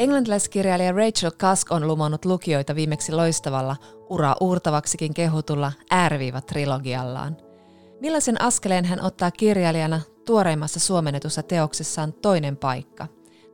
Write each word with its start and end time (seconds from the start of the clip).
Englantilaiskirjailija 0.00 0.92
Rachel 0.92 1.30
Cusk 1.30 1.72
on 1.72 1.86
lumannut 1.86 2.24
lukijoita 2.24 2.74
viimeksi 2.74 3.12
loistavalla, 3.12 3.76
uraa 4.10 4.36
uurtavaksikin 4.40 5.14
kehutulla 5.14 5.72
ääriviiva-trilogiallaan. 5.90 7.36
Millaisen 8.00 8.40
askeleen 8.42 8.84
hän 8.84 9.04
ottaa 9.04 9.30
kirjailijana 9.30 10.00
tuoreimmassa 10.26 10.80
suomennetussa 10.80 11.42
teoksessaan 11.42 12.12
toinen 12.12 12.56
paikka? 12.56 13.06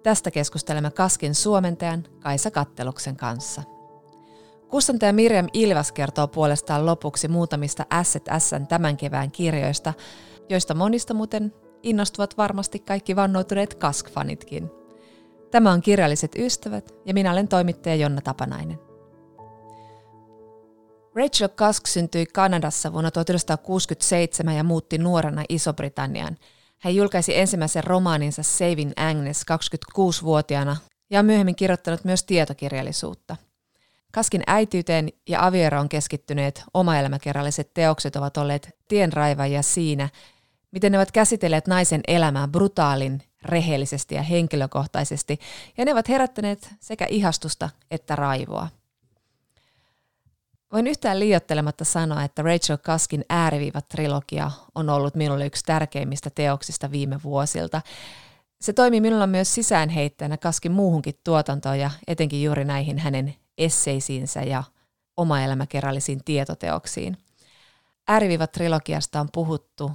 Tästä 0.03 0.31
keskustelemme 0.31 0.91
Kaskin 0.91 1.35
suomentajan 1.35 2.05
Kaisa 2.21 2.51
Katteluksen 2.51 3.17
kanssa. 3.17 3.63
Kustantaja 4.69 5.13
Mirjam 5.13 5.47
Ilvas 5.53 5.93
kertoo 5.93 6.29
puolestaan 6.29 6.87
lopuksi 6.87 7.29
muutamista 7.29 7.87
Asset 7.91 8.25
Sn 8.39 8.67
tämän 8.67 8.97
kevään 8.97 9.31
kirjoista, 9.31 9.95
joista 10.49 10.75
monista 10.75 11.15
muuten 11.15 11.53
innostuvat 11.83 12.39
varmasti 12.39 12.79
kaikki 12.79 13.17
vannoutuneet 13.17 13.75
Kask-fanitkin. 13.75 14.86
Tämä 15.51 15.73
on 15.73 15.83
Kirjalliset 15.83 16.33
ystävät 16.39 16.95
ja 17.05 17.15
minä 17.15 17.33
olen 17.33 17.49
toimittaja 17.49 17.95
Jonna 17.95 18.21
Tapanainen. 18.21 18.79
Rachel 21.15 21.49
Cusk 21.49 21.87
syntyi 21.87 22.27
Kanadassa 22.27 22.93
vuonna 22.93 23.11
1967 23.11 24.57
ja 24.57 24.65
muutti 24.65 24.99
nuorena 24.99 25.45
Iso-Britanniaan. 25.49 26.37
Hän 26.79 26.95
julkaisi 26.95 27.39
ensimmäisen 27.39 27.85
romaaninsa 27.85 28.43
Saving 28.43 28.93
Agnes 28.97 29.45
26-vuotiaana 29.99 30.77
ja 31.11 31.21
on 31.21 31.27
myöhemmin 31.27 31.57
kirjoittanut 31.57 32.05
myös 32.05 32.25
tietokirjallisuutta. 32.25 33.37
Kaskin 34.13 34.43
äityyteen 34.47 35.09
ja 35.29 35.47
avioeroon 35.47 35.89
keskittyneet 35.89 36.65
omaelämäkerralliset 36.75 37.71
teokset 37.75 38.17
ovat 38.17 38.37
olleet 38.37 38.77
tienraivajia 38.89 39.63
siinä, 39.63 40.09
miten 40.71 40.93
ne 40.93 40.99
ovat 40.99 41.13
käsitelleet 41.13 41.67
naisen 41.67 42.01
elämää 42.09 42.49
brutaalin, 42.49 43.23
rehellisesti 43.43 44.15
ja 44.15 44.23
henkilökohtaisesti, 44.23 45.39
ja 45.77 45.85
ne 45.85 45.93
ovat 45.93 46.09
herättäneet 46.09 46.75
sekä 46.81 47.07
ihastusta 47.11 47.71
että 47.91 48.17
raivoa. 48.17 48.69
Voin 50.73 50.87
yhtään 50.87 51.21
liiottelematta 51.21 51.85
sanoa, 51.85 52.23
että 52.23 52.43
Rachel 52.43 52.79
Kaskin 52.83 53.25
ääriviivat-trilogia 53.29 54.51
on 54.75 54.91
ollut 54.91 55.15
minulle 55.15 55.47
yksi 55.47 55.65
tärkeimmistä 55.65 56.31
teoksista 56.31 56.91
viime 56.91 57.21
vuosilta. 57.25 57.83
Se 58.61 58.73
toimi 58.73 59.01
minulla 59.01 59.27
myös 59.27 59.55
sisäänheittäjänä 59.55 60.37
Kaskin 60.37 60.73
muuhunkin 60.73 61.15
tuotantoon 61.25 61.79
ja 61.79 61.91
etenkin 62.07 62.43
juuri 62.43 62.65
näihin 62.65 62.99
hänen 62.99 63.35
esseisiinsä 63.59 64.43
ja 64.43 64.65
omaelämäkerrallisiin 65.17 66.25
tietoteoksiin. 66.25 67.17
Ääriviivat-trilogiasta 68.09 69.21
on 69.21 69.29
puhuttu 69.33 69.91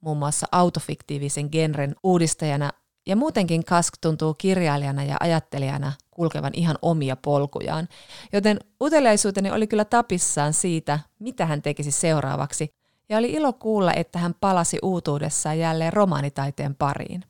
muun 0.00 0.18
muassa 0.18 0.46
autofiktiivisen 0.52 1.48
genren 1.52 1.96
uudistajana 2.02 2.70
ja 3.06 3.16
muutenkin 3.16 3.64
Kask 3.64 3.94
tuntuu 4.00 4.34
kirjailijana 4.34 5.04
ja 5.04 5.16
ajattelijana 5.20 5.92
kulkevan 6.10 6.52
ihan 6.54 6.78
omia 6.82 7.16
polkujaan, 7.16 7.88
joten 8.32 8.58
uteliaisuuteni 8.80 9.50
oli 9.50 9.66
kyllä 9.66 9.84
tapissaan 9.84 10.52
siitä, 10.52 10.98
mitä 11.18 11.46
hän 11.46 11.62
tekisi 11.62 11.90
seuraavaksi, 11.90 12.74
ja 13.08 13.18
oli 13.18 13.32
ilo 13.32 13.52
kuulla, 13.52 13.92
että 13.92 14.18
hän 14.18 14.34
palasi 14.40 14.78
uutuudessaan 14.82 15.58
jälleen 15.58 15.92
romaanitaiteen 15.92 16.74
pariin. 16.74 17.24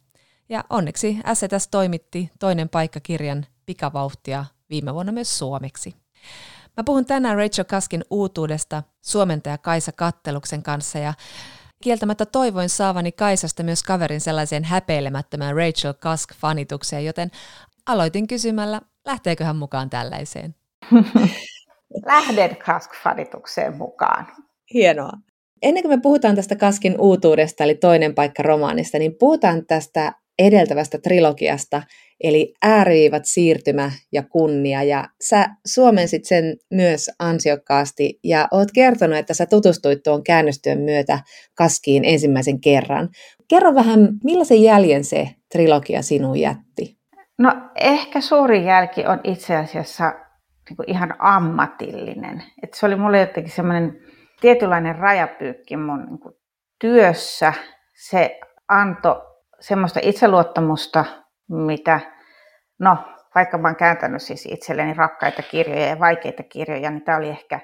Ja 0.48 0.64
onneksi 0.70 1.18
SETS 1.34 1.68
toimitti 1.68 2.30
toinen 2.38 2.68
paikkakirjan 2.68 3.46
pikavauhtia 3.66 4.44
viime 4.70 4.94
vuonna 4.94 5.12
myös 5.12 5.38
suomeksi. 5.38 5.94
Mä 6.76 6.84
puhun 6.84 7.04
tänään 7.04 7.36
Rachel 7.36 7.64
Kaskin 7.64 8.04
uutuudesta 8.10 8.82
suomentaja 9.02 9.58
Kaisa 9.58 9.92
Katteluksen 9.92 10.62
kanssa 10.62 10.98
ja 10.98 11.14
Kieltämättä 11.82 12.26
toivoin 12.26 12.68
saavani 12.68 13.12
Kaisasta 13.12 13.62
myös 13.62 13.82
kaverin 13.82 14.20
sellaiseen 14.20 14.64
häpeilemättömään 14.64 15.56
Rachel 15.56 15.92
Cusk-fanitukseen, 15.92 17.04
joten 17.04 17.30
aloitin 17.86 18.26
kysymällä, 18.26 18.80
lähteekö 19.06 19.44
hän 19.44 19.56
mukaan 19.56 19.90
tällaiseen? 19.90 20.54
Lähden 22.06 22.56
Cusk-fanitukseen 22.56 23.76
mukaan. 23.76 24.26
Hienoa. 24.74 25.12
Ennen 25.62 25.82
kuin 25.82 25.98
me 25.98 26.02
puhutaan 26.02 26.36
tästä 26.36 26.56
Kaskin 26.56 27.00
uutuudesta, 27.00 27.64
eli 27.64 27.74
toinen 27.74 28.14
paikka 28.14 28.42
romaanista, 28.42 28.98
niin 28.98 29.14
puhutaan 29.14 29.66
tästä 29.66 30.12
edeltävästä 30.38 30.98
trilogiasta, 30.98 31.82
eli 32.24 32.54
ääriviivat 32.62 33.22
siirtymä 33.24 33.90
ja 34.12 34.22
kunnia. 34.22 34.82
Ja 34.82 35.08
sä 35.28 35.48
suomensit 35.66 36.24
sen 36.24 36.56
myös 36.70 37.10
ansiokkaasti 37.18 38.18
ja 38.24 38.48
oot 38.50 38.68
kertonut, 38.74 39.18
että 39.18 39.34
sä 39.34 39.46
tutustuit 39.46 40.02
tuon 40.02 40.24
käännöstyön 40.24 40.78
myötä 40.78 41.18
Kaskiin 41.54 42.04
ensimmäisen 42.04 42.60
kerran. 42.60 43.08
Kerro 43.48 43.74
vähän, 43.74 44.08
millaisen 44.24 44.62
jäljen 44.62 45.04
se 45.04 45.28
trilogia 45.52 46.02
sinuun 46.02 46.38
jätti? 46.40 46.98
No 47.38 47.52
ehkä 47.80 48.20
suurin 48.20 48.64
jälki 48.64 49.06
on 49.06 49.20
itse 49.24 49.56
asiassa 49.56 50.12
niin 50.70 50.90
ihan 50.90 51.14
ammatillinen. 51.18 52.42
Et 52.62 52.74
se 52.74 52.86
oli 52.86 52.96
mulle 52.96 53.20
jotenkin 53.20 53.52
semmoinen 53.52 54.00
tietynlainen 54.40 54.96
rajapyykki 54.96 55.76
mun 55.76 56.06
niin 56.06 56.34
työssä. 56.80 57.52
Se 58.08 58.38
antoi 58.68 59.28
semmoista 59.60 60.00
itseluottamusta, 60.02 61.04
mitä, 61.48 62.00
no 62.78 62.96
vaikka 63.34 63.58
mä 63.58 63.68
oon 63.68 63.76
kääntänyt 63.76 64.22
siis 64.22 64.46
itselleni 64.46 64.94
rakkaita 64.94 65.42
kirjoja 65.42 65.86
ja 65.86 65.98
vaikeita 65.98 66.42
kirjoja, 66.42 66.90
niin 66.90 67.04
tämä 67.04 67.18
oli 67.18 67.28
ehkä 67.28 67.60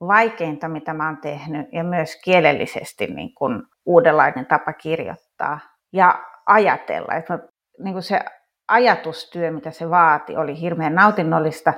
vaikeinta, 0.00 0.68
mitä 0.68 0.94
mä 0.94 1.06
oon 1.06 1.20
tehnyt 1.20 1.68
ja 1.72 1.84
myös 1.84 2.16
kielellisesti 2.24 3.06
niin 3.06 3.34
kuin 3.34 3.62
uudenlainen 3.86 4.46
tapa 4.46 4.72
kirjoittaa 4.72 5.60
ja 5.92 6.24
ajatella. 6.46 7.14
Että 7.14 7.38
niin 7.78 7.92
kuin 7.92 8.02
se 8.02 8.20
ajatustyö, 8.68 9.50
mitä 9.50 9.70
se 9.70 9.90
vaati, 9.90 10.36
oli 10.36 10.60
hirveän 10.60 10.94
nautinnollista. 10.94 11.74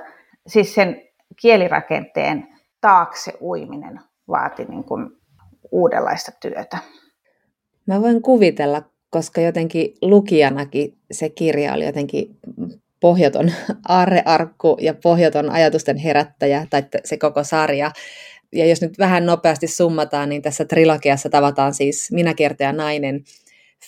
Siis 0.47 0.75
sen 0.75 1.01
kielirakenteen 1.41 2.47
taakse 2.81 3.33
uiminen 3.41 3.99
vaati 4.27 4.65
niin 4.65 4.83
kuin 4.83 5.09
uudenlaista 5.71 6.31
työtä. 6.41 6.77
Mä 7.87 8.01
voin 8.01 8.21
kuvitella, 8.21 8.81
koska 9.13 9.41
jotenkin 9.41 9.93
lukijanakin 10.01 10.97
se 11.11 11.29
kirja 11.29 11.73
oli 11.73 11.85
jotenkin 11.85 12.37
pohjaton 12.99 13.51
aarrearkku 13.89 14.77
ja 14.81 14.93
pohjaton 14.93 15.49
ajatusten 15.49 15.97
herättäjä, 15.97 16.67
tai 16.69 16.83
se 17.05 17.17
koko 17.17 17.43
sarja. 17.43 17.91
Ja 18.53 18.65
jos 18.65 18.81
nyt 18.81 18.99
vähän 18.99 19.25
nopeasti 19.25 19.67
summataan, 19.67 20.29
niin 20.29 20.41
tässä 20.41 20.65
trilogiassa 20.65 21.29
tavataan 21.29 21.73
siis 21.73 22.11
minä 22.11 22.33
kertoja 22.33 22.73
nainen 22.73 23.23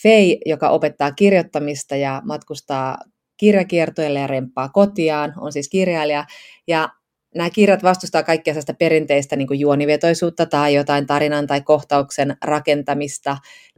Fei, 0.04 0.38
joka 0.46 0.70
opettaa 0.70 1.12
kirjoittamista 1.12 1.96
ja 1.96 2.22
matkustaa 2.26 2.98
kirjakiertoille 3.38 4.20
ja 4.20 4.28
remppaa 4.28 4.70
kotiaan, 4.70 5.34
on 5.38 5.52
siis 5.52 5.70
kirjailija. 5.70 6.26
Ja 6.68 6.90
nämä 7.36 7.50
kirjat 7.50 7.84
vastustaa 7.84 8.24
kaikkia 8.24 8.54
sellaista 8.54 8.74
perinteistä 8.74 9.36
niin 9.36 9.60
juonivetoisuutta 9.60 10.46
tai 10.46 10.76
jotain 10.76 11.08
tarinan 11.08 11.48
tai 11.48 11.62
kohtauksen 11.62 12.38
rakentamista 12.44 13.38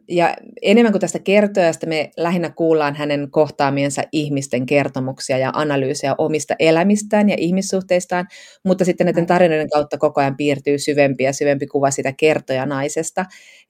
ja 0.09 0.35
enemmän 0.61 0.93
kuin 0.93 1.01
tästä 1.01 1.19
kertojasta 1.19 1.87
me 1.87 2.11
lähinnä 2.17 2.49
kuullaan 2.49 2.95
hänen 2.95 3.31
kohtaamiensa 3.31 4.01
ihmisten 4.11 4.65
kertomuksia 4.65 5.37
ja 5.37 5.51
analyysejä 5.53 6.15
omista 6.17 6.55
elämistään 6.59 7.29
ja 7.29 7.35
ihmissuhteistaan, 7.39 8.27
mutta 8.63 8.85
sitten 8.85 9.05
näiden 9.05 9.25
tarinoiden 9.25 9.69
kautta 9.69 9.97
koko 9.97 10.21
ajan 10.21 10.37
piirtyy 10.37 10.79
syvempi 10.79 11.23
ja 11.23 11.33
syvempi 11.33 11.67
kuva 11.67 11.91
sitä 11.91 12.13
kertojanaisesta. 12.17 13.25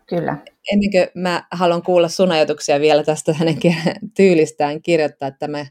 Kyllä. 0.05 0.37
Ennen 0.73 0.91
kuin 0.91 1.07
mä 1.23 1.43
haluan 1.51 1.83
kuulla 1.83 2.07
sun 2.07 2.31
ajatuksia 2.31 2.79
vielä 2.79 3.03
tästä 3.03 3.33
hänen 3.33 3.57
tyylistään 4.17 4.81
kirjoittaa 4.81 5.31
tämä 5.31 5.65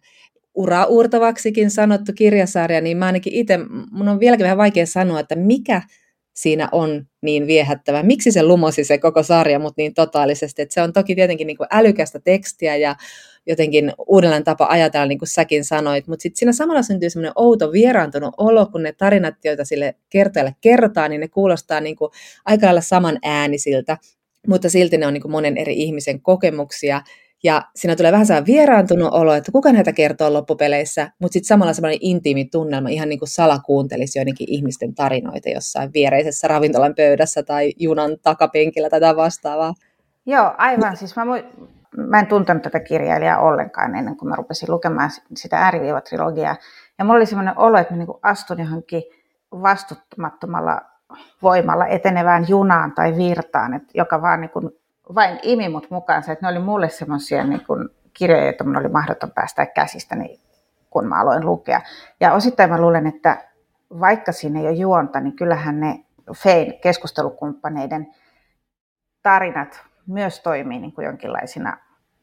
ura-uurtavaksikin 0.54 1.70
sanottu 1.70 2.12
kirjasarja, 2.12 2.80
niin 2.80 2.96
mä 2.96 3.06
ainakin 3.06 3.32
itse, 3.32 3.58
mun 3.90 4.08
on 4.08 4.20
vieläkin 4.20 4.44
vähän 4.44 4.58
vaikea 4.58 4.86
sanoa, 4.86 5.20
että 5.20 5.36
mikä 5.36 5.82
siinä 6.36 6.68
on 6.72 7.06
niin 7.22 7.46
viehättävä. 7.46 8.02
Miksi 8.02 8.32
se 8.32 8.42
lumosi 8.42 8.84
se 8.84 8.98
koko 8.98 9.22
sarja 9.22 9.58
mut 9.58 9.76
niin 9.76 9.94
totaalisesti? 9.94 10.62
Et 10.62 10.70
se 10.70 10.82
on 10.82 10.92
toki 10.92 11.14
tietenkin 11.14 11.46
niin 11.46 11.56
kuin 11.56 11.68
älykästä 11.70 12.20
tekstiä 12.20 12.76
ja 12.76 12.96
jotenkin 13.46 13.92
uudelleen 14.06 14.44
tapa 14.44 14.66
ajatella, 14.70 15.06
niin 15.06 15.18
kuin 15.18 15.28
säkin 15.28 15.64
sanoit, 15.64 16.06
mutta 16.06 16.22
sitten 16.22 16.38
siinä 16.38 16.52
samalla 16.52 16.82
syntyy 16.82 17.10
semmoinen 17.10 17.32
outo 17.36 17.72
vieraantunut 17.72 18.34
olo, 18.36 18.66
kun 18.66 18.82
ne 18.82 18.92
tarinat, 18.92 19.34
joita 19.44 19.64
sille 19.64 19.94
kertojalle 20.08 20.54
kerrotaan, 20.60 21.10
niin 21.10 21.20
ne 21.20 21.28
kuulostaa 21.28 21.80
niin 21.80 21.96
kuin 21.96 22.10
aika 22.44 22.66
lailla 22.66 22.80
saman 22.80 23.18
äänisiltä, 23.22 23.98
mutta 24.46 24.70
silti 24.70 24.98
ne 24.98 25.06
on 25.06 25.12
niin 25.12 25.22
kuin 25.22 25.32
monen 25.32 25.56
eri 25.56 25.74
ihmisen 25.82 26.20
kokemuksia, 26.20 27.02
ja 27.44 27.62
siinä 27.74 27.96
tulee 27.96 28.12
vähän 28.12 28.26
sellainen 28.26 28.46
vieraantunut 28.46 29.08
olo, 29.12 29.34
että 29.34 29.52
kuka 29.52 29.72
näitä 29.72 29.92
kertoo 29.92 30.32
loppupeleissä, 30.32 31.10
mutta 31.18 31.32
sitten 31.32 31.48
samalla 31.48 31.72
semmoinen 31.72 31.98
intiimi 32.00 32.44
tunnelma, 32.44 32.88
ihan 32.88 33.08
niin 33.08 33.18
kuin 33.18 33.28
salakuuntelisi 33.28 34.18
joidenkin 34.18 34.50
ihmisten 34.50 34.94
tarinoita 34.94 35.48
jossain 35.48 35.90
viereisessä 35.94 36.48
ravintolan 36.48 36.94
pöydässä 36.94 37.42
tai 37.42 37.72
junan 37.78 38.16
takapenkillä 38.22 38.90
tai 38.90 39.16
vastaavaa. 39.16 39.74
Joo, 40.26 40.54
aivan. 40.58 40.96
Siis 40.96 41.16
mä, 41.16 41.24
mu- 41.24 41.68
mä 41.96 42.18
en 42.18 42.26
tuntenut 42.26 42.62
tätä 42.62 42.80
kirjailijaa 42.80 43.40
ollenkaan 43.40 43.94
ennen 43.94 44.16
kuin 44.16 44.28
mä 44.28 44.36
rupesin 44.36 44.70
lukemaan 44.70 45.10
sitä 45.36 45.58
ääriviivatrilogiaa. 45.58 46.56
Ja 46.98 47.04
mulla 47.04 47.16
oli 47.16 47.26
semmoinen 47.26 47.58
olo, 47.58 47.78
että 47.78 47.94
mä 47.94 47.98
niin 47.98 48.08
astun 48.22 48.60
johonkin 48.60 49.02
vastuttamattomalla 49.52 50.80
voimalla 51.42 51.86
etenevään 51.86 52.46
junaan 52.48 52.92
tai 52.92 53.16
virtaan, 53.16 53.74
että 53.74 53.92
joka 53.94 54.22
vaan 54.22 54.40
niin 54.40 54.50
vain 55.14 55.38
imi 55.42 55.68
mut 55.68 55.90
mukaansa, 55.90 56.32
että 56.32 56.46
ne 56.46 56.52
oli 56.52 56.64
mulle 56.64 56.88
semmoisia 56.88 57.44
niin 57.44 57.62
kirjoja, 58.12 58.44
joita 58.44 58.64
mun 58.64 58.76
oli 58.76 58.88
mahdoton 58.88 59.30
päästä 59.30 59.66
käsistä, 59.66 60.16
niin 60.16 60.40
kun 60.90 61.06
mä 61.06 61.20
aloin 61.20 61.46
lukea. 61.46 61.80
Ja 62.20 62.32
osittain 62.32 62.70
mä 62.70 62.80
luulen, 62.80 63.06
että 63.06 63.48
vaikka 64.00 64.32
siinä 64.32 64.60
ei 64.60 64.66
ole 64.66 64.74
juonta, 64.74 65.20
niin 65.20 65.36
kyllähän 65.36 65.80
ne 65.80 66.04
Fein 66.36 66.80
keskustelukumppaneiden 66.80 68.06
tarinat 69.22 69.82
myös 70.06 70.40
toimii 70.40 70.78
niin 70.78 70.92
kuin 70.92 71.04
jonkinlaisina 71.04 71.76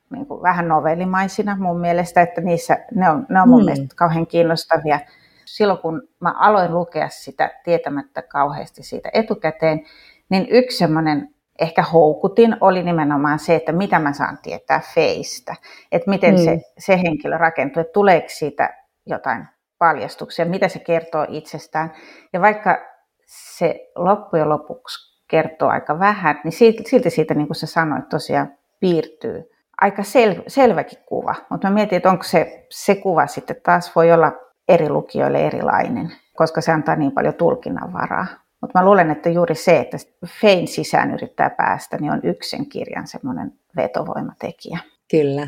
niin 0.09 0.25
kuin 0.25 0.41
vähän 0.41 0.67
novellimaisina 0.67 1.57
mun 1.59 1.79
mielestä, 1.79 2.21
että 2.21 2.41
niissä, 2.41 2.77
ne 2.95 3.09
on, 3.09 3.25
ne 3.29 3.41
on 3.41 3.49
mun 3.49 3.61
mm. 3.61 3.65
mielestä 3.65 3.95
kauhean 3.95 4.27
kiinnostavia. 4.27 4.99
Silloin 5.45 5.79
kun 5.79 6.01
mä 6.19 6.33
aloin 6.39 6.73
lukea 6.73 7.09
sitä 7.09 7.51
tietämättä 7.63 8.21
kauheasti 8.21 8.83
siitä 8.83 9.09
etukäteen, 9.13 9.85
niin 10.29 10.47
yksi 10.49 10.77
semmoinen 10.77 11.32
ehkä 11.59 11.83
houkutin 11.83 12.57
oli 12.61 12.83
nimenomaan 12.83 13.39
se, 13.39 13.55
että 13.55 13.71
mitä 13.71 13.99
mä 13.99 14.13
saan 14.13 14.37
tietää 14.41 14.81
feistä, 14.95 15.55
että 15.91 16.09
miten 16.09 16.35
mm. 16.35 16.41
se, 16.41 16.61
se 16.77 16.97
henkilö 16.97 17.37
rakentuu, 17.37 17.81
että 17.81 17.93
tuleeko 17.93 18.27
siitä 18.29 18.69
jotain 19.05 19.47
paljastuksia, 19.77 20.45
mitä 20.45 20.67
se 20.67 20.79
kertoo 20.79 21.25
itsestään. 21.29 21.93
Ja 22.33 22.41
vaikka 22.41 22.77
se 23.25 23.91
loppujen 23.95 24.49
lopuksi 24.49 25.23
kertoo 25.27 25.69
aika 25.69 25.99
vähän, 25.99 26.41
niin 26.43 26.51
silti, 26.51 26.83
silti 26.87 27.09
siitä, 27.09 27.33
niin 27.33 27.47
kuin 27.47 27.55
sä 27.55 27.67
sanoit, 27.67 28.09
tosiaan 28.09 28.53
piirtyy 28.79 29.49
aika 29.81 30.03
sel, 30.03 30.35
selväkin 30.47 30.99
kuva. 31.05 31.35
Mutta 31.49 31.67
mä 31.67 31.73
mietin, 31.73 31.97
että 31.97 32.09
onko 32.09 32.23
se, 32.23 32.65
se 32.69 32.95
kuva 32.95 33.27
sitten 33.27 33.55
taas 33.63 33.95
voi 33.95 34.11
olla 34.11 34.31
eri 34.67 34.89
lukijoille 34.89 35.47
erilainen, 35.47 36.11
koska 36.35 36.61
se 36.61 36.71
antaa 36.71 36.95
niin 36.95 37.11
paljon 37.11 37.33
tulkinnanvaraa. 37.33 38.25
Mutta 38.63 38.79
mä 38.79 38.85
luulen, 38.85 39.11
että 39.11 39.29
juuri 39.29 39.55
se, 39.55 39.79
että 39.79 39.97
Fein 40.41 40.67
sisään 40.67 41.13
yrittää 41.13 41.49
päästä, 41.49 41.97
niin 41.97 42.11
on 42.11 42.19
yksen 42.23 42.69
kirjan 42.69 43.07
semmoinen 43.07 43.53
vetovoimatekijä. 43.75 44.79
Kyllä. 45.11 45.47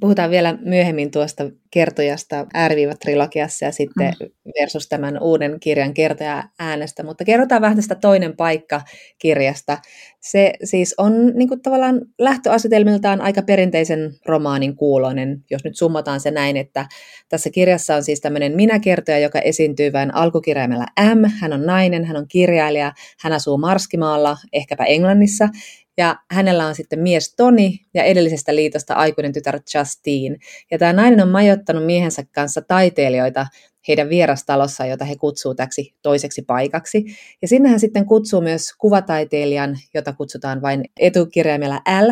Puhutaan 0.00 0.30
vielä 0.30 0.58
myöhemmin 0.60 1.10
tuosta 1.10 1.50
kertojasta 1.70 2.46
ääriviivat-trilogiassa 2.54 3.64
ja 3.64 3.72
sitten 3.72 4.12
mm. 4.20 4.52
versus 4.60 4.88
tämän 4.88 5.22
uuden 5.22 5.60
kirjan 5.60 5.94
kertoja 5.94 6.44
äänestä, 6.58 7.02
mutta 7.02 7.24
kerrotaan 7.24 7.62
vähän 7.62 7.76
tästä 7.76 7.94
toinen 7.94 8.36
paikka 8.36 8.80
kirjasta. 9.18 9.78
Se 10.20 10.52
siis 10.64 10.94
on 10.98 11.26
niin 11.34 11.48
kuin 11.48 11.62
tavallaan 11.62 12.00
lähtöasetelmiltaan 12.18 13.20
aika 13.20 13.42
perinteisen 13.42 14.14
romaanin 14.26 14.76
kuuloinen, 14.76 15.44
jos 15.50 15.64
nyt 15.64 15.76
summataan 15.76 16.20
se 16.20 16.30
näin, 16.30 16.56
että 16.56 16.86
tässä 17.28 17.50
kirjassa 17.50 17.96
on 17.96 18.04
siis 18.04 18.20
tämmöinen 18.20 18.56
minäkertoja, 18.56 19.18
joka 19.18 19.38
esiintyy 19.38 19.92
vain 19.92 20.14
alkukirjaimella 20.14 20.86
M. 21.14 21.24
Hän 21.40 21.52
on 21.52 21.66
nainen, 21.66 22.04
hän 22.04 22.16
on 22.16 22.28
kirjailija, 22.28 22.92
hän 23.20 23.32
asuu 23.32 23.58
Marskimaalla, 23.58 24.36
ehkäpä 24.52 24.84
Englannissa, 24.84 25.48
ja 25.96 26.16
hänellä 26.30 26.66
on 26.66 26.74
sitten 26.74 26.98
mies 26.98 27.34
Toni 27.34 27.80
ja 27.94 28.04
edellisestä 28.04 28.54
liitosta 28.54 28.94
aikuinen 28.94 29.32
tytär 29.32 29.60
Justine. 29.74 30.36
Ja 30.70 30.78
tämä 30.78 30.92
nainen 30.92 31.20
on 31.20 31.28
majoittanut 31.28 31.86
miehensä 31.86 32.22
kanssa 32.34 32.62
taiteilijoita 32.62 33.46
heidän 33.88 34.08
vierastalossa, 34.08 34.86
jota 34.86 35.04
he 35.04 35.16
kutsuu 35.16 35.54
täksi 35.54 35.94
toiseksi 36.02 36.42
paikaksi. 36.42 37.04
Ja 37.42 37.48
sinne 37.48 37.68
hän 37.68 37.80
sitten 37.80 38.06
kutsuu 38.06 38.40
myös 38.40 38.72
kuvataiteilijan, 38.78 39.78
jota 39.94 40.12
kutsutaan 40.12 40.62
vain 40.62 40.84
etukirjaimella 41.00 41.80
L, 42.00 42.10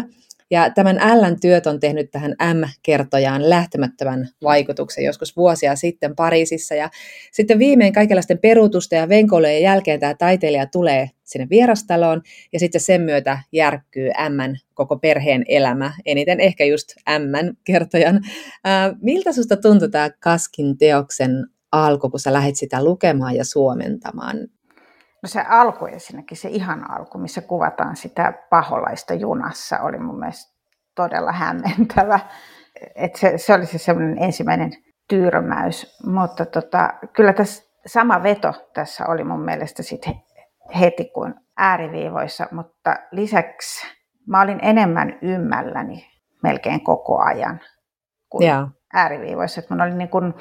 ja 0.50 0.70
tämän 0.70 0.96
Ln 0.96 1.40
työt 1.40 1.66
on 1.66 1.80
tehnyt 1.80 2.10
tähän 2.10 2.34
M-kertojaan 2.54 3.50
lähtemättömän 3.50 4.28
vaikutuksen 4.42 5.04
joskus 5.04 5.36
vuosia 5.36 5.76
sitten 5.76 6.16
Pariisissa. 6.16 6.74
Ja 6.74 6.90
sitten 7.32 7.58
viimein 7.58 7.92
kaikenlaisten 7.92 8.38
peruutusten 8.38 8.98
ja 8.98 9.08
venkoilujen 9.08 9.62
jälkeen 9.62 10.00
tämä 10.00 10.14
taiteilija 10.14 10.66
tulee 10.66 11.10
sinne 11.24 11.46
vierastaloon 11.50 12.22
ja 12.52 12.58
sitten 12.58 12.80
sen 12.80 13.00
myötä 13.00 13.38
järkkyy 13.52 14.08
M 14.08 14.54
koko 14.74 14.96
perheen 14.96 15.44
elämä, 15.48 15.92
eniten 16.06 16.40
ehkä 16.40 16.64
just 16.64 16.88
M-kertojan. 17.18 18.20
Ää, 18.64 18.94
miltä 19.00 19.32
susta 19.32 19.56
tuntui 19.56 19.90
tämä 19.90 20.10
Kaskin 20.20 20.78
teoksen 20.78 21.46
alku, 21.72 22.10
kun 22.10 22.20
sä 22.20 22.32
lähdit 22.32 22.56
sitä 22.56 22.84
lukemaan 22.84 23.34
ja 23.34 23.44
suomentamaan? 23.44 24.36
No 25.22 25.26
se 25.26 25.40
alku 25.40 25.86
ensinnäkin, 25.86 26.36
se 26.36 26.48
ihan 26.48 26.90
alku, 26.90 27.18
missä 27.18 27.40
kuvataan 27.40 27.96
sitä 27.96 28.32
paholaista 28.50 29.14
junassa, 29.14 29.78
oli 29.78 29.98
mun 29.98 30.18
mielestä 30.18 30.54
todella 30.94 31.32
hämmentävä. 31.32 32.20
Et 32.94 33.16
se, 33.16 33.38
se 33.38 33.54
oli 33.54 33.66
se 33.66 33.78
semmoinen 33.78 34.22
ensimmäinen 34.22 34.72
tyrmäys. 35.08 35.96
Mutta 36.06 36.46
tota, 36.46 36.92
kyllä 37.12 37.32
tässä 37.32 37.62
sama 37.86 38.22
veto 38.22 38.52
tässä 38.74 39.06
oli 39.06 39.24
mun 39.24 39.44
mielestä 39.44 39.82
sit 39.82 40.06
heti 40.80 41.04
kuin 41.04 41.34
ääriviivoissa, 41.56 42.46
mutta 42.50 42.96
lisäksi 43.10 43.86
mä 44.28 44.40
olin 44.40 44.58
enemmän 44.62 45.18
ymmälläni 45.22 46.06
melkein 46.42 46.84
koko 46.84 47.22
ajan 47.22 47.60
kuin 48.28 48.44
yeah. 48.44 48.68
ääriviivoissa. 48.92 49.60
Et 49.60 49.70
mun 49.70 49.80
oli 49.80 49.94
niin 49.94 50.08
kun 50.08 50.34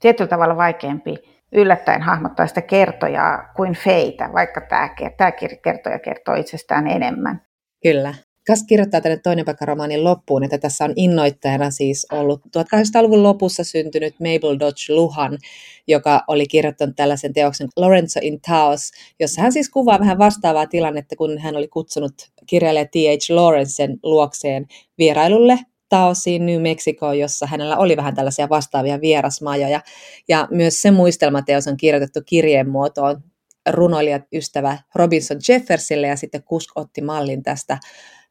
tietyllä 0.00 0.28
tavalla 0.28 0.56
vaikeampi 0.56 1.16
yllättäen 1.52 2.02
hahmottaa 2.02 2.46
sitä 2.46 2.62
kertojaa 2.62 3.52
kuin 3.56 3.74
feitä, 3.74 4.32
vaikka 4.32 4.60
tämä, 4.60 4.88
tämä 5.16 5.32
kertoja 5.62 5.98
kertoo 5.98 6.34
itsestään 6.34 6.86
enemmän. 6.86 7.40
Kyllä. 7.82 8.14
Kas 8.46 8.64
kirjoittaa 8.68 9.00
tänne 9.00 9.18
toinen 9.22 9.44
paikka 9.44 9.64
romaanin 9.64 10.04
loppuun, 10.04 10.44
että 10.44 10.58
tässä 10.58 10.84
on 10.84 10.92
innoittajana 10.96 11.70
siis 11.70 12.06
ollut 12.12 12.40
1800-luvun 12.46 13.22
lopussa 13.22 13.64
syntynyt 13.64 14.14
Mabel 14.20 14.58
Dodge 14.60 14.94
Luhan, 14.94 15.38
joka 15.86 16.24
oli 16.28 16.46
kirjoittanut 16.46 16.96
tällaisen 16.96 17.32
teoksen 17.32 17.68
Lorenzo 17.76 18.20
in 18.22 18.40
Taos, 18.40 18.90
jossa 19.20 19.42
hän 19.42 19.52
siis 19.52 19.70
kuvaa 19.70 20.00
vähän 20.00 20.18
vastaavaa 20.18 20.66
tilannetta, 20.66 21.16
kun 21.16 21.38
hän 21.38 21.56
oli 21.56 21.68
kutsunut 21.68 22.14
kirjailija 22.46 22.84
T.H. 22.84 23.34
Lawrencen 23.34 23.98
luokseen 24.02 24.66
vierailulle 24.98 25.58
Taosiin 25.88 26.46
New 26.46 26.62
Mexicoon, 26.62 27.18
jossa 27.18 27.46
hänellä 27.46 27.76
oli 27.76 27.96
vähän 27.96 28.14
tällaisia 28.14 28.48
vastaavia 28.48 29.00
vierasmajoja. 29.00 29.80
Ja 30.28 30.48
myös 30.50 30.82
se 30.82 30.90
muistelmateos 30.90 31.66
on 31.66 31.76
kirjoitettu 31.76 32.20
kirjeen 32.26 32.68
muotoon 32.68 33.22
runoilijat 33.70 34.22
ystävä 34.32 34.78
Robinson 34.94 35.38
Jeffersille 35.48 36.06
ja 36.06 36.16
sitten 36.16 36.42
Kusk 36.42 36.70
otti 36.74 37.00
mallin 37.00 37.42
tästä 37.42 37.78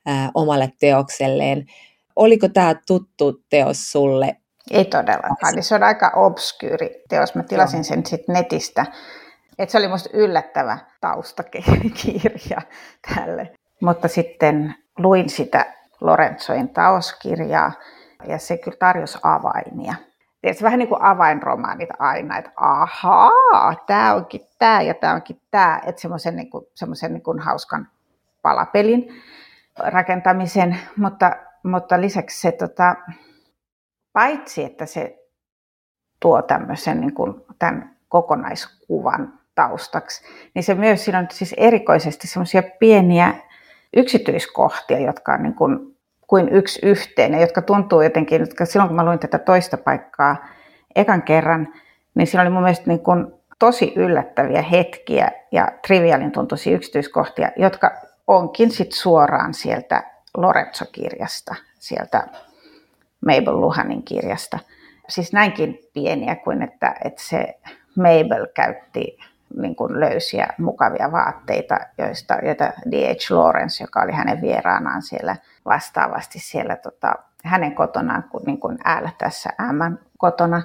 ää, 0.06 0.31
omalle 0.34 0.72
teokselleen. 0.80 1.66
Oliko 2.16 2.48
tämä 2.50 2.75
tuttu 2.88 3.44
teos 3.50 3.92
sulle? 3.92 4.38
Ei 4.72 4.86
todellakaan. 4.86 5.63
Se 5.63 5.75
on 5.75 5.84
aika 5.84 6.12
obskyyri 6.16 7.04
teos. 7.10 7.36
Mä 7.36 7.44
tilasin 7.44 7.84
sen 7.84 8.06
sitten 8.06 8.34
netistä. 8.34 8.86
Et 9.60 9.69
se 9.69 9.78
oli 9.78 9.88
musta 9.88 10.10
yllättävä 10.13 10.77
taustakirja 11.01 12.62
tälle. 13.15 13.51
Mutta 13.82 14.08
sitten 14.08 14.75
luin 14.98 15.30
sitä 15.30 15.65
Lorenzoin 16.01 16.70
taoskirjaa, 16.70 17.72
ja 18.27 18.38
se 18.38 18.58
kyllä 18.58 18.77
tarjosi 18.80 19.18
avainia. 19.24 19.96
Tiedätkö, 20.41 20.63
vähän 20.63 20.80
niin 20.80 20.89
kuin 20.89 21.01
avainromaanit 21.01 21.89
aina, 22.00 22.38
että 22.38 22.51
ahaa, 22.56 23.75
tämä 23.88 24.13
onkin 24.13 24.41
tämä 24.60 24.82
ja 24.82 24.94
tämä 24.94 25.13
onkin 25.13 25.41
tämä, 25.51 25.82
että 25.86 26.01
semmoisen 26.01 26.36
niin 26.36 26.50
kuin, 26.50 26.65
semmoisen 26.75 27.13
niin 27.13 27.24
kuin 27.24 27.39
hauskan 27.39 27.88
palapelin 28.41 29.22
rakentamisen, 29.77 30.77
mutta, 30.98 31.36
mutta 31.63 32.01
lisäksi 32.01 32.41
se 32.41 32.51
tota, 32.51 32.96
paitsi, 34.13 34.63
että 34.63 34.86
se 34.86 35.25
tuo 36.20 36.41
tämmöisen 36.41 37.01
niin 37.01 37.13
kuin, 37.13 37.46
tämän 37.60 37.96
kokonaiskuvan 38.10 39.34
taustaksi, 39.55 40.24
niin 40.53 40.63
se 40.63 40.74
myös 40.74 41.05
siinä 41.05 41.20
on 41.20 41.27
siis 41.32 41.53
erikoisesti 41.58 42.27
semmoisia 42.27 42.63
pieniä 42.79 43.34
yksityiskohtia, 43.96 45.00
jotka 45.00 45.34
on 45.34 45.44
niin 45.44 45.55
kuin, 45.55 45.98
kuin 46.27 46.50
yksi 46.50 46.79
yhteen, 46.84 47.41
jotka 47.41 47.62
tuntuu 47.62 48.01
jotenkin, 48.01 48.41
että 48.41 48.65
silloin 48.65 48.89
kun 48.89 48.96
mä 48.96 49.05
luin 49.05 49.20
tätä 49.20 49.39
toista 49.39 49.77
paikkaa 49.77 50.48
ekan 50.96 51.22
kerran, 51.22 51.74
niin 52.15 52.27
siinä 52.27 52.41
oli 52.41 52.50
mun 52.50 52.63
mielestä 52.63 52.88
niin 52.88 53.00
kuin 53.00 53.27
tosi 53.60 53.94
yllättäviä 53.96 54.62
hetkiä 54.62 55.32
ja 55.51 55.67
trivialin 55.88 56.32
tuntuisia 56.32 56.75
yksityiskohtia, 56.75 57.51
jotka 57.55 57.91
onkin 58.27 58.72
sit 58.72 58.91
suoraan 58.91 59.53
sieltä 59.53 60.03
Lorenzo-kirjasta, 60.38 61.55
sieltä 61.79 62.27
Mabel 63.25 63.62
Luhanin 63.62 64.03
kirjasta. 64.03 64.60
Siis 65.10 65.34
näinkin 65.34 65.79
pieniä 65.94 66.36
kuin, 66.36 66.62
että, 66.62 66.96
että 67.05 67.22
se 67.24 67.60
Mabel 67.96 68.48
käytti 68.53 69.17
niin 69.62 69.75
kuin 69.75 70.00
löysiä, 70.00 70.48
mukavia 70.58 71.12
vaatteita, 71.12 71.79
joista, 71.98 72.38
joita 72.44 72.65
D.H. 72.91 73.32
Lawrence, 73.32 73.84
joka 73.84 74.01
oli 74.01 74.12
hänen 74.12 74.41
vieraanaan 74.41 75.01
siellä 75.01 75.36
vastaavasti 75.65 76.39
siellä 76.39 76.75
tota, 76.75 77.15
hänen 77.44 77.75
kotonaan, 77.75 78.24
kun, 78.24 78.41
niin 78.46 78.60
kuin 78.60 78.77
L 79.01 79.08
tässä 79.17 79.50
M 79.60 79.98
kotona, 80.17 80.62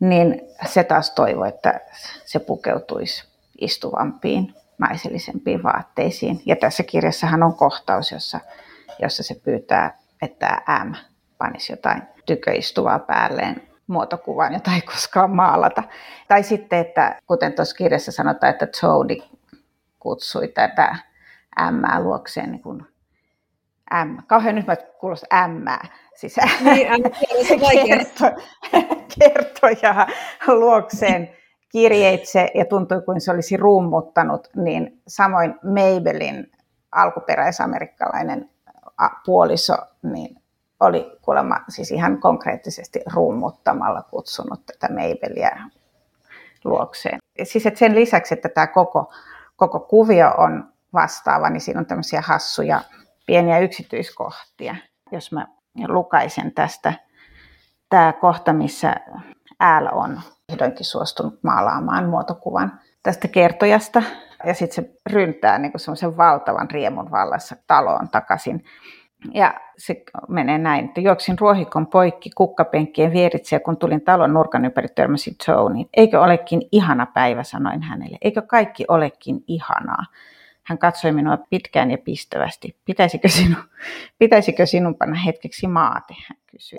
niin 0.00 0.40
se 0.66 0.84
taas 0.84 1.10
toivoi, 1.10 1.48
että 1.48 1.80
se 2.24 2.38
pukeutuisi 2.38 3.28
istuvampiin, 3.60 4.54
naisellisempiin 4.78 5.62
vaatteisiin. 5.62 6.42
Ja 6.46 6.56
tässä 6.56 6.82
kirjassahan 6.82 7.42
on 7.42 7.54
kohtaus, 7.54 8.12
jossa, 8.12 8.40
jossa 8.98 9.22
se 9.22 9.34
pyytää, 9.34 9.98
että 10.22 10.62
M 10.84 10.92
panisi 11.38 11.72
jotain 11.72 12.02
tyköistuvaa 12.26 12.98
päälleen 12.98 13.68
muotokuvan, 13.86 14.52
jota 14.52 14.70
ei 14.74 14.80
koskaan 14.80 15.30
maalata. 15.30 15.82
Tai 16.28 16.42
sitten, 16.42 16.78
että 16.78 17.20
kuten 17.26 17.52
tuossa 17.52 17.76
kirjassa 17.76 18.12
sanotaan, 18.12 18.50
että 18.50 18.68
Tony 18.80 19.16
kutsui 19.98 20.48
tätä 20.48 20.96
ämmää 21.60 22.00
luokseen 22.00 22.50
niin 22.50 22.62
kuin 22.62 22.86
M. 24.04 24.16
Kauhean 24.26 24.54
nyt 24.54 24.66
mä 24.66 24.76
kuulostaa 24.76 25.48
M. 25.48 25.64
Siis 26.14 26.36
niin, 26.60 26.88
kerto, 27.86 28.24
kertoja 29.18 30.06
luokseen 30.46 31.37
kirjeitse 31.68 32.48
ja 32.54 32.64
tuntui 32.64 33.02
kuin 33.02 33.20
se 33.20 33.30
olisi 33.30 33.56
rummuttanut, 33.56 34.48
niin 34.56 35.02
samoin 35.08 35.54
Mabelin 35.62 36.52
alkuperäisamerikkalainen 36.92 38.50
puoliso 39.26 39.74
niin 40.02 40.36
oli 40.80 41.18
kuulemma 41.22 41.60
siis 41.68 41.90
ihan 41.90 42.20
konkreettisesti 42.20 43.00
rummuttamalla 43.14 44.02
kutsunut 44.02 44.66
tätä 44.66 44.94
Mabelia 44.94 45.50
luokseen. 46.64 47.18
Siis 47.42 47.66
että 47.66 47.78
sen 47.78 47.94
lisäksi, 47.94 48.34
että 48.34 48.48
tämä 48.48 48.66
koko, 48.66 49.12
koko 49.56 49.80
kuvio 49.80 50.34
on 50.38 50.72
vastaava, 50.92 51.50
niin 51.50 51.60
siinä 51.60 51.80
on 51.80 51.86
tämmöisiä 51.86 52.20
hassuja 52.20 52.80
pieniä 53.26 53.58
yksityiskohtia. 53.58 54.76
Jos 55.12 55.32
mä 55.32 55.46
lukaisen 55.88 56.52
tästä, 56.52 56.92
tämä 57.88 58.12
kohta, 58.12 58.52
missä 58.52 58.96
L 59.80 59.86
on 59.92 60.20
vihdoinkin 60.52 60.86
suostunut 60.86 61.42
maalaamaan 61.42 62.08
muotokuvan 62.08 62.80
tästä 63.02 63.28
kertojasta. 63.28 64.02
Ja 64.44 64.54
sitten 64.54 64.84
se 64.84 64.90
ryntää 65.12 65.58
niin 65.58 65.72
semmoisen 65.76 66.16
valtavan 66.16 66.70
riemun 66.70 67.10
vallassa 67.10 67.56
taloon 67.66 68.08
takaisin. 68.08 68.64
Ja 69.34 69.54
se 69.78 70.02
menee 70.28 70.58
näin, 70.58 70.84
että 70.84 71.00
juoksin 71.00 71.38
ruohikon 71.38 71.86
poikki 71.86 72.30
kukkapenkkien 72.30 73.12
vieritse 73.12 73.56
ja 73.56 73.60
kun 73.60 73.76
tulin 73.76 74.00
talon 74.00 74.34
nurkan 74.34 74.64
ympäri 74.64 74.88
törmäsin 74.88 75.36
Joaniin. 75.48 75.88
Eikö 75.96 76.20
olekin 76.20 76.62
ihana 76.72 77.06
päivä, 77.06 77.42
sanoin 77.42 77.82
hänelle. 77.82 78.18
Eikö 78.22 78.42
kaikki 78.42 78.84
olekin 78.88 79.44
ihanaa? 79.46 80.04
Hän 80.68 80.78
katsoi 80.78 81.12
minua 81.12 81.38
pitkään 81.50 81.90
ja 81.90 81.98
pistävästi. 81.98 82.76
Pitäisikö 82.84 83.28
sinun, 83.28 83.64
pitäisikö 84.18 84.66
sinun 84.66 84.94
panna 84.94 85.16
hetkeksi 85.16 85.66
maate, 85.66 86.14
hän 86.28 86.38
kysyi. 86.46 86.76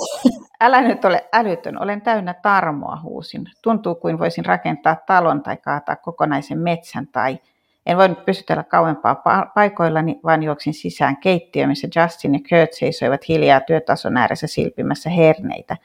Älä 0.61 0.81
nyt 0.81 1.05
ole 1.05 1.25
älytön, 1.33 1.81
olen 1.81 2.01
täynnä 2.01 2.33
tarmoa, 2.33 3.01
huusin. 3.03 3.45
Tuntuu 3.61 3.95
kuin 3.95 4.19
voisin 4.19 4.45
rakentaa 4.45 4.97
talon 5.07 5.43
tai 5.43 5.57
kaataa 5.57 5.95
kokonaisen 5.95 6.59
metsän 6.59 7.07
tai 7.07 7.39
en 7.85 7.97
voinut 7.97 8.25
pysytellä 8.25 8.63
kauempaa 8.63 9.15
paikoillani, 9.55 10.19
vaan 10.23 10.43
juoksin 10.43 10.73
sisään 10.73 11.17
keittiöön, 11.17 11.69
missä 11.69 11.87
Justin 11.95 12.33
ja 12.33 12.39
Kurt 12.39 12.73
seisoivat 12.73 13.27
hiljaa 13.27 13.59
työtason 13.59 14.17
ääressä 14.17 14.47
silpimässä 14.47 15.09
herneitä, 15.09 15.77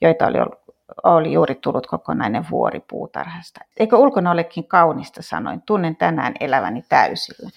joita 0.00 0.26
oli, 0.26 0.38
ollut, 0.38 0.65
oli 1.02 1.32
juuri 1.32 1.54
tullut 1.54 1.86
kokonainen 1.86 2.46
vuori 2.50 2.80
puutarhasta. 2.90 3.60
Eikö 3.76 3.96
ulkona 3.96 4.30
olekin 4.30 4.68
kaunista, 4.68 5.22
sanoin. 5.22 5.62
Tunnen 5.62 5.96
tänään 5.96 6.34
eläväni 6.40 6.84
täysillä. 6.88 7.50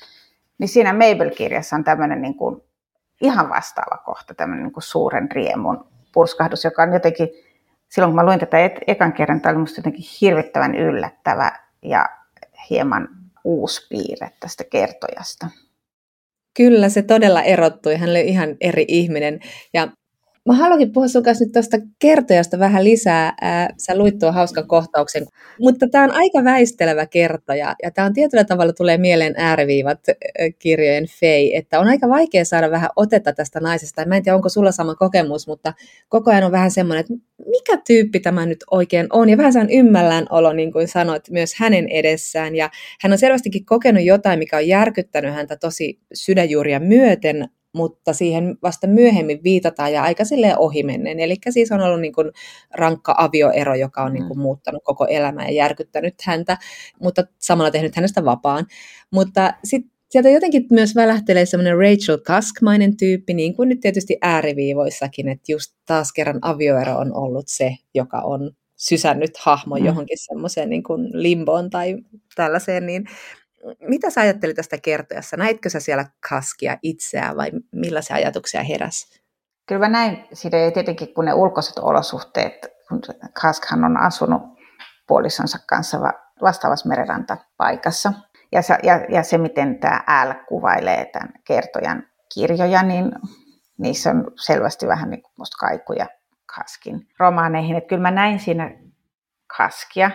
Niin 0.57 0.67
siinä 0.67 0.93
Mabel-kirjassa 0.93 1.75
on 1.75 1.83
tämmöinen 1.83 2.21
niin 2.21 2.36
kuin 2.36 2.62
ihan 3.21 3.50
vastaava 3.50 3.98
kohta, 3.98 4.33
tämmöinen 4.33 4.63
niin 4.63 4.74
kuin 4.74 4.83
suuren 4.83 5.31
riemun 5.31 5.88
purskahdus, 6.13 6.63
joka 6.63 6.83
on 6.83 6.93
jotenkin, 6.93 7.29
silloin 7.89 8.12
kun 8.12 8.15
mä 8.15 8.25
luin 8.25 8.39
tätä 8.39 8.57
ekan 8.88 9.13
kerran, 9.13 9.41
tämä 9.41 9.51
oli 9.51 9.59
musta 9.59 9.79
jotenkin 9.79 10.05
hirvittävän 10.21 10.75
yllättävä 10.75 11.51
ja 11.81 12.09
hieman 12.69 13.07
uusi 13.43 13.88
piirre 13.89 14.31
tästä 14.39 14.63
kertojasta. 14.63 15.48
Kyllä, 16.57 16.89
se 16.89 17.01
todella 17.01 17.41
erottui. 17.41 17.95
Hän 17.95 18.09
oli 18.09 18.27
ihan 18.27 18.57
eri 18.62 18.86
ihminen. 18.88 19.39
Ja 19.74 19.88
Mä 20.46 20.53
haluankin 20.53 20.91
puhua 20.91 21.08
sun 21.08 21.24
kanssa 21.24 21.46
nyt 21.46 21.51
tuosta 21.53 21.77
kertojasta 22.00 22.60
vähän 22.60 22.84
lisää. 22.84 23.34
sä 23.77 23.98
luit 23.98 24.19
tuon 24.19 24.34
hauskan 24.34 24.67
kohtauksen, 24.67 25.25
mutta 25.60 25.88
tämä 25.91 26.03
on 26.03 26.12
aika 26.12 26.43
väistelevä 26.43 27.05
kertoja 27.05 27.75
ja 27.84 27.91
tämä 27.91 28.05
on 28.05 28.13
tietyllä 28.13 28.43
tavalla 28.43 28.74
tulee 28.74 28.98
mieleen 28.98 29.34
ääriviivat 29.38 30.00
kirjojen 30.60 31.05
fei, 31.19 31.55
että 31.55 31.79
on 31.79 31.88
aika 31.88 32.10
vaikea 32.10 32.46
saada 32.46 32.72
vähän 32.72 32.89
otetta 32.96 33.34
tästä 33.34 33.60
naisesta. 33.60 34.05
Mä 34.05 34.17
en 34.17 34.24
tiedä, 34.24 34.36
onko 34.36 34.50
sulla 34.50 34.72
sama 34.72 34.96
kokemus, 34.96 35.48
mutta 35.48 35.74
koko 36.10 36.31
ajan 36.31 36.43
on 36.43 36.51
vähän 36.51 36.72
semmoinen, 36.72 37.00
että 37.00 37.13
mikä 37.46 37.81
tyyppi 37.88 38.19
tämä 38.19 38.46
nyt 38.46 38.63
oikein 38.72 39.08
on 39.13 39.29
ja 39.29 39.38
vähän 39.38 39.53
saan 39.53 39.72
ymmällään 39.72 40.25
olo, 40.29 40.53
niin 40.53 40.72
kuin 40.72 40.88
sanoit, 40.88 41.29
myös 41.29 41.53
hänen 41.55 41.88
edessään 41.88 42.55
ja 42.55 42.69
hän 43.01 43.12
on 43.12 43.17
selvästikin 43.17 43.65
kokenut 43.65 44.03
jotain, 44.03 44.39
mikä 44.39 44.58
on 44.58 44.67
järkyttänyt 44.67 45.34
häntä 45.34 45.58
tosi 45.58 46.00
sydänjuuria 46.13 46.79
myöten, 46.79 47.50
mutta 47.73 48.13
siihen 48.13 48.57
vasta 48.63 48.88
myöhemmin 48.88 49.43
viitataan 49.43 49.93
ja 49.93 50.03
aika 50.03 50.25
silleen 50.25 50.59
ohimennen. 50.59 51.19
Eli 51.19 51.35
siis 51.49 51.71
on 51.71 51.81
ollut 51.81 52.01
niin 52.01 52.13
kuin 52.13 52.31
rankka 52.73 53.15
avioero, 53.17 53.75
joka 53.75 54.03
on 54.03 54.13
niin 54.13 54.27
kuin 54.27 54.38
mm. 54.38 54.41
muuttanut 54.41 54.83
koko 54.83 55.05
elämää 55.05 55.45
ja 55.45 55.53
järkyttänyt 55.53 56.13
häntä, 56.23 56.57
mutta 57.01 57.23
samalla 57.39 57.71
tehnyt 57.71 57.95
hänestä 57.95 58.25
vapaan. 58.25 58.65
Mutta 59.11 59.53
sitten 59.63 59.99
sieltä 60.09 60.29
jotenkin 60.29 60.65
myös 60.71 60.95
välähtelee 60.95 61.45
semmoinen 61.45 61.77
Rachel 61.77 62.17
Kaskmainen 62.17 62.97
tyyppi, 62.97 63.33
niin 63.33 63.55
kuin 63.55 63.69
nyt 63.69 63.79
tietysti 63.79 64.17
ääriviivoissakin, 64.21 65.29
että 65.29 65.51
just 65.51 65.75
taas 65.85 66.13
kerran 66.13 66.39
avioero 66.41 66.97
on 66.97 67.15
ollut 67.15 67.47
se, 67.47 67.75
joka 67.93 68.21
on 68.21 68.51
sysännyt 68.75 69.38
hahmon 69.38 69.79
mm. 69.79 69.85
johonkin 69.85 70.17
semmoiseen 70.19 70.69
niin 70.69 70.83
kuin 70.83 71.09
limboon 71.13 71.69
tai 71.69 71.97
tällaiseen, 72.35 72.85
niin 72.85 73.05
mitä 73.82 74.10
sä 74.10 74.22
ajattelit 74.22 74.56
tästä 74.56 74.78
kertojassa? 74.78 75.38
Näitkö 75.38 75.70
sä 75.70 75.80
siellä 75.80 76.06
kaskia 76.30 76.78
itseään 76.84 77.38
vai 77.38 77.51
millaisia 77.72 78.16
ajatuksia 78.16 78.63
heräs? 78.63 79.20
Kyllä 79.66 79.80
mä 79.80 79.88
näin 79.88 80.28
siitä 80.34 80.58
tietenkin, 80.74 81.13
kun 81.13 81.25
ne 81.25 81.34
ulkoiset 81.34 81.80
olosuhteet, 81.80 82.68
kun 82.89 83.01
Kaskhan 83.42 83.84
on 83.84 83.98
asunut 83.98 84.42
puolisonsa 85.08 85.60
kanssa 85.68 86.00
vastaavassa 86.42 86.89
merenrantapaikassa. 86.89 88.13
Ja, 88.51 88.62
se, 88.62 88.78
ja, 88.84 89.06
ja 89.10 89.24
se, 89.24 89.38
miten 89.38 89.80
tämä 89.80 90.04
L 90.25 90.34
kuvailee 90.48 91.06
tämän 91.06 91.34
kertojan 91.48 92.04
kirjoja, 92.34 92.84
niin 92.84 93.12
niissä 93.78 94.10
on 94.10 94.32
selvästi 94.46 94.88
vähän 94.88 95.10
niin 95.10 95.22
kuin 95.22 95.34
musta 95.38 95.58
kaikuja 95.68 96.08
Kaskin 96.56 97.08
romaaneihin. 97.20 97.75
Että 97.75 97.88
kyllä 97.88 98.01
mä 98.01 98.12
näin 98.12 98.39
siinä 98.39 98.72
Kaskia 99.58 100.12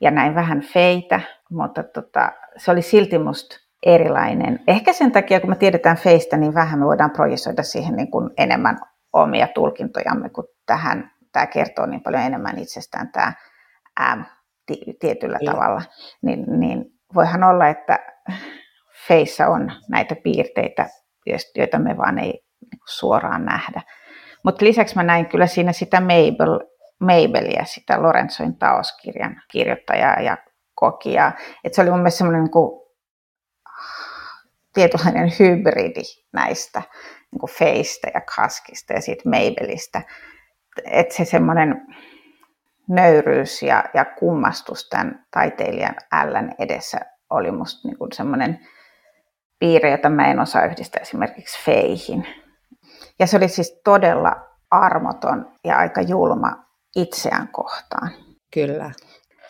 ja 0.00 0.10
näin 0.10 0.34
vähän 0.34 0.60
feitä, 0.60 1.20
mutta 1.50 1.82
tota, 1.82 2.32
se 2.56 2.70
oli 2.70 2.82
silti 2.82 3.18
musta 3.18 3.56
erilainen. 3.86 4.60
Ehkä 4.68 4.92
sen 4.92 5.12
takia, 5.12 5.40
kun 5.40 5.50
me 5.50 5.56
tiedetään 5.56 5.96
feistä 5.96 6.36
niin 6.36 6.54
vähän, 6.54 6.78
me 6.78 6.86
voidaan 6.86 7.10
projisoida 7.10 7.62
siihen 7.62 7.96
niin 7.96 8.10
kuin 8.10 8.30
enemmän 8.38 8.78
omia 9.12 9.48
tulkintojamme, 9.48 10.28
kun 10.28 10.44
tähän, 10.66 11.10
tämä 11.32 11.46
kertoo 11.46 11.86
niin 11.86 12.02
paljon 12.02 12.22
enemmän 12.22 12.58
itsestään 12.58 13.12
tämä 13.12 13.32
M 14.16 14.22
tietyllä 15.00 15.38
ja. 15.40 15.52
tavalla. 15.52 15.82
Niin, 16.22 16.60
niin 16.60 16.84
voihan 17.14 17.44
olla, 17.44 17.68
että 17.68 17.98
feissä 19.08 19.48
on 19.48 19.72
näitä 19.88 20.16
piirteitä, 20.22 20.86
joita 21.56 21.78
me 21.78 21.96
vaan 21.96 22.18
ei 22.18 22.30
niin 22.32 22.80
suoraan 22.88 23.44
nähdä. 23.44 23.82
Mutta 24.44 24.64
lisäksi 24.64 24.96
mä 24.96 25.02
näin 25.02 25.26
kyllä 25.26 25.46
siinä 25.46 25.72
sitä 25.72 26.00
Mabel, 26.00 26.60
Mabelia, 27.00 27.64
sitä 27.64 28.02
Lorenzoin 28.02 28.58
taoskirjan 28.58 29.42
kirjoittajaa 29.50 30.20
ja 30.20 30.36
kokia. 30.74 31.32
Et 31.64 31.74
se 31.74 31.82
oli 31.82 31.90
mun 31.90 31.98
mielestä 31.98 32.18
semmoinen 32.18 32.42
niin 32.42 32.50
kuin, 32.50 32.84
tietynlainen 34.74 35.32
hybridi 35.38 36.02
näistä 36.32 36.82
niin 37.30 37.40
kuin 37.40 37.50
Feistä 37.50 38.10
ja 38.14 38.20
Kaskista 38.36 38.92
ja 38.92 39.00
siitä 39.00 39.28
Mabelistä. 39.28 40.02
Että 40.84 41.14
se 41.14 41.24
semmoinen 41.24 41.86
nöyryys 42.88 43.62
ja, 43.62 43.84
ja 43.94 44.04
kummastus 44.04 44.88
tämän 44.88 45.26
taiteilijan 45.30 45.94
Älän 46.12 46.54
edessä 46.58 46.98
oli 47.30 47.50
musta 47.50 47.88
niin 47.88 48.12
semmoinen 48.12 48.68
piirre, 49.58 49.90
jota 49.90 50.08
mä 50.08 50.30
en 50.30 50.40
osaa 50.40 50.64
yhdistää 50.64 51.02
esimerkiksi 51.02 51.64
Feihin. 51.64 52.26
Ja 53.18 53.26
se 53.26 53.36
oli 53.36 53.48
siis 53.48 53.80
todella 53.84 54.36
armoton 54.70 55.52
ja 55.64 55.78
aika 55.78 56.00
julma 56.00 56.64
itseään 56.96 57.48
kohtaan. 57.48 58.10
Kyllä 58.54 58.90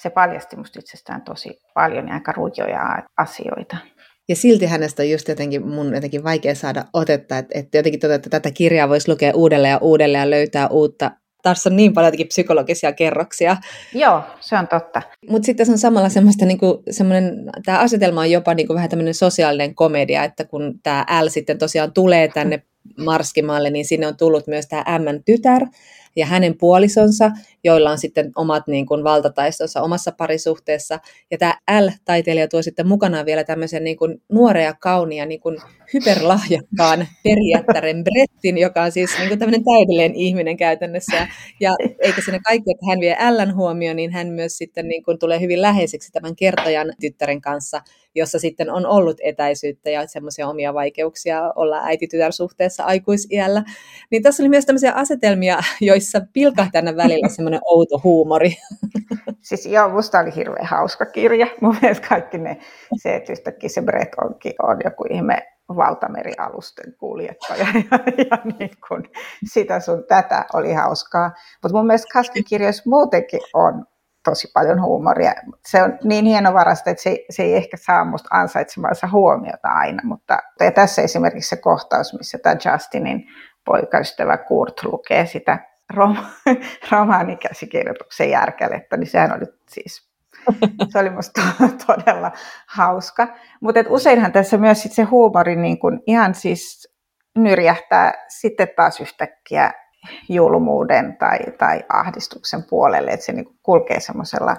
se 0.04 0.10
paljasti 0.10 0.56
musta 0.56 0.78
itsestään 0.78 1.22
tosi 1.22 1.58
paljon 1.74 2.08
ja 2.08 2.14
aika 2.14 2.32
rujoja 2.32 3.02
asioita. 3.16 3.76
Ja 4.28 4.36
silti 4.36 4.66
hänestä 4.66 5.02
on 5.02 5.10
just 5.10 5.28
jotenkin 5.28 5.68
mun 5.68 5.94
jotenkin 5.94 6.24
vaikea 6.24 6.54
saada 6.54 6.84
otetta, 6.92 7.38
että, 7.38 7.58
että 7.58 7.78
jotenkin 7.78 8.00
tota, 8.00 8.14
että 8.14 8.30
tätä 8.30 8.50
kirjaa 8.50 8.88
voisi 8.88 9.10
lukea 9.10 9.32
uudelleen 9.34 9.70
ja 9.70 9.78
uudelleen 9.80 10.20
ja 10.20 10.30
löytää 10.30 10.68
uutta. 10.68 11.10
Tässä 11.42 11.70
on 11.70 11.76
niin 11.76 11.92
paljon 11.92 12.06
jotenkin 12.06 12.28
psykologisia 12.28 12.92
kerroksia. 12.92 13.56
Joo, 13.94 14.22
se 14.40 14.56
on 14.58 14.68
totta. 14.68 15.02
Mutta 15.28 15.46
sitten 15.46 15.66
se 15.66 15.72
on 15.72 15.78
samalla 15.78 16.08
semmoista, 16.08 16.44
niinku, 16.44 16.82
semmoinen, 16.90 17.34
tämä 17.64 17.78
asetelma 17.78 18.20
on 18.20 18.30
jopa 18.30 18.54
niinku 18.54 18.74
vähän 18.74 18.90
tämmöinen 18.90 19.14
sosiaalinen 19.14 19.74
komedia, 19.74 20.24
että 20.24 20.44
kun 20.44 20.80
tämä 20.82 21.06
L 21.22 21.28
sitten 21.28 21.58
tosiaan 21.58 21.92
tulee 21.92 22.28
tänne 22.28 22.62
Marskimaalle, 23.04 23.70
niin 23.70 23.84
sinne 23.84 24.06
on 24.06 24.16
tullut 24.16 24.46
myös 24.46 24.66
tämä 24.66 24.98
M 24.98 25.22
tytär, 25.24 25.62
ja 26.16 26.26
hänen 26.26 26.58
puolisonsa, 26.58 27.30
joilla 27.64 27.90
on 27.90 27.98
sitten 27.98 28.32
omat 28.36 28.66
niin 28.66 28.86
kuin, 28.86 29.04
valtataistonsa 29.04 29.82
omassa 29.82 30.12
parisuhteessa. 30.12 30.98
Ja 31.30 31.38
tämä 31.38 31.54
L-taiteilija 31.80 32.48
tuo 32.48 32.62
sitten 32.62 32.88
mukanaan 32.88 33.26
vielä 33.26 33.44
tämmöisen 33.44 33.84
niin 33.84 33.96
kuin, 33.96 34.22
nuorea 34.32 34.64
ja 34.64 34.74
kaunia 34.74 35.26
niin 35.26 35.40
kuin, 35.40 35.56
hyperlahjakkaan 35.94 37.06
perijättären 37.22 38.04
Brettin, 38.04 38.58
joka 38.58 38.82
on 38.82 38.92
siis 38.92 39.18
niin 39.18 39.28
kuin, 39.28 39.38
tämmöinen 39.38 39.64
täydellinen 39.64 40.14
ihminen 40.14 40.56
käytännössä. 40.56 41.16
Ja, 41.16 41.26
ja 41.60 41.72
eikä 42.00 42.20
siinä 42.24 42.40
kaikki, 42.44 42.70
että 42.70 42.86
hän 42.88 43.00
vie 43.00 43.16
Ln 43.30 43.54
huomioon, 43.54 43.96
niin 43.96 44.12
hän 44.12 44.26
myös 44.26 44.58
sitten 44.58 44.88
niin 44.88 45.04
kuin, 45.04 45.18
tulee 45.18 45.40
hyvin 45.40 45.62
läheiseksi 45.62 46.12
tämän 46.12 46.36
kertojan 46.36 46.92
tyttären 47.00 47.40
kanssa, 47.40 47.80
jossa 48.14 48.38
sitten 48.38 48.70
on 48.70 48.86
ollut 48.86 49.16
etäisyyttä 49.22 49.90
ja 49.90 50.06
semmoisia 50.06 50.48
omia 50.48 50.74
vaikeuksia 50.74 51.52
olla 51.56 51.80
äiti-tytär-suhteessa 51.84 52.84
aikuisiällä. 52.84 53.62
Niin 54.10 54.22
tässä 54.22 54.42
oli 54.42 54.48
myös 54.48 54.66
tämmöisiä 54.66 54.92
asetelmia, 54.92 55.58
joissa 55.80 56.20
pilkahti 56.32 56.78
aina 56.78 56.96
välillä 56.96 57.28
semmoinen 57.36 57.60
outo 57.64 58.00
huumori. 58.04 58.56
Siis 59.40 59.66
joo, 59.66 59.88
musta 59.88 60.18
oli 60.18 60.34
hirveän 60.36 60.66
hauska 60.66 61.06
kirja. 61.06 61.46
Mun 61.60 61.76
mielestä 61.82 62.08
kaikki 62.08 62.38
ne, 62.38 62.56
se, 63.02 63.16
että 63.16 63.32
yhtäkkiä 63.32 63.68
se 63.68 63.82
Brett 63.82 64.14
onkin, 64.24 64.52
on 64.62 64.76
joku 64.84 65.04
ihme 65.10 65.54
valtamerialusten 65.68 66.94
kuljettaja 66.98 67.66
ja, 67.90 67.98
ja 68.30 68.38
niin 68.58 68.70
kun, 68.88 69.04
sitä 69.52 69.80
sun 69.80 70.04
tätä 70.08 70.44
oli 70.52 70.72
hauskaa. 70.72 71.30
Mutta 71.62 71.78
mun 71.78 71.86
mielestä 71.86 72.12
Kaskin 72.12 72.44
kirjoissa 72.44 72.82
muutenkin 72.86 73.40
on 73.54 73.86
tosi 74.24 74.50
paljon 74.54 74.82
huumoria. 74.82 75.34
Se 75.66 75.82
on 75.82 75.98
niin 76.04 76.24
hienovarasta, 76.24 76.90
että 76.90 77.02
se, 77.02 77.24
se 77.30 77.42
ei 77.42 77.56
ehkä 77.56 77.76
saa 77.76 78.04
musta 78.04 78.28
ansaitsemansa 78.32 79.08
huomiota 79.12 79.68
aina, 79.68 80.02
mutta 80.04 80.38
ja 80.60 80.70
tässä 80.70 81.02
esimerkiksi 81.02 81.48
se 81.48 81.56
kohtaus, 81.56 82.18
missä 82.18 82.38
tämä 82.38 82.56
Justinin 82.64 83.26
poikaystävä 83.64 84.36
Kurt 84.36 84.84
lukee 84.84 85.26
sitä 85.26 85.58
rom, 85.94 86.16
romaanikäsikirjoituksen 86.90 88.30
järkälettä, 88.30 88.96
niin 88.96 89.10
sehän 89.10 89.36
oli 89.36 89.46
siis, 89.68 90.08
se 90.92 90.98
oli 90.98 91.10
musta 91.10 91.42
todella 91.86 92.32
hauska. 92.66 93.28
Mutta 93.60 93.80
useinhan 93.88 94.32
tässä 94.32 94.56
myös 94.58 94.82
sit 94.82 94.92
se 94.92 95.02
huumori 95.02 95.56
niin 95.56 95.78
kun 95.78 96.02
ihan 96.06 96.34
siis 96.34 96.94
nyrjähtää 97.38 98.12
sitten 98.28 98.68
taas 98.76 99.00
yhtäkkiä 99.00 99.72
julmuuden 100.28 101.16
tai, 101.16 101.38
tai 101.58 101.84
ahdistuksen 101.88 102.62
puolelle, 102.62 103.10
että 103.10 103.26
se 103.26 103.32
niin 103.32 103.58
kulkee 103.62 104.00
semmoisella 104.00 104.56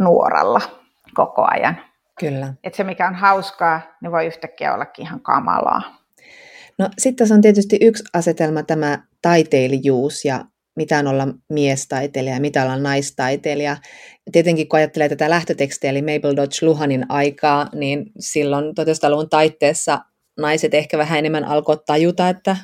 nuoralla 0.00 0.60
koko 1.14 1.46
ajan. 1.50 1.76
Kyllä. 2.20 2.54
Että 2.64 2.76
se, 2.76 2.84
mikä 2.84 3.08
on 3.08 3.14
hauskaa, 3.14 3.80
niin 4.02 4.12
voi 4.12 4.26
yhtäkkiä 4.26 4.74
ollakin 4.74 5.06
ihan 5.06 5.20
kamalaa. 5.20 5.82
No 6.78 6.88
sitten 6.98 7.16
tässä 7.16 7.34
on 7.34 7.40
tietysti 7.40 7.78
yksi 7.80 8.04
asetelma 8.14 8.62
tämä 8.62 8.98
taiteilijuus 9.22 10.24
ja 10.24 10.44
mitä 10.76 10.98
on 10.98 11.06
olla 11.06 11.28
miestaiteilija 11.48 12.34
ja 12.34 12.40
mitä 12.40 12.62
olla 12.62 12.76
naistaiteilija. 12.76 13.76
Tietenkin 14.32 14.68
kun 14.68 14.78
ajattelee 14.78 15.08
tätä 15.08 15.30
lähtötekstiä, 15.30 15.90
eli 15.90 16.02
Mabel 16.02 16.36
Dodge 16.36 16.58
Luhanin 16.62 17.06
aikaa, 17.08 17.68
niin 17.74 18.12
silloin 18.18 18.64
1900-luvun 18.64 19.28
taitteessa 19.28 19.98
naiset 20.38 20.74
ehkä 20.74 20.98
vähän 20.98 21.18
enemmän 21.18 21.44
alkoi 21.44 21.76
tajuta, 21.86 22.28
että 22.28 22.56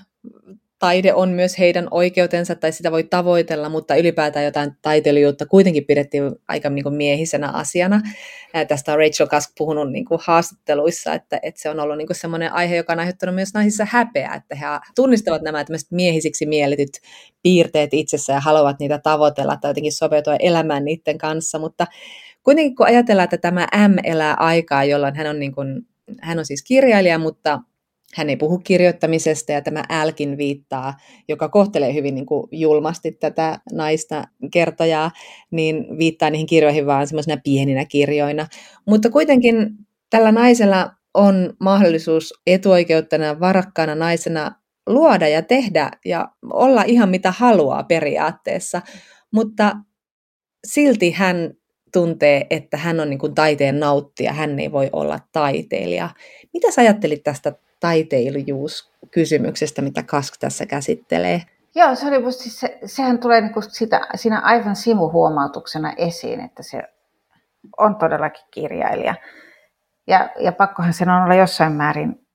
taide 0.83 1.15
on 1.15 1.29
myös 1.29 1.59
heidän 1.59 1.89
oikeutensa 1.91 2.55
tai 2.55 2.73
sitä 2.73 2.93
voi 2.93 3.05
tavoitella, 3.05 3.69
mutta 3.69 3.97
ylipäätään 3.97 4.45
jotain 4.45 4.71
taiteilijuutta 4.83 5.47
kuitenkin 5.47 5.85
pidettiin 5.85 6.33
aika 6.49 6.71
niin 6.71 6.83
kuin 6.83 6.95
miehisenä 6.95 7.51
asiana. 7.51 8.01
Ja 8.55 8.65
tästä 8.65 8.93
on 8.93 8.99
Rachel 8.99 9.27
Kask 9.27 9.51
puhunut 9.59 9.93
niin 9.93 10.05
kuin 10.05 10.21
haastatteluissa, 10.25 11.15
että, 11.15 11.41
että 11.43 11.63
se 11.63 11.71
on 11.71 11.81
ollut 11.81 11.99
niin 11.99 12.07
kuin 12.07 12.17
semmoinen 12.17 12.53
aihe, 12.53 12.77
joka 12.77 12.93
on 12.93 12.99
aiheuttanut 12.99 13.35
myös 13.35 13.55
naisissa 13.55 13.87
häpeää, 13.91 14.35
että 14.35 14.55
he 14.55 14.67
tunnistavat 14.95 15.43
nämä 15.43 15.65
miehisiksi 15.91 16.47
mielletyt 16.47 17.01
piirteet 17.43 17.95
itsessä 17.95 18.33
ja 18.33 18.41
haluavat 18.41 18.79
niitä 18.79 18.99
tavoitella 18.99 19.57
tai 19.57 19.71
jotenkin 19.71 19.93
sopeutua 19.93 20.37
elämään 20.37 20.85
niiden 20.85 21.19
kanssa, 21.19 21.59
mutta 21.59 21.87
kuitenkin 22.43 22.77
kun 22.77 22.87
ajatellaan, 22.87 23.25
että 23.25 23.39
tämä 23.39 23.67
M 23.89 23.95
elää 24.05 24.35
aikaa, 24.35 24.85
jolloin 24.85 25.17
hän 25.17 25.27
on, 25.27 25.39
niin 25.39 25.53
kuin, 25.53 25.87
hän 26.21 26.39
on 26.39 26.47
siis 26.47 26.63
kirjailija, 26.63 27.19
mutta 27.19 27.61
hän 28.15 28.31
ei 28.31 28.37
puhu 28.37 28.59
kirjoittamisesta 28.59 29.53
ja 29.53 29.63
tämä 29.63 29.85
älkin 29.91 30.39
viittaa, 30.39 30.95
joka 31.29 31.49
kohtelee 31.49 31.95
hyvin 31.95 32.15
niin 32.15 32.27
kuin 32.27 32.49
julmasti 32.53 33.13
tätä 33.13 33.59
naista 33.73 34.25
kertojaa, 34.53 35.11
niin 35.51 35.99
viittaa 35.99 36.31
niihin 36.31 36.47
kirjoihin 36.47 36.87
vaan 36.87 37.07
semmoisina 37.07 37.37
pieninä 37.45 37.85
kirjoina. 37.85 38.47
Mutta 38.87 39.11
kuitenkin 39.11 39.71
tällä 40.11 40.33
naisella 40.33 40.91
on 41.15 41.55
mahdollisuus 41.61 42.35
etuoikeuttana 42.47 43.41
varakkaana 43.41 43.95
naisena 43.95 44.55
luoda 44.87 45.29
ja 45.29 45.43
tehdä 45.43 45.91
ja 46.05 46.29
olla 46.53 46.83
ihan 46.83 47.09
mitä 47.09 47.31
haluaa 47.31 47.83
periaatteessa, 47.83 48.83
mutta 49.31 49.77
silti 50.67 51.11
hän 51.11 51.55
tuntee, 51.93 52.47
että 52.51 52.77
hän 52.77 53.01
on 53.01 53.11
niin 53.11 53.19
kuin 53.19 53.35
taiteen 53.35 53.81
nauttija, 53.81 54.33
hän 54.33 54.59
ei 54.59 54.73
voi 54.73 54.91
olla 54.93 55.19
taiteilija. 55.33 56.11
Mitä 56.53 56.71
sä 56.71 56.83
ajattelit 56.83 57.23
tästä 57.23 57.53
taiteilijuuskysymyksestä, 57.83 59.83
mitä 59.83 60.03
Kask 60.03 60.35
tässä 60.41 60.67
käsittelee. 60.67 61.43
Joo, 61.75 61.95
se 61.95 62.07
oli 62.07 62.19
musta, 62.19 62.43
siis 62.43 62.61
se, 62.61 62.79
sehän 62.85 63.19
tulee 63.19 63.41
niinku 63.41 63.63
sitä, 63.63 64.01
siinä 64.15 64.41
aivan 64.41 64.77
simuhuomautuksena 64.77 65.93
esiin, 65.97 66.41
että 66.41 66.63
se 66.63 66.83
on 67.79 67.97
todellakin 67.97 68.45
kirjailija. 68.51 69.15
Ja, 70.07 70.29
ja 70.39 70.53
pakkohan 70.53 70.93
sen 70.93 71.09
on 71.09 71.23
olla 71.23 71.35
jossain 71.35 71.73
määrin 71.73 72.27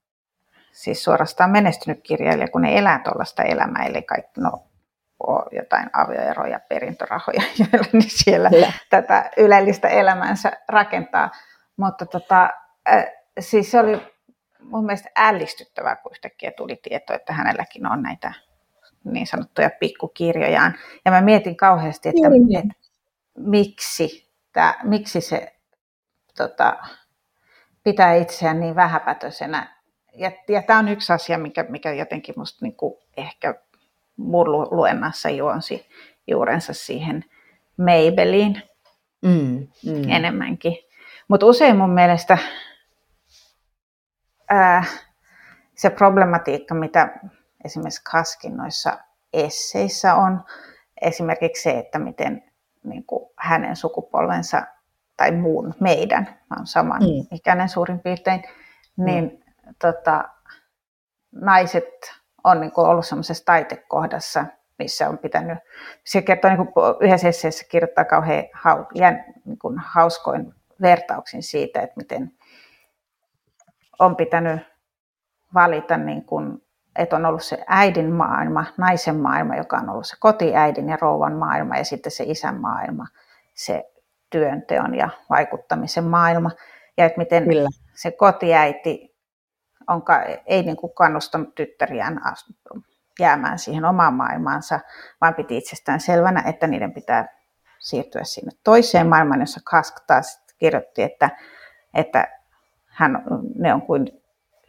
siis 0.72 1.04
suorastaan 1.04 1.52
menestynyt 1.52 2.00
kirjailija, 2.04 2.48
kun 2.48 2.62
ne 2.62 2.78
elää 2.78 3.02
tuollaista 3.04 3.44
elämää, 3.44 3.86
eli 3.86 4.02
kaikki 4.02 4.42
no, 4.42 4.68
jotain 5.52 5.90
avioeroja, 5.94 6.60
perintörahoja, 6.70 7.42
joilla 7.60 7.90
niin 7.94 8.10
siellä 8.10 8.50
Kyllä. 8.50 8.72
tätä 8.90 9.32
ylellistä 9.38 9.88
elämäänsä 9.88 10.52
rakentaa. 10.70 11.32
Mutta 11.78 12.06
tota, 12.06 12.50
äh, 12.94 13.06
siis 13.40 13.72
se 13.72 13.80
oli 13.80 14.17
mun 14.72 14.86
mielestä 14.86 15.10
ällistyttävää, 15.16 15.96
kun 15.96 16.12
yhtäkkiä 16.12 16.52
tuli 16.52 16.80
tieto, 16.84 17.14
että 17.14 17.34
hänelläkin 17.34 17.88
on 17.88 18.02
näitä 18.02 18.34
niin 19.04 19.28
sanottuja 19.28 19.70
pikkukirjojaan. 19.80 20.76
Ja 21.06 21.12
mä 21.12 21.22
mietin 21.22 21.58
kauheasti, 21.58 22.10
että, 22.10 22.30
mm. 22.30 22.56
että 22.60 22.76
miksi, 23.38 24.32
tää, 24.54 24.80
miksi 24.84 25.22
se 25.22 25.56
tota, 26.38 26.78
pitää 27.84 28.16
itseään 28.16 28.60
niin 28.60 28.76
vähäpätöisenä. 28.76 29.78
Ja, 30.14 30.32
ja 30.50 30.62
tämä 30.62 30.80
on 30.80 30.88
yksi 30.88 31.14
asia, 31.14 31.38
mikä, 31.38 31.66
mikä 31.70 31.94
jotenkin 31.94 32.36
musta 32.38 32.66
niinku 32.66 33.00
ehkä 33.18 33.56
mun 34.18 34.52
luennassa 34.52 35.30
juonsi 35.30 35.86
juurensa 36.28 36.74
siihen 36.74 37.26
Maybeliin 37.78 38.62
mm, 39.22 39.68
mm. 39.86 40.10
enemmänkin. 40.10 40.78
Mutta 41.28 41.46
usein 41.46 41.78
mun 41.78 41.90
mielestä 41.90 42.38
ää, 44.50 44.84
se 45.76 45.90
problematiikka, 45.90 46.76
mitä 46.76 47.10
esimerkiksi 47.66 48.04
Kaskin 48.12 48.58
noissa 48.58 48.98
esseissä 49.34 50.16
on, 50.16 50.44
esimerkiksi 51.02 51.64
se, 51.64 51.78
että 51.78 52.00
miten 52.00 52.44
niin 52.84 53.04
kuin 53.04 53.30
hänen 53.38 53.76
sukupolvensa 53.76 54.62
tai 55.18 55.32
muun 55.32 55.74
meidän, 55.80 56.24
mä 56.24 56.56
olen 56.56 56.68
saman 56.68 57.02
mm. 57.02 57.36
ikäinen 57.38 57.70
suurin 57.70 58.00
piirtein, 58.00 58.44
niin 58.98 59.24
mm. 59.24 59.74
tota, 59.82 60.24
naiset 61.32 62.14
on 62.44 62.62
niin 62.62 62.72
kuin 62.72 62.88
ollut 62.88 63.06
semmoisessa 63.06 63.46
taitekohdassa, 63.46 64.46
missä 64.80 65.10
on 65.10 65.18
pitänyt, 65.18 65.58
se 66.04 66.22
kertoo 66.22 66.52
niin 66.52 66.68
kuin 66.68 66.96
yhdessä 67.02 67.28
esseessä 67.28 67.66
kirjoittaa 67.70 68.06
kauhean 68.06 68.44
hau, 68.54 68.86
jän, 68.96 69.26
niin 69.46 69.60
kuin 69.60 69.78
hauskoin 69.78 70.54
vertauksin 70.82 71.44
siitä, 71.44 71.82
että 71.82 71.98
miten 71.98 72.37
on 74.00 74.16
pitänyt 74.16 74.62
valita, 75.54 75.98
niin 75.98 76.26
kuin, 76.26 76.64
että 76.96 77.16
on 77.16 77.26
ollut 77.26 77.44
se 77.44 77.64
äidin 77.68 78.12
maailma, 78.12 78.66
naisen 78.78 79.16
maailma, 79.16 79.56
joka 79.56 79.78
on 79.78 79.90
ollut 79.90 80.08
se 80.08 80.16
kotiäidin 80.20 80.90
ja 80.90 80.98
rouvan 81.02 81.34
maailma 81.34 81.78
ja 81.78 81.86
sitten 81.86 82.12
se 82.12 82.24
isän 82.28 82.62
maailma, 82.62 83.08
se 83.54 83.92
työnteon 84.30 84.96
ja 84.96 85.10
vaikuttamisen 85.30 86.04
maailma. 86.04 86.52
Ja 86.98 87.06
että 87.06 87.18
miten 87.18 87.44
Kyllä. 87.44 87.70
se 87.94 88.12
kotiäiti 88.12 89.18
on, 89.88 90.04
ei 90.46 90.64
niin 90.64 90.78
kuin 90.78 90.94
kannustanut 90.94 91.56
tyttäriään 91.56 92.22
jäämään 93.20 93.60
siihen 93.60 93.86
omaan 93.86 94.14
maailmaansa, 94.14 94.80
vaan 95.22 95.36
piti 95.36 95.58
itsestään 95.58 96.00
selvänä, 96.00 96.44
että 96.48 96.68
niiden 96.68 96.94
pitää 96.94 97.28
siirtyä 97.80 98.24
sinne 98.24 98.52
toiseen 98.64 99.08
maailmaan, 99.08 99.40
jossa 99.40 99.62
Kask 99.64 99.96
taas 100.08 100.46
kirjoitti, 100.58 101.04
että, 101.04 101.30
että 101.94 102.37
hän, 102.98 103.24
ne 103.56 103.74
on 103.74 103.82
kuin 103.82 104.08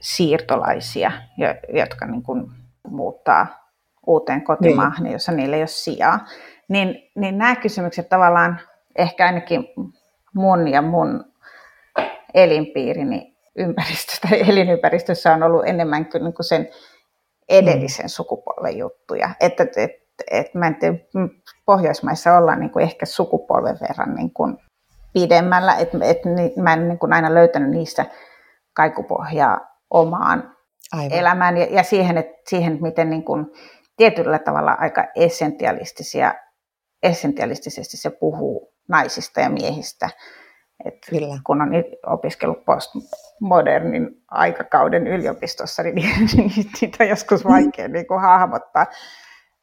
siirtolaisia, 0.01 1.12
jotka 1.73 2.07
niin 2.07 2.23
kuin 2.23 2.51
muuttaa 2.88 3.47
uuteen 4.07 4.45
kotimaahan, 4.45 5.03
niin. 5.03 5.12
jossa 5.12 5.33
niillä 5.33 5.57
ei 5.57 5.62
ole 5.62 5.67
sijaa. 5.67 6.27
Niin, 6.69 7.11
niin 7.14 7.38
nämä 7.38 7.57
kysymykset 7.57 8.09
tavallaan 8.09 8.61
ehkä 8.99 9.27
ainakin 9.27 9.69
mun 10.35 10.69
ja 10.69 10.83
mun 10.83 11.25
elinpiirini 12.35 13.37
ympäristössä 13.57 14.29
tai 14.29 14.51
elinympäristössä 14.51 15.35
on 15.35 15.43
ollut 15.43 15.67
enemmän 15.67 16.07
kuin, 16.07 16.25
niin 16.25 16.35
kuin 16.35 16.47
sen 16.47 16.69
edellisen 17.49 18.05
mm. 18.05 18.09
sukupolven 18.09 18.79
juttuja. 18.79 19.31
Että, 19.41 19.62
että 19.62 20.25
et 20.31 20.55
mä 20.55 20.67
en 20.67 20.77
tiedä, 20.77 20.99
Pohjoismaissa 21.67 22.38
ollaan 22.38 22.61
niin 22.61 22.71
kuin 22.71 22.83
ehkä 22.83 23.07
sukupolven 23.07 23.79
verran 23.88 24.14
niin 24.14 24.31
kuin 24.33 24.57
pidemmällä, 25.12 25.77
että 25.77 25.99
et, 26.03 26.18
mä 26.57 26.73
en 26.73 26.88
niin 26.88 26.99
kuin 26.99 27.12
aina 27.12 27.35
löytänyt 27.35 27.71
niistä 27.71 28.05
kaikupohjaa 28.73 29.61
omaan 29.90 30.57
Aivan. 30.92 31.18
elämään 31.18 31.57
ja, 31.57 31.66
ja 31.71 31.83
siihen, 31.83 32.18
että, 32.18 32.37
siihen, 32.47 32.79
miten 32.81 33.11
niin 33.11 33.25
kuin, 33.25 33.47
tietyllä 33.97 34.38
tavalla 34.38 34.73
aika 34.73 35.07
essentialistisia, 35.14 36.35
essentialistisesti 37.03 37.97
se 37.97 38.11
puhuu 38.11 38.73
naisista 38.88 39.40
ja 39.40 39.51
miehistä. 39.51 40.11
Et 40.85 40.94
Kyllä. 41.11 41.38
Kun 41.47 41.62
on 41.62 41.71
opiskellut 42.07 42.64
postmodernin 42.64 44.09
aikakauden 44.31 45.07
yliopistossa, 45.07 45.83
niin 45.83 45.94
niitä 46.81 47.05
on 47.05 47.09
joskus 47.09 47.44
vaikea 47.44 47.88
niin 47.99 48.07
kuin 48.07 48.21
hahmottaa 48.21 48.87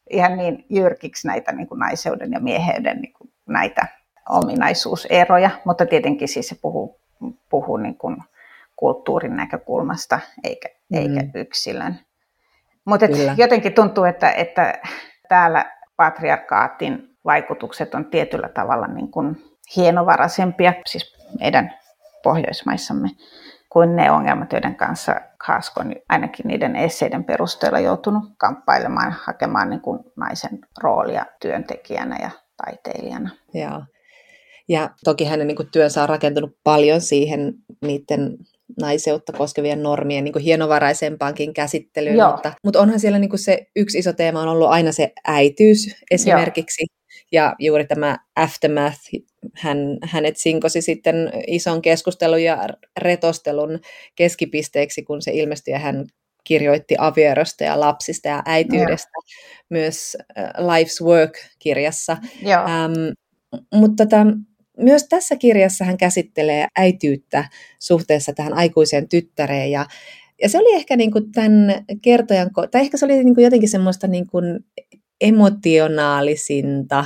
ihan 0.10 0.38
niin 0.38 0.66
jyrkiksi 0.70 1.28
näitä 1.28 1.52
niin 1.52 1.68
kuin 1.68 1.80
naiseuden 1.80 2.32
ja 2.32 2.40
mieheyden 2.40 3.02
niin 3.02 3.14
kuin 3.14 3.34
näitä 3.50 3.88
ominaisuuseroja, 4.30 5.50
mutta 5.66 5.86
tietenkin 5.86 6.28
siis 6.28 6.48
se 6.48 6.56
puhuu, 6.62 7.00
puhuu 7.50 7.78
niin 7.78 7.98
kuin 7.98 8.18
kulttuurin 8.76 9.36
näkökulmasta 9.36 10.20
eikä, 10.44 10.70
mm. 10.90 10.98
eikä 10.98 11.40
yksilön. 11.40 12.00
Mutta 12.86 13.06
jotenkin 13.38 13.74
tuntuu, 13.74 14.04
että, 14.04 14.32
että 14.32 14.74
täällä 15.30 15.66
patriarkaatin 15.98 17.18
vaikutukset 17.26 17.96
on 17.96 18.06
tietyllä 18.06 18.50
tavalla 18.50 18.88
niin 18.88 19.12
kuin 19.12 19.36
hienovaraisempia, 19.76 20.74
siis 20.86 21.16
meidän 21.40 21.74
Pohjoismaissamme, 22.24 23.10
kuin 23.70 23.96
ne 23.96 24.12
ongelmat, 24.12 24.52
joiden 24.52 24.76
kanssa 24.76 25.16
Haasko 25.44 25.82
on 25.82 25.96
ainakin 26.10 26.48
niiden 26.48 26.76
esseiden 26.76 27.24
perusteella 27.24 27.80
joutunut 27.80 28.24
kamppailemaan, 28.38 29.16
hakemaan 29.24 29.70
niin 29.70 29.82
kuin 29.82 30.00
naisen 30.16 30.60
roolia 30.82 31.26
työntekijänä 31.42 32.18
ja 32.22 32.30
taiteilijana. 32.66 33.30
Joo. 33.54 33.84
Ja 34.70 34.90
toki 35.04 35.26
hänen 35.26 35.48
niin 35.48 35.56
kuin, 35.56 35.70
työnsä 35.72 36.04
on 36.04 36.10
rakentunut 36.10 36.58
paljon 36.64 37.02
siihen 37.02 37.54
niiden 37.82 38.38
naiseutta 38.80 39.34
koskevien 39.34 39.84
normien 39.84 40.24
niin 40.24 40.34
kuin 40.34 40.44
hienovaraisempaakin 40.44 41.54
käsittelyyn, 41.54 42.16
Joo. 42.16 42.32
mutta, 42.32 42.54
mutta 42.64 42.80
onhan 42.80 43.00
siellä 43.00 43.20
niin 43.20 43.30
kuin 43.30 43.40
se 43.40 43.68
yksi 43.76 43.98
iso 43.98 44.14
teema 44.14 44.42
on 44.42 44.48
ollut 44.48 44.70
aina 44.70 44.92
se 44.92 45.14
äityys 45.28 45.96
esimerkiksi, 46.12 46.84
Joo. 46.84 47.20
ja 47.32 47.56
juuri 47.60 47.86
tämä 47.86 48.18
aftermath, 48.36 49.00
hän, 49.56 49.78
hänet 50.04 50.38
sinkosi 50.38 50.82
sitten 50.82 51.32
ison 51.48 51.82
keskustelun 51.82 52.44
ja 52.44 52.68
retostelun 53.00 53.80
keskipisteeksi, 54.16 55.04
kun 55.04 55.22
se 55.22 55.32
ilmestyi 55.34 55.72
ja 55.72 55.80
hän 55.80 56.06
kirjoitti 56.44 56.96
avioerosta 56.98 57.64
ja 57.64 57.80
lapsista 57.80 58.28
ja 58.28 58.44
äityydestä 58.46 59.10
Joo. 59.16 59.22
myös 59.70 60.18
Life's 60.58 61.06
Work-kirjassa. 61.06 62.18
Joo. 62.42 62.62
Ähm, 62.62 62.94
mutta 63.74 64.06
tota, 64.06 64.18
myös 64.78 65.08
tässä 65.08 65.36
kirjassa 65.36 65.86
hän 65.86 65.98
käsittelee 65.98 66.68
äityyttä 66.78 67.50
suhteessa 67.80 68.34
tähän 68.34 68.54
aikuiseen 68.54 69.10
tyttäreen 69.10 69.72
ja 69.72 69.86
ja 70.42 70.50
se 70.50 70.60
oli 70.60 70.76
ehkä 70.76 70.96
niin 70.96 71.12
kuin 71.12 71.32
tämän 71.32 71.86
kertojan, 72.02 72.50
tai 72.72 72.82
ehkä 72.82 72.98
se 72.98 73.06
oli 73.06 73.24
niin 73.24 73.36
kuin 73.36 73.44
jotenkin 73.44 73.70
semmoista 73.70 74.08
niin 74.08 74.28
kuin 74.28 74.46
emotionaalisinta 75.22 77.06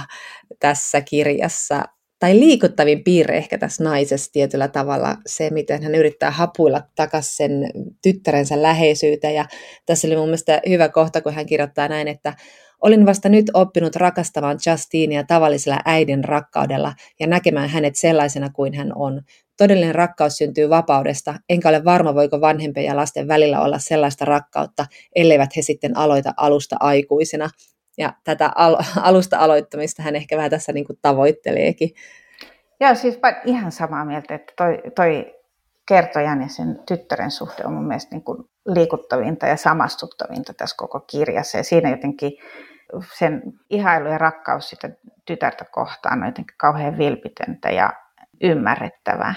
tässä 0.59 1.01
kirjassa, 1.01 1.83
tai 2.19 2.39
liikuttavin 2.39 3.03
piirre 3.03 3.37
ehkä 3.37 3.57
tässä 3.57 3.83
naisessa 3.83 4.31
tietyllä 4.31 4.67
tavalla 4.67 5.17
se, 5.25 5.49
miten 5.49 5.83
hän 5.83 5.95
yrittää 5.95 6.31
hapuilla 6.31 6.81
takaisin 6.95 7.35
sen 7.35 7.51
tyttärensä 8.01 8.61
läheisyyteen. 8.61 9.35
Ja 9.35 9.45
tässä 9.85 10.07
oli 10.07 10.15
mun 10.15 10.25
mielestä 10.25 10.61
hyvä 10.69 10.89
kohta, 10.89 11.21
kun 11.21 11.33
hän 11.33 11.45
kirjoittaa 11.45 11.87
näin, 11.87 12.07
että 12.07 12.33
Olin 12.81 13.05
vasta 13.05 13.29
nyt 13.29 13.45
oppinut 13.53 13.95
rakastamaan 13.95 14.57
Justinia 14.71 15.23
tavallisella 15.23 15.79
äidin 15.85 16.23
rakkaudella 16.23 16.93
ja 17.19 17.27
näkemään 17.27 17.69
hänet 17.69 17.95
sellaisena 17.95 18.49
kuin 18.49 18.73
hän 18.73 18.91
on. 18.95 19.21
Todellinen 19.57 19.95
rakkaus 19.95 20.37
syntyy 20.37 20.69
vapaudesta, 20.69 21.35
enkä 21.49 21.69
ole 21.69 21.85
varma, 21.85 22.15
voiko 22.15 22.41
vanhempien 22.41 22.85
ja 22.85 22.95
lasten 22.95 23.27
välillä 23.27 23.61
olla 23.61 23.79
sellaista 23.79 24.25
rakkautta, 24.25 24.85
elleivät 25.15 25.55
he 25.55 25.61
sitten 25.61 25.97
aloita 25.97 26.33
alusta 26.37 26.75
aikuisena. 26.79 27.49
Ja 27.97 28.13
tätä 28.23 28.51
al- 28.55 28.77
alusta 29.01 29.37
aloittamista 29.37 30.03
hän 30.03 30.15
ehkä 30.15 30.37
vähän 30.37 30.51
tässä 30.51 30.71
niin 30.71 30.85
kuin 30.85 30.99
tavoitteleekin. 31.01 31.89
Joo, 32.79 32.95
siis 32.95 33.19
ihan 33.45 33.71
samaa 33.71 34.05
mieltä, 34.05 34.35
että 34.35 34.53
toi, 34.57 34.81
toi 34.95 35.35
kertojan 35.87 36.41
ja 36.41 36.47
sen 36.47 36.79
tyttären 36.87 37.31
suhde 37.31 37.63
on 37.65 37.73
mun 37.73 37.87
mielestä 37.87 38.15
niin 38.15 38.23
kuin 38.23 38.37
liikuttavinta 38.65 39.47
ja 39.47 39.57
samastuttavinta 39.57 40.53
tässä 40.53 40.75
koko 40.77 40.99
kirjassa. 40.99 41.57
Ja 41.57 41.63
siinä 41.63 41.89
jotenkin 41.89 42.31
sen 43.17 43.41
ihailu 43.69 44.07
ja 44.07 44.17
rakkaus 44.17 44.69
sitä 44.69 44.89
tytärtä 45.25 45.65
kohtaan 45.71 46.19
on 46.19 46.25
jotenkin 46.25 46.57
kauhean 46.57 46.97
vilpitöntä 46.97 47.69
ja 47.69 47.93
ymmärrettävää. 48.41 49.33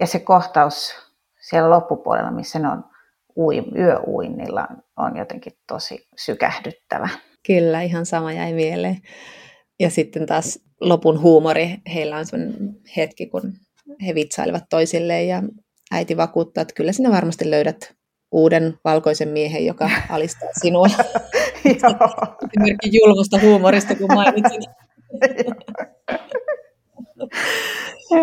Ja 0.00 0.06
se 0.06 0.18
kohtaus 0.18 0.94
siellä 1.40 1.70
loppupuolella, 1.70 2.30
missä 2.30 2.58
ne 2.58 2.68
on 2.68 2.84
ui, 3.36 3.64
yöuinnilla, 3.76 4.68
on 4.96 5.16
jotenkin 5.16 5.52
tosi 5.66 6.08
sykähdyttävä. 6.16 7.08
Kyllä, 7.46 7.82
ihan 7.82 8.06
sama 8.06 8.32
jäi 8.32 8.52
mieleen. 8.52 8.96
Ja 9.80 9.90
sitten 9.90 10.26
taas 10.26 10.58
lopun 10.80 11.20
huumori, 11.20 11.76
heillä 11.94 12.16
on 12.16 12.26
sellainen 12.26 12.76
hetki, 12.96 13.26
kun 13.26 13.52
he 14.06 14.14
vitsailevat 14.14 14.64
toisilleen 14.70 15.28
ja 15.28 15.42
äiti 15.92 16.16
vakuuttaa, 16.16 16.62
että 16.62 16.74
kyllä 16.74 16.92
sinä 16.92 17.10
varmasti 17.10 17.50
löydät 17.50 17.94
uuden 18.32 18.78
valkoisen 18.84 19.28
miehen, 19.28 19.66
joka 19.66 19.90
alistaa 20.08 20.48
sinua. 20.60 20.86
Esimerkki 21.64 22.90
julmasta 22.92 23.38
huumorista, 23.42 23.94
kun 23.94 24.14
mainitsin. 24.14 24.62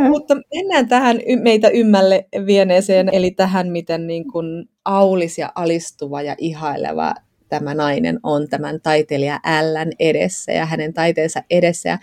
Mutta 0.09 0.35
mennään 0.55 0.87
tähän 0.87 1.19
meitä 1.41 1.69
ymmälle 1.69 2.27
vieneeseen, 2.45 3.09
eli 3.11 3.31
tähän, 3.31 3.67
miten 3.67 4.07
niin 4.07 4.31
kuin 4.31 4.69
aulis 4.85 5.37
ja 5.37 5.51
alistuva 5.55 6.21
ja 6.21 6.35
ihaileva 6.37 7.13
tämä 7.51 7.73
nainen 7.73 8.19
on 8.23 8.49
tämän 8.49 8.81
taiteilija 8.81 9.39
Ällän 9.45 9.91
edessä 9.99 10.51
ja 10.51 10.65
hänen 10.65 10.93
taiteensa 10.93 11.43
edessä. 11.49 11.89
Ja 11.89 11.97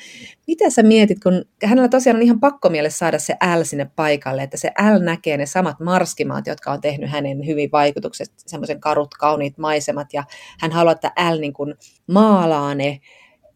mitä 0.47 0.71
sä 0.71 0.83
mietit, 0.83 1.19
kun 1.23 1.45
hänellä 1.65 1.89
tosiaan 1.89 2.17
on 2.17 2.23
ihan 2.23 2.41
pakko 2.41 2.69
miele 2.69 2.91
saada 2.91 3.19
se 3.19 3.37
L 3.59 3.63
sinne 3.63 3.91
paikalle, 3.97 4.43
että 4.43 4.57
se 4.57 4.69
L 4.69 5.03
näkee 5.03 5.37
ne 5.37 5.47
samat 5.47 5.81
marskimaat, 5.81 6.47
jotka 6.47 6.73
on 6.73 6.81
tehnyt 6.81 7.11
hänen 7.11 7.47
hyvin 7.47 7.73
vaikutukset, 7.73 8.33
semmoisen 8.37 8.81
karut, 8.81 9.15
kauniit 9.15 9.59
maisemat, 9.59 10.13
ja 10.13 10.25
hän 10.61 10.73
haluaa, 10.73 10.93
että 10.93 11.13
L 11.35 11.41
niin 11.41 11.53
kuin 11.53 11.75
maalaa 12.07 12.75
ne, 12.75 13.01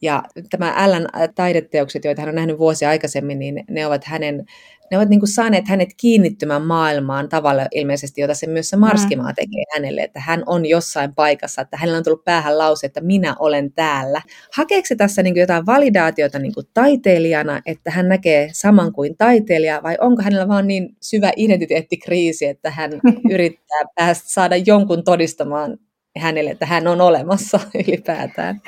ja 0.03 0.23
tämä 0.51 0.75
Älän 0.77 1.07
taideteokset, 1.35 2.05
joita 2.05 2.23
hän 2.23 2.29
on 2.29 2.35
nähnyt 2.35 2.59
vuosia 2.59 2.89
aikaisemmin, 2.89 3.39
niin 3.39 3.65
ne 3.71 3.87
ovat 3.87 4.05
hänen 4.05 4.45
ne 4.93 4.99
ovat 4.99 5.09
niin 5.09 5.21
kuin 5.21 5.33
saaneet 5.33 5.69
hänet 5.69 5.89
kiinnittymään 5.97 6.63
maailmaan 6.63 7.29
tavalla 7.29 7.67
ilmeisesti, 7.71 8.21
jota 8.21 8.35
se 8.35 8.47
myös 8.47 8.71
se 8.71 8.77
Marskimaa 8.77 9.29
mm. 9.29 9.35
tekee 9.35 9.65
hänelle, 9.75 10.01
että 10.01 10.21
hän 10.21 10.43
on 10.47 10.67
jossain 10.67 11.15
paikassa, 11.15 11.63
että 11.63 11.77
hänellä 11.77 11.99
on 11.99 12.05
tullut 12.05 12.25
päähän 12.25 12.59
lause, 12.59 12.87
että 12.87 13.01
minä 13.01 13.37
olen 13.39 13.73
täällä. 13.73 14.23
Hakeeko 14.57 14.87
se 14.87 14.95
tässä 14.95 15.23
niin 15.23 15.35
kuin 15.35 15.41
jotain 15.41 15.67
validaatiota 15.67 16.39
niin 16.39 16.55
kuin 16.55 16.67
taiteilijana, 16.75 17.61
että 17.67 17.91
hän 17.91 18.09
näkee 18.09 18.49
saman 18.53 18.93
kuin 18.93 19.17
taiteilija, 19.17 19.83
vai 19.83 19.97
onko 20.01 20.23
hänellä 20.23 20.49
vaan 20.49 20.67
niin 20.67 20.97
syvä 21.03 21.33
identiteettikriisi, 21.37 22.47
että 22.47 22.71
hän 22.71 22.91
yrittää 23.33 23.81
päästä 23.95 24.29
saada 24.29 24.57
jonkun 24.57 25.05
todistamaan 25.05 25.79
hänelle, 26.19 26.51
että 26.51 26.67
hän 26.67 26.89
on 26.89 27.01
olemassa 27.01 27.61
ylipäätään? 27.87 28.61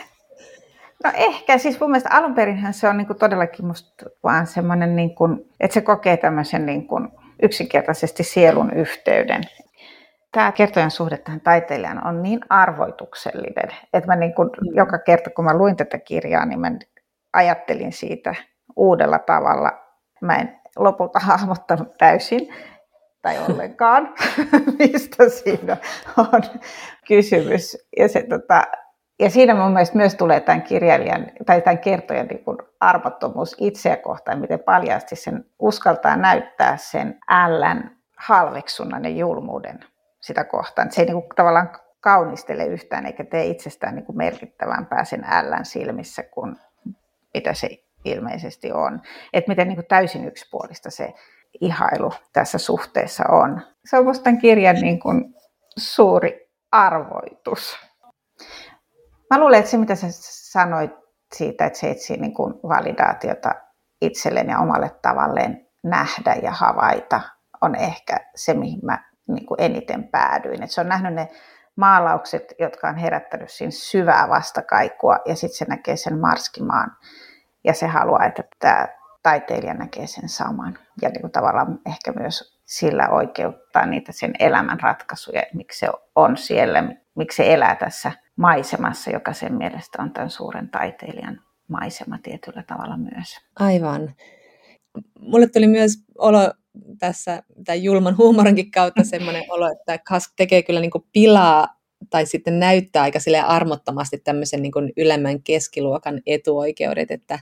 No 1.05 1.11
ehkä, 1.15 1.59
siis 1.59 1.81
mun 1.81 1.91
mielestä 1.91 2.09
alun 2.13 2.35
perinhän 2.35 2.75
se 2.75 2.89
on 2.89 2.97
niin 2.97 3.07
kuin 3.07 3.19
todellakin 3.19 3.67
musta 3.67 4.07
vaan 4.23 4.47
semmoinen, 4.47 4.97
niin 4.97 5.15
kuin, 5.15 5.51
että 5.61 5.75
se 5.75 5.81
kokee 5.81 6.17
tämmöisen 6.17 6.67
niin 6.67 6.87
kuin 6.87 7.09
yksinkertaisesti 7.43 8.23
sielun 8.23 8.73
yhteyden. 8.73 9.43
Tämä 10.33 10.53
kertojan 10.53 10.91
suhde 10.91 11.17
tähän 11.19 11.41
taiteilijan 11.41 12.07
on 12.07 12.23
niin 12.23 12.41
arvoituksellinen, 12.49 13.69
että 13.93 14.07
mä 14.07 14.17
niin 14.17 14.35
kuin, 14.35 14.49
mm. 14.49 14.77
joka 14.77 14.99
kerta 14.99 15.31
kun 15.31 15.45
mä 15.45 15.59
luin 15.59 15.77
tätä 15.77 15.99
kirjaa, 15.99 16.47
niin 16.47 16.61
mä 16.61 16.73
ajattelin 17.33 17.93
siitä 17.93 18.35
uudella 18.77 19.19
tavalla. 19.19 19.73
Mä 20.21 20.37
en 20.37 20.61
lopulta 20.77 21.19
hahmottanut 21.19 21.99
täysin 21.99 22.49
tai 23.23 23.39
ollenkaan, 23.39 24.15
mistä 24.79 25.29
siinä 25.29 25.77
on 26.17 26.43
kysymys. 27.09 27.77
Ja 27.99 28.09
se, 28.09 28.23
tota, 28.23 28.65
ja 29.19 29.31
siinä 29.31 29.55
mun 29.55 29.73
mielestä 29.73 29.97
myös 29.97 30.15
tulee 30.15 30.41
tämän 30.41 30.63
kirjailijan 30.63 31.27
tai 31.47 31.61
tämän 31.61 31.79
kertojan 31.79 32.27
niin 32.27 32.45
kuin 32.45 32.59
arvottomuus 32.81 33.57
itseä 33.59 33.97
kohtaan, 33.97 34.41
miten 34.41 34.61
paljasti 34.61 35.17
sen 35.17 35.45
uskaltaa 35.59 36.17
näyttää 36.17 36.77
sen 36.77 37.19
ällän 37.29 37.97
halveksunnan 38.17 39.05
ja 39.05 39.11
julmuuden 39.11 39.81
sitä 40.21 40.45
kohtaan. 40.45 40.93
Se 40.93 41.03
ei 41.03 41.07
niin 41.07 41.23
kuin 41.23 41.37
tavallaan 41.37 41.71
kaunistele 42.01 42.67
yhtään 42.67 43.07
eikä 43.07 43.25
tee 43.25 43.45
itsestään 43.45 43.95
niin 43.95 44.07
kuin 44.07 44.17
merkittävämpää 44.17 45.05
sen 45.05 45.25
ällän 45.25 45.65
silmissä 45.65 46.23
kuin 46.23 46.57
mitä 47.35 47.55
se 47.55 47.69
ilmeisesti 48.05 48.73
on. 48.73 49.03
Että 49.33 49.49
miten 49.49 49.69
niin 49.69 49.77
kuin 49.77 49.87
täysin 49.87 50.25
yksipuolista 50.25 50.91
se 50.91 51.15
ihailu 51.61 52.13
tässä 52.33 52.59
suhteessa 52.59 53.25
on. 53.29 53.61
Se 53.85 53.97
on 53.99 54.05
minusta 54.05 54.25
tämän 54.25 54.41
kirjan 54.41 54.77
niin 54.77 55.01
kuin 55.01 55.35
suuri 55.77 56.51
arvoitus. 56.73 57.79
Mä 59.31 59.41
luulen, 59.41 59.59
että 59.59 59.71
se 59.71 59.77
mitä 59.77 59.95
sä 59.95 60.07
sanoit 60.53 60.91
siitä, 61.35 61.67
että 61.67 61.79
se 61.79 61.91
etsii 61.91 62.17
niin 62.17 62.35
kuin 62.35 62.55
validaatiota 62.55 63.55
itselleen 64.01 64.49
ja 64.49 64.59
omalle 64.59 64.91
tavalleen 65.03 65.67
nähdä 65.83 66.35
ja 66.43 66.51
havaita, 66.51 67.21
on 67.61 67.75
ehkä 67.75 68.17
se, 68.35 68.55
mihin 68.55 68.81
mä 68.83 68.99
niin 69.29 69.47
kuin 69.47 69.61
eniten 69.61 70.09
päädyin. 70.09 70.63
Et 70.63 70.71
se 70.71 70.81
on 70.81 70.89
nähnyt 70.89 71.15
ne 71.15 71.29
maalaukset, 71.77 72.55
jotka 72.59 72.89
on 72.89 72.97
herättänyt 72.97 73.51
siinä 73.51 73.71
syvää 73.71 74.29
vastakaikua, 74.29 75.19
ja 75.25 75.37
sitten 75.37 75.59
se 75.59 75.65
näkee 75.69 75.97
sen 75.97 76.21
marskimaan, 76.21 76.97
ja 77.65 77.75
se 77.75 77.87
haluaa, 77.87 78.25
että 78.25 78.43
tämä 78.59 78.89
taiteilija 79.23 79.75
näkee 79.75 80.07
sen 80.07 80.29
saman. 80.29 80.79
Ja 81.03 81.09
niin 81.09 81.21
kuin 81.21 81.33
tavallaan 81.33 81.79
ehkä 81.87 82.13
myös 82.13 82.61
sillä 82.65 83.09
oikeuttaa 83.09 83.87
niitä 83.87 84.13
sen 84.13 84.33
elämän 84.39 84.81
ratkaisuja, 84.81 85.43
miksi 85.55 85.79
se 85.79 85.89
on 86.15 86.37
siellä, 86.37 86.83
miksi 87.15 87.37
se 87.37 87.55
elää 87.55 87.75
tässä 87.75 88.13
maisemassa, 88.37 89.11
joka 89.11 89.33
sen 89.33 89.55
mielestä 89.55 90.03
on 90.03 90.13
tämän 90.13 90.31
suuren 90.31 90.69
taiteilijan 90.69 91.41
maisema 91.69 92.19
tietyllä 92.23 92.63
tavalla 92.63 92.97
myös. 92.97 93.39
Aivan. 93.59 94.15
Mulle 95.21 95.49
tuli 95.49 95.67
myös 95.67 96.05
olo 96.19 96.53
tässä 96.99 97.43
tämän 97.65 97.83
julman 97.83 98.19
huumorinkin 98.19 98.71
kautta 98.71 99.05
semmoinen 99.05 99.45
olo, 99.49 99.73
että 99.73 99.99
Kask 99.99 100.33
tekee 100.37 100.63
kyllä 100.63 100.81
niin 100.81 100.91
kuin 100.91 101.05
pilaa 101.13 101.69
tai 102.11 102.27
sitten 102.27 102.59
näyttää 102.59 103.03
aika 103.03 103.21
sille 103.21 103.41
armottomasti 103.41 104.19
tämmöisen 104.19 104.63
niin 104.63 104.73
kuin 104.73 104.93
ylemmän 104.97 105.43
keskiluokan 105.43 106.21
etuoikeudet, 106.27 107.11
että 107.11 107.39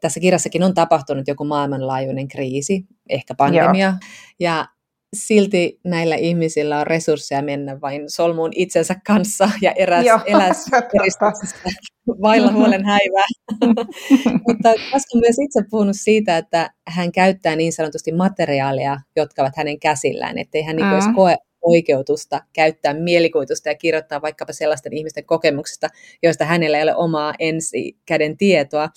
tässä 0.00 0.20
kirjassakin 0.20 0.62
on 0.62 0.74
tapahtunut 0.74 1.28
joku 1.28 1.44
maailmanlaajuinen 1.44 2.28
kriisi, 2.28 2.86
ehkä 3.08 3.34
pandemia, 3.34 3.86
Joo. 3.86 3.94
ja 4.40 4.66
silti 5.16 5.80
näillä 5.84 6.16
ihmisillä 6.16 6.80
on 6.80 6.86
resursseja 6.86 7.42
mennä 7.42 7.80
vain 7.80 8.10
solmuun 8.10 8.50
itsensä 8.54 8.96
kanssa 9.06 9.50
ja 9.62 9.72
eräs, 9.72 10.06
eläs 10.26 10.66
vailla 12.22 12.52
huolen 12.52 12.84
häivää. 12.84 13.26
Mutta 14.48 14.68
Kaska 14.92 15.10
on 15.14 15.20
myös 15.20 15.36
itse 15.44 15.60
puhunut 15.70 15.96
siitä, 15.96 16.36
että 16.36 16.70
hän 16.88 17.12
käyttää 17.12 17.56
niin 17.56 17.72
sanotusti 17.72 18.12
materiaalia, 18.12 19.00
jotka 19.16 19.42
ovat 19.42 19.56
hänen 19.56 19.80
käsillään, 19.80 20.38
ettei 20.38 20.62
hän 20.62 20.76
niin 20.76 21.14
koe 21.14 21.36
oikeutusta 21.62 22.40
käyttää 22.52 22.94
mielikuvitusta 22.94 23.68
ja 23.68 23.74
kirjoittaa 23.74 24.22
vaikkapa 24.22 24.52
sellaisten 24.52 24.92
ihmisten 24.92 25.24
kokemuksista, 25.24 25.88
joista 26.22 26.44
hänellä 26.44 26.76
ei 26.76 26.82
ole 26.82 26.96
omaa 26.96 27.34
ensikäden 27.38 28.36
tietoa. 28.36 28.88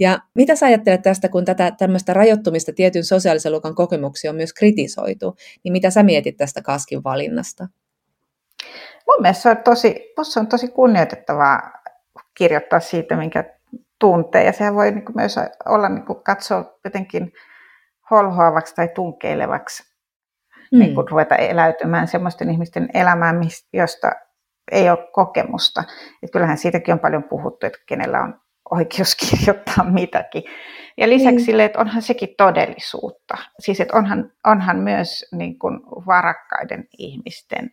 Ja 0.00 0.18
mitä 0.34 0.56
sä 0.56 0.66
ajattelet 0.66 1.02
tästä, 1.02 1.28
kun 1.28 1.44
tätä 1.44 1.70
tämmöistä 1.70 2.14
rajoittumista 2.14 2.72
tietyn 2.72 3.04
sosiaalisen 3.04 3.52
luokan 3.52 3.74
kokemuksia 3.74 4.30
on 4.30 4.36
myös 4.36 4.52
kritisoitu, 4.52 5.36
niin 5.64 5.72
mitä 5.72 5.90
sä 5.90 6.02
mietit 6.02 6.36
tästä 6.36 6.62
kaskin 6.62 7.04
valinnasta? 7.04 7.68
Mun 9.06 9.22
mielestä 9.22 9.42
se 9.42 9.50
on 9.50 9.56
tosi, 9.56 10.12
se 10.22 10.40
on 10.40 10.46
tosi 10.46 10.68
kunnioitettavaa 10.68 11.72
kirjoittaa 12.34 12.80
siitä, 12.80 13.16
minkä 13.16 13.44
tuntee. 13.98 14.44
Ja 14.44 14.52
sehän 14.52 14.74
voi 14.74 14.90
niin 14.90 15.04
kuin 15.04 15.16
myös 15.16 15.36
olla 15.66 15.88
niin 15.88 16.06
kuin 16.06 16.22
katsoa 16.22 16.78
jotenkin 16.84 17.32
holhoavaksi 18.10 18.74
tai 18.74 18.88
tunkeilevaksi, 18.94 19.82
mm. 20.72 20.78
niin 20.78 20.94
kuin 20.94 21.08
ruveta 21.08 21.36
eläytymään 21.36 22.08
sellaisten 22.08 22.50
ihmisten 22.50 22.88
elämään, 22.94 23.40
josta 23.72 24.12
ei 24.72 24.90
ole 24.90 25.08
kokemusta. 25.12 25.84
Et 26.22 26.30
kyllähän 26.32 26.58
siitäkin 26.58 26.92
on 26.94 27.00
paljon 27.00 27.24
puhuttu, 27.24 27.66
että 27.66 27.78
kenellä 27.86 28.22
on 28.22 28.40
oikeus 28.74 29.14
kirjoittaa 29.14 29.84
mitäkin. 30.00 30.42
Ja 30.96 31.08
lisäksi 31.08 31.38
mm. 31.38 31.44
sille, 31.44 31.64
että 31.64 31.78
onhan 31.78 32.02
sekin 32.02 32.34
todellisuutta. 32.38 33.34
Siis 33.60 33.80
että 33.80 33.96
onhan, 33.96 34.32
onhan 34.46 34.76
myös 34.76 35.24
niin 35.32 35.58
kuin 35.58 35.80
varakkaiden 36.06 36.84
ihmisten 36.98 37.70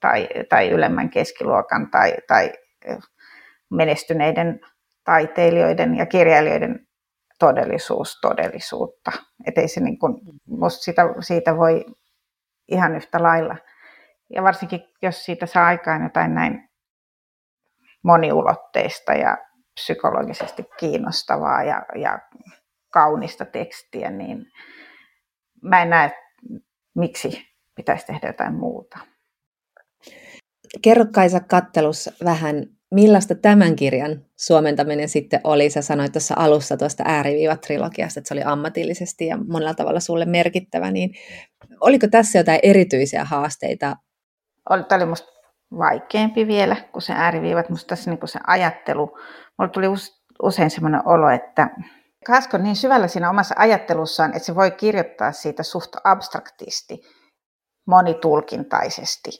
tai, 0.00 0.28
tai 0.48 0.70
ylemmän 0.70 1.10
keskiluokan 1.10 1.90
tai, 1.90 2.14
tai 2.28 2.52
menestyneiden 3.70 4.60
taiteilijoiden 5.04 5.96
ja 5.96 6.06
kirjailijoiden 6.06 6.86
todellisuus 7.38 8.20
todellisuutta. 8.20 9.12
Että 9.46 9.60
ei 9.60 9.68
se 9.68 9.80
niin 9.80 9.98
kuin, 9.98 10.14
musta 10.46 10.82
sitä, 10.82 11.02
siitä 11.20 11.56
voi 11.56 11.84
ihan 12.68 12.96
yhtä 12.96 13.22
lailla. 13.22 13.56
Ja 14.34 14.42
varsinkin, 14.42 14.80
jos 15.02 15.24
siitä 15.24 15.46
saa 15.46 15.66
aikaan 15.66 16.02
jotain 16.02 16.34
näin 16.34 16.68
moniulotteista 18.02 19.12
ja 19.12 19.38
psykologisesti 19.74 20.64
kiinnostavaa 20.78 21.62
ja, 21.62 21.82
ja 21.94 22.18
kaunista 22.92 23.44
tekstiä, 23.44 24.10
niin 24.10 24.46
mä 25.62 25.82
en 25.82 25.90
näe, 25.90 26.10
miksi 26.94 27.42
pitäisi 27.74 28.06
tehdä 28.06 28.26
jotain 28.26 28.54
muuta. 28.54 28.98
Kerro 30.82 31.04
Kaisa 31.14 31.40
kattelussa 31.40 32.12
vähän, 32.24 32.66
millaista 32.94 33.34
tämän 33.34 33.76
kirjan 33.76 34.24
suomentaminen 34.38 35.08
sitten 35.08 35.40
oli? 35.44 35.70
Sä 35.70 35.82
sanoit 35.82 36.12
tuossa 36.12 36.34
alussa 36.38 36.76
tuosta 36.76 37.04
ääriviivat-trilogiasta, 37.06 38.20
että 38.20 38.28
se 38.28 38.34
oli 38.34 38.42
ammatillisesti 38.44 39.26
ja 39.26 39.36
monella 39.36 39.74
tavalla 39.74 40.00
sulle 40.00 40.24
merkittävä, 40.24 40.90
niin 40.90 41.10
oliko 41.80 42.06
tässä 42.10 42.38
jotain 42.38 42.60
erityisiä 42.62 43.24
haasteita? 43.24 43.96
Oli, 44.70 44.84
tämä 44.84 44.96
oli 44.96 45.08
musta 45.08 45.31
vaikeampi 45.78 46.46
vielä 46.46 46.76
kuin 46.92 47.02
se 47.02 47.12
ääriviivat. 47.12 47.70
Musta 47.70 47.88
tässä 47.88 48.10
niin 48.10 48.28
se 48.28 48.40
ajattelu 48.46 49.18
mulla 49.58 49.72
tuli 49.72 49.86
usein 50.42 50.70
sellainen 50.70 51.02
olo, 51.04 51.28
että 51.28 51.70
Kasko 52.26 52.58
niin 52.58 52.76
syvällä 52.76 53.08
siinä 53.08 53.30
omassa 53.30 53.54
ajattelussaan, 53.58 54.30
että 54.30 54.46
se 54.46 54.54
voi 54.54 54.70
kirjoittaa 54.70 55.32
siitä 55.32 55.62
suht 55.62 55.92
abstraktisti, 56.04 57.00
monitulkintaisesti. 57.86 59.30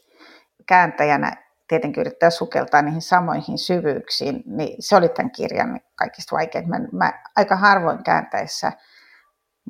Kääntäjänä 0.66 1.32
tietenkin 1.68 2.00
yrittää 2.00 2.30
sukeltaa 2.30 2.82
niihin 2.82 3.02
samoihin 3.02 3.58
syvyyksiin, 3.58 4.42
niin 4.46 4.76
se 4.80 4.96
oli 4.96 5.08
tämän 5.08 5.30
kirjan 5.30 5.80
kaikista 5.94 6.36
vaikein. 6.36 6.68
Mä, 6.68 6.76
mä 6.92 7.12
aika 7.36 7.56
harvoin 7.56 8.04
kääntäessä, 8.04 8.72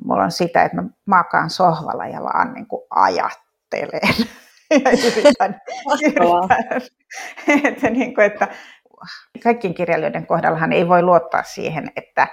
mulla 0.05 0.23
on 0.23 0.31
sitä, 0.31 0.63
että 0.63 0.81
mä 0.81 0.89
makaan 1.05 1.49
sohvalla 1.49 2.07
ja 2.07 2.21
vaan 2.21 2.53
niin 2.53 2.67
kuin 2.67 2.81
ajattelen 2.89 4.27
ja 4.73 4.91
yritän, 4.91 5.61
yritän 6.01 6.35
että, 7.67 7.89
niin 7.89 8.15
kuin, 8.15 8.25
että 8.25 8.47
kaikkien 9.43 9.73
kirjailijoiden 9.73 10.27
kohdallahan 10.27 10.73
ei 10.73 10.87
voi 10.87 11.01
luottaa 11.01 11.43
siihen, 11.43 11.91
että 11.95 12.27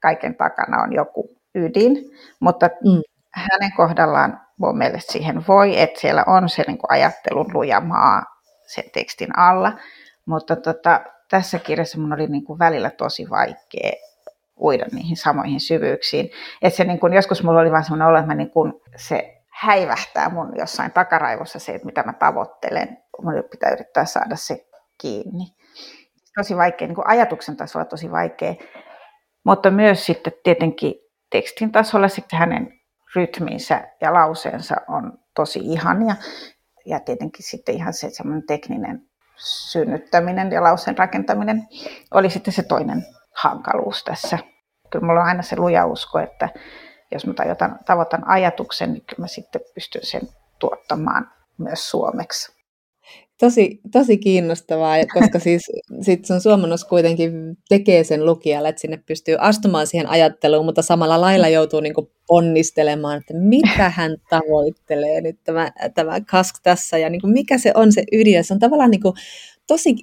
kaiken 0.00 0.34
takana 0.34 0.82
on 0.82 0.92
joku 0.92 1.36
ydin, 1.54 1.96
mutta 2.40 2.66
mm. 2.66 3.02
hänen 3.34 3.72
kohdallaan 3.76 4.40
mun 4.58 4.78
mielestä 4.78 5.12
siihen 5.12 5.46
voi, 5.48 5.80
että 5.80 6.00
siellä 6.00 6.24
on 6.26 6.48
se 6.48 6.64
niin 6.66 6.78
kuin 6.78 6.92
ajattelun 6.92 7.50
lujamaa 7.54 8.22
sen 8.66 8.84
tekstin 8.92 9.38
alla, 9.38 9.72
mutta 10.26 10.56
tota, 10.56 11.00
tässä 11.30 11.58
kirjassa 11.58 11.98
mun 11.98 12.12
oli 12.12 12.26
niin 12.26 12.44
kuin 12.44 12.58
välillä 12.58 12.90
tosi 12.90 13.30
vaikea 13.30 13.92
uida 14.60 14.84
niihin 14.92 15.16
samoihin 15.16 15.60
syvyyksiin. 15.60 16.30
että 16.62 16.76
se 16.76 16.84
niin 16.84 17.00
kuin, 17.00 17.12
joskus 17.12 17.42
mulla 17.42 17.60
oli 17.60 17.70
vaan 17.70 17.84
sellainen 17.84 18.08
olo, 18.08 18.18
että 18.18 18.26
mä 18.26 18.34
niin 18.34 18.50
kuin, 18.50 18.72
se 18.96 19.35
häivähtää 19.56 20.28
mun 20.28 20.52
jossain 20.58 20.92
takaraivossa 20.92 21.58
se, 21.58 21.74
että 21.74 21.86
mitä 21.86 22.02
mä 22.02 22.12
tavoittelen. 22.12 22.98
Mun 23.22 23.34
pitää 23.50 23.70
yrittää 23.70 24.04
saada 24.04 24.36
se 24.36 24.66
kiinni 25.00 25.56
tosi 26.36 26.56
vaikea, 26.56 26.88
niin 26.88 26.94
kuin 26.94 27.08
ajatuksen 27.08 27.56
tasolla 27.56 27.84
tosi 27.84 28.10
vaikea, 28.10 28.54
mutta 29.44 29.70
myös 29.70 30.06
sitten 30.06 30.32
tietenkin 30.44 30.94
tekstin 31.30 31.72
tasolla 31.72 32.08
sitten 32.08 32.38
hänen 32.38 32.80
rytminsä 33.14 33.88
ja 34.00 34.14
lauseensa 34.14 34.76
on 34.88 35.18
tosi 35.34 35.58
ihania. 35.58 36.14
Ja 36.86 37.00
tietenkin 37.00 37.44
sitten 37.44 37.74
ihan 37.74 37.92
se 37.92 38.10
semmoinen 38.10 38.46
tekninen 38.46 39.08
synnyttäminen 39.36 40.52
ja 40.52 40.62
lauseen 40.62 40.98
rakentaminen 40.98 41.62
oli 42.14 42.30
sitten 42.30 42.52
se 42.54 42.62
toinen 42.62 43.06
hankaluus 43.34 44.04
tässä. 44.04 44.38
Kyllä 44.90 45.06
mulla 45.06 45.20
on 45.20 45.26
aina 45.26 45.42
se 45.42 45.56
luja 45.56 45.86
usko, 45.86 46.18
että 46.18 46.48
jos 47.12 47.26
mä 47.26 47.34
tavoitan, 47.34 47.78
tavoitan 47.86 48.28
ajatuksen, 48.28 48.92
niin 48.92 49.02
kyllä 49.06 49.22
mä 49.22 49.26
sitten 49.26 49.60
pystyn 49.74 50.06
sen 50.06 50.28
tuottamaan 50.58 51.30
myös 51.58 51.90
suomeksi. 51.90 52.56
Tosi, 53.40 53.80
tosi 53.92 54.18
kiinnostavaa, 54.18 54.96
koska 55.14 55.38
siis 55.38 55.62
sit 56.06 56.24
sun 56.24 56.40
suomennos 56.40 56.84
kuitenkin 56.84 57.32
tekee 57.68 58.04
sen 58.04 58.26
lukijalle, 58.26 58.68
että 58.68 58.80
sinne 58.80 58.96
pystyy 59.06 59.36
astumaan 59.38 59.86
siihen 59.86 60.08
ajatteluun, 60.08 60.64
mutta 60.64 60.82
samalla 60.82 61.20
lailla 61.20 61.48
joutuu 61.48 61.80
niin 61.80 61.94
kuin 61.94 62.10
ponnistelemaan, 62.26 63.18
että 63.18 63.34
mitä 63.34 63.90
hän 63.90 64.16
tavoittelee 64.30 65.20
nyt 65.20 65.38
tämä, 65.44 65.72
tämä 65.94 66.20
kask 66.20 66.56
tässä 66.62 66.98
ja 66.98 67.10
niin 67.10 67.20
kuin 67.20 67.32
mikä 67.32 67.58
se 67.58 67.72
on 67.74 67.92
se 67.92 68.04
ydin. 68.12 68.44
Se 68.44 68.54
on 68.54 68.60
tavallaan 68.60 68.90
niin 68.90 69.02
kuin 69.02 69.14
tosi 69.66 69.96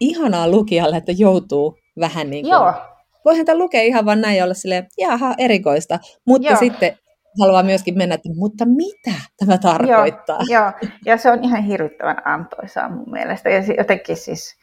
ihanaa 0.00 0.48
lukijalle, 0.48 0.96
että 0.96 1.12
joutuu 1.12 1.78
vähän 2.00 2.30
niin 2.30 2.44
kuin. 2.44 2.93
Voihan 3.24 3.44
tämä 3.44 3.58
lukea 3.58 3.82
ihan 3.82 4.04
vaan 4.04 4.20
näin 4.20 4.36
ja 4.36 4.44
olla 4.44 4.54
silleen, 4.54 4.86
jaha, 4.98 5.34
erikoista. 5.38 5.98
Mutta 6.26 6.48
Joo. 6.48 6.58
sitten 6.58 6.98
haluaa 7.40 7.62
myöskin 7.62 7.98
mennä, 7.98 8.14
että 8.14 8.28
mutta 8.34 8.64
mitä 8.64 9.20
tämä 9.38 9.58
tarkoittaa? 9.58 10.38
Joo, 10.48 10.62
joo. 10.62 10.90
ja 11.06 11.16
se 11.16 11.30
on 11.30 11.44
ihan 11.44 11.62
hirvittävän 11.62 12.22
antoisaa 12.24 12.88
mun 12.88 13.10
mielestä. 13.10 13.50
Ja 13.50 13.62
jotenkin 13.78 14.16
siis 14.16 14.58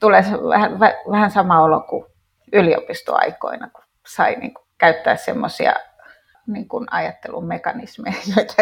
tulee 0.00 0.24
vähän, 0.48 0.80
vähän 1.10 1.30
sama 1.30 1.62
olo 1.62 1.80
kuin 1.80 2.04
yliopistoaikoina, 2.52 3.70
kun 3.70 3.84
sai 4.08 4.34
niin 4.34 4.54
kuin 4.54 4.66
käyttää 4.78 5.16
semmoisia 5.16 5.72
niin 6.46 6.68
kuin 6.68 6.86
ajattelun 6.90 7.46
mekanismeja, 7.46 8.16
joita, 8.36 8.54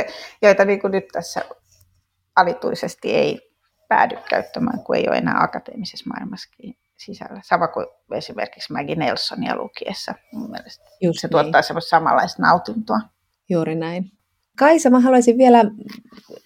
joita 0.42 0.64
niin 0.64 0.80
kuin 0.80 0.90
nyt 0.90 1.08
tässä 1.12 1.42
alituisesti 2.36 3.14
ei 3.14 3.52
päädy 3.88 4.16
käyttämään, 4.30 4.84
kun 4.84 4.96
ei 4.96 5.08
ole 5.08 5.16
enää 5.16 5.42
akateemisessa 5.42 6.10
maailmassa 6.10 6.56
sisällä. 6.96 7.40
Sama 7.44 7.68
kuin 7.68 7.86
esimerkiksi 8.14 8.72
Maggie 8.72 8.94
Nelsonia 8.94 9.56
lukiessa. 9.56 10.14
Mun 10.32 10.50
mielestä 10.50 10.84
Just 11.00 11.20
se 11.20 11.26
niin. 11.26 11.30
tuottaa 11.30 11.62
semmoista 11.62 11.88
samanlaista 11.88 12.42
nautintoa. 12.42 13.00
Juuri 13.48 13.74
näin. 13.74 14.10
Kaisa, 14.58 14.90
mä 14.90 15.00
haluaisin 15.00 15.38
vielä 15.38 15.64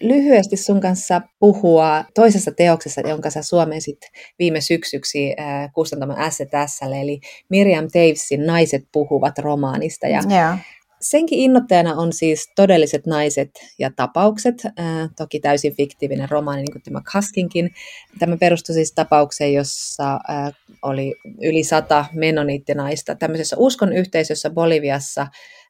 lyhyesti 0.01 0.57
sun 0.57 0.81
kanssa 0.81 1.21
puhua 1.39 2.05
toisessa 2.15 2.51
teoksessa, 2.57 3.01
jonka 3.01 3.31
sä 3.31 3.43
suomensit 3.43 3.99
viime 4.39 4.61
syksyksi 4.61 5.35
äh, 5.41 5.73
kustantaman 5.73 6.33
STSlle, 6.33 7.01
eli 7.01 7.21
Miriam 7.49 7.89
Tavesin 7.93 8.47
Naiset 8.47 8.83
puhuvat 8.93 9.39
romaanista. 9.39 10.07
Ja 10.07 10.21
Joo. 10.29 10.57
Senkin 11.01 11.39
innoittajana 11.39 11.95
on 11.95 12.13
siis 12.13 12.53
todelliset 12.57 13.07
naiset 13.07 13.51
ja 13.79 13.91
tapaukset, 13.97 14.55
äh, 14.65 15.11
toki 15.17 15.41
täysin 15.41 15.77
fiktiivinen 15.77 16.31
romaani, 16.31 16.63
niin 16.63 16.73
kuin 16.73 16.83
tämä 16.83 17.01
Kaskinkin. 17.13 17.71
Tämä 18.19 18.37
perustui 18.37 18.75
siis 18.75 18.93
tapaukseen, 18.93 19.55
jossa 19.55 20.13
äh, 20.15 20.53
oli 20.83 21.15
yli 21.43 21.65
sata 21.65 22.05
menoniittinaista 22.13 23.15
tämmöisessä 23.15 23.57
uskon 23.59 23.93
yhteisössä 23.93 24.51
Boliviassa, 24.51 25.27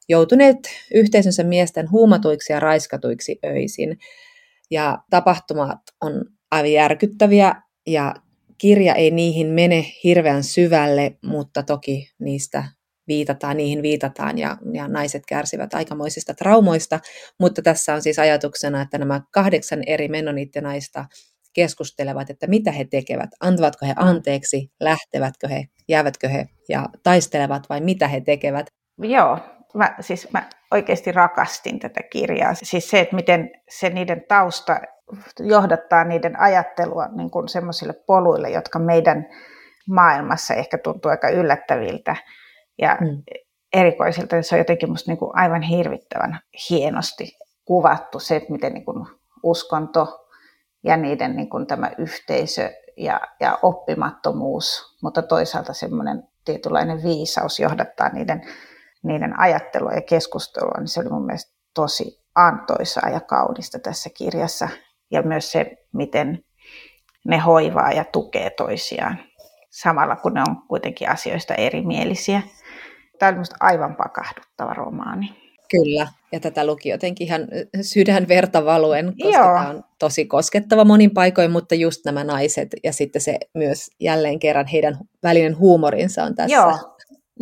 joutuneet 0.09 0.59
yhteisönsä 0.95 1.45
miesten 1.45 1.90
huumatuiksi 1.90 2.53
ja 2.53 2.61
raiskatuiksi 2.61 3.38
öisin. 3.45 3.99
Ja 4.71 4.99
tapahtumat 5.11 5.79
on 6.01 6.25
aivan 6.51 6.73
järkyttäviä 6.73 7.55
ja 7.87 8.14
kirja 8.59 8.95
ei 8.95 9.11
niihin 9.11 9.47
mene 9.47 9.85
hirveän 10.05 10.45
syvälle, 10.45 11.19
mutta 11.23 11.62
toki 11.62 12.11
niistä 12.19 12.64
viitataan, 13.11 13.57
niihin 13.57 13.83
viitataan 13.83 14.38
ja, 14.38 14.57
ja 14.73 14.88
naiset 14.88 15.23
kärsivät 15.29 15.75
aikamoisista 15.75 16.35
traumoista, 16.35 17.01
mutta 17.40 17.62
tässä 17.62 17.94
on 17.94 18.03
siis 18.03 18.18
ajatuksena, 18.18 18.83
että 18.83 18.99
nämä 18.99 19.20
kahdeksan 19.33 19.83
eri 19.87 20.09
menoniittinaista 20.09 21.05
keskustelevat, 21.53 22.31
että 22.31 22.46
mitä 22.46 22.73
he 22.73 22.85
tekevät, 22.85 23.31
antavatko 23.40 23.87
he 23.87 23.94
anteeksi, 23.96 24.70
lähtevätkö 24.81 25.49
he, 25.49 25.64
jäävätkö 25.88 26.29
he 26.29 26.46
ja 26.68 26.88
taistelevat 27.03 27.68
vai 27.68 27.81
mitä 27.81 28.09
he 28.09 28.20
tekevät. 28.20 28.66
Joo, 28.99 29.38
mä, 29.75 29.96
siis 30.01 30.29
mä 30.33 30.49
oikeasti 30.70 31.12
rakastin 31.12 31.79
tätä 31.79 32.01
kirjaa. 32.03 32.55
Siis 32.55 32.90
se, 32.90 33.01
että 33.01 33.16
miten 33.16 33.51
se 33.70 33.90
niiden 33.90 34.25
tausta 34.29 34.81
johdattaa 35.38 36.05
niiden 36.05 36.40
ajattelua 36.40 37.07
niin 37.16 37.31
kuin 37.31 37.49
semmoisille 37.49 37.94
poluille, 38.07 38.51
jotka 38.51 38.79
meidän 38.79 39.27
maailmassa 39.88 40.55
ehkä 40.55 40.79
tuntuu 40.79 41.11
aika 41.11 41.29
yllättäviltä 41.29 42.16
ja 42.81 42.97
mm. 43.01 43.23
erikoisilta. 43.73 44.43
Se 44.43 44.55
on 44.55 44.59
jotenkin 44.61 44.90
musta 44.90 45.11
niin 45.11 45.19
kuin 45.19 45.31
aivan 45.35 45.62
hirvittävän 45.62 46.40
hienosti 46.71 47.38
kuvattu 47.64 48.19
se, 48.19 48.37
että 48.37 48.53
miten 48.53 48.75
niin 48.75 48.85
kuin 48.85 49.07
uskonto 49.43 50.27
ja 50.85 50.97
niiden 50.97 51.37
niin 51.37 51.51
kuin 51.51 51.66
tämä 51.66 51.90
yhteisö 51.99 52.71
ja, 52.97 53.21
ja 53.40 53.59
oppimattomuus, 53.62 54.97
mutta 55.03 55.23
toisaalta 55.23 55.73
semmoinen 55.73 56.29
tietynlainen 56.45 57.03
viisaus 57.03 57.61
johdattaa 57.61 58.09
niiden 58.09 58.43
niiden 59.03 59.40
ajattelua 59.40 59.93
ja 59.93 60.03
keskustelua, 60.03 60.75
niin 60.79 60.88
se 60.88 61.01
oli 61.01 61.09
mun 61.09 61.27
mielestä 61.27 61.53
tosi 61.75 62.25
antoisaa 62.35 63.11
ja 63.11 63.21
kaunista 63.21 63.79
tässä 63.79 64.11
kirjassa. 64.16 64.69
Ja 65.11 65.23
myös 65.23 65.53
se, 65.53 65.77
miten 65.93 66.45
ne 67.25 67.38
hoivaa 67.38 67.93
ja 67.93 68.05
tukee 68.05 68.51
toisiaan 68.51 69.19
samalla, 69.71 70.16
kun 70.16 70.35
ne 70.35 70.43
on 70.49 70.62
kuitenkin 70.69 71.11
asioista 71.11 71.55
erimielisiä. 71.55 72.43
Tämä 73.20 73.28
oli 73.28 73.37
minusta 73.37 73.56
aivan 73.61 73.96
pakahduttava 73.96 74.74
romaani. 74.74 75.40
Kyllä, 75.70 76.09
ja 76.33 76.40
tätä 76.40 76.66
luki 76.66 76.88
jotenkin 76.88 77.26
ihan 77.26 77.48
sydän 77.80 78.28
verta 78.28 78.64
valuen, 78.64 79.14
koska 79.22 79.38
Joo. 79.38 79.54
tämä 79.54 79.70
on 79.70 79.85
tosi 79.98 80.24
koskettava 80.24 80.85
monin 80.85 81.11
paikoin, 81.11 81.50
mutta 81.50 81.74
just 81.74 82.04
nämä 82.04 82.24
naiset 82.24 82.68
ja 82.85 82.92
sitten 82.92 83.22
se 83.22 83.38
myös 83.54 83.90
jälleen 84.00 84.38
kerran 84.38 84.66
heidän 84.66 84.98
välinen 85.22 85.59
huumorinsa 85.59 86.24
on 86.24 86.35
tässä 86.35 86.56
Joo. 86.56 86.78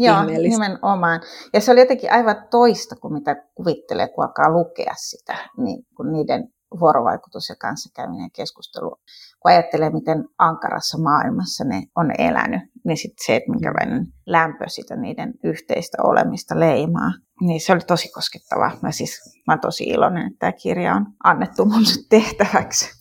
Joo, 0.00 0.24
nimenomaan. 0.24 1.20
Ja 1.52 1.60
se 1.60 1.72
oli 1.72 1.80
jotenkin 1.80 2.12
aivan 2.12 2.48
toista 2.50 2.96
kuin 2.96 3.14
mitä 3.14 3.36
kuvittelee, 3.54 4.08
kun 4.08 4.24
alkaa 4.24 4.52
lukea 4.52 4.94
sitä, 4.96 5.36
niin 5.56 5.86
kun 5.96 6.12
niiden 6.12 6.48
vuorovaikutus 6.80 7.48
ja 7.48 7.54
kanssakäyminen 7.56 8.24
ja 8.24 8.30
keskustelu. 8.36 8.96
Kun 9.42 9.52
ajattelee, 9.52 9.90
miten 9.90 10.24
ankarassa 10.38 10.98
maailmassa 10.98 11.64
ne 11.64 11.82
on 11.96 12.10
elänyt, 12.18 12.60
niin 12.84 12.96
sitten 12.96 13.26
se, 13.26 13.36
että 13.36 13.50
minkälainen 13.50 14.06
lämpö 14.26 14.68
sitä 14.68 14.96
niiden 14.96 15.34
yhteistä 15.44 15.96
olemista 16.02 16.60
leimaa, 16.60 17.10
niin 17.40 17.60
se 17.60 17.72
oli 17.72 17.80
tosi 17.80 18.12
koskettavaa. 18.12 18.70
Mä 18.82 18.90
siis 18.90 19.40
mä 19.46 19.52
olen 19.52 19.60
tosi 19.60 19.84
iloinen, 19.84 20.26
että 20.26 20.38
tämä 20.38 20.52
kirja 20.52 20.94
on 20.94 21.06
annettu 21.24 21.64
mun 21.64 21.82
tehtäväksi. 22.10 22.98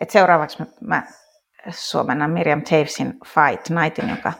Et 0.00 0.10
seuraavaksi 0.10 0.58
mä, 0.58 0.66
mä 0.80 1.06
suomennan 1.70 2.30
Miriam 2.30 2.62
Tavesin 2.62 3.14
Fight 3.26 3.70
Nightin, 3.70 4.08
joka 4.08 4.32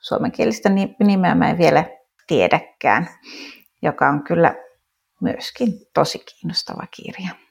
suomenkielistä 0.00 0.68
nimeä 1.06 1.34
mä 1.34 1.50
en 1.50 1.58
vielä 1.58 1.84
tiedäkään, 2.26 3.08
joka 3.82 4.08
on 4.08 4.24
kyllä 4.24 4.54
myöskin 5.20 5.68
tosi 5.94 6.18
kiinnostava 6.18 6.86
kirja. 6.96 7.43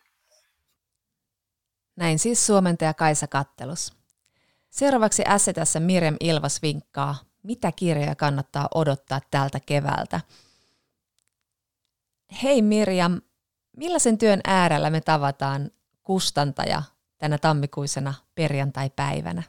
Näin 1.95 2.19
siis 2.19 2.45
suomentaja 2.45 2.93
Kaisa 2.93 3.27
Kattelus. 3.27 3.93
Seuraavaksi 4.69 5.23
tässä 5.55 5.79
Mirjam 5.79 6.15
Ilvas 6.19 6.61
vinkkaa, 6.61 7.15
mitä 7.43 7.71
kirjoja 7.71 8.15
kannattaa 8.15 8.67
odottaa 8.75 9.19
tältä 9.31 9.59
keväältä. 9.65 10.21
Hei 12.43 12.61
Mirjam, 12.61 13.21
millaisen 13.77 14.17
työn 14.17 14.39
äärellä 14.43 14.89
me 14.89 15.01
tavataan 15.01 15.71
kustantaja 16.03 16.83
tänä 17.17 17.37
tammikuisena 17.37 18.13
perjantai-päivänä? 18.35 19.43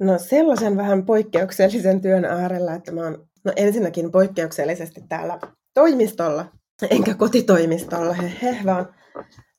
No 0.00 0.18
sellaisen 0.18 0.76
vähän 0.76 1.06
poikkeuksellisen 1.06 2.00
työn 2.00 2.24
äärellä, 2.24 2.74
että 2.74 2.92
mä 2.92 3.00
oon 3.00 3.28
no 3.44 3.52
ensinnäkin 3.56 4.12
poikkeuksellisesti 4.12 5.00
täällä 5.08 5.38
toimistolla, 5.74 6.46
enkä 6.90 7.14
kotitoimistolla, 7.14 8.12
he, 8.12 8.32
he 8.42 8.60
vaan 8.64 8.94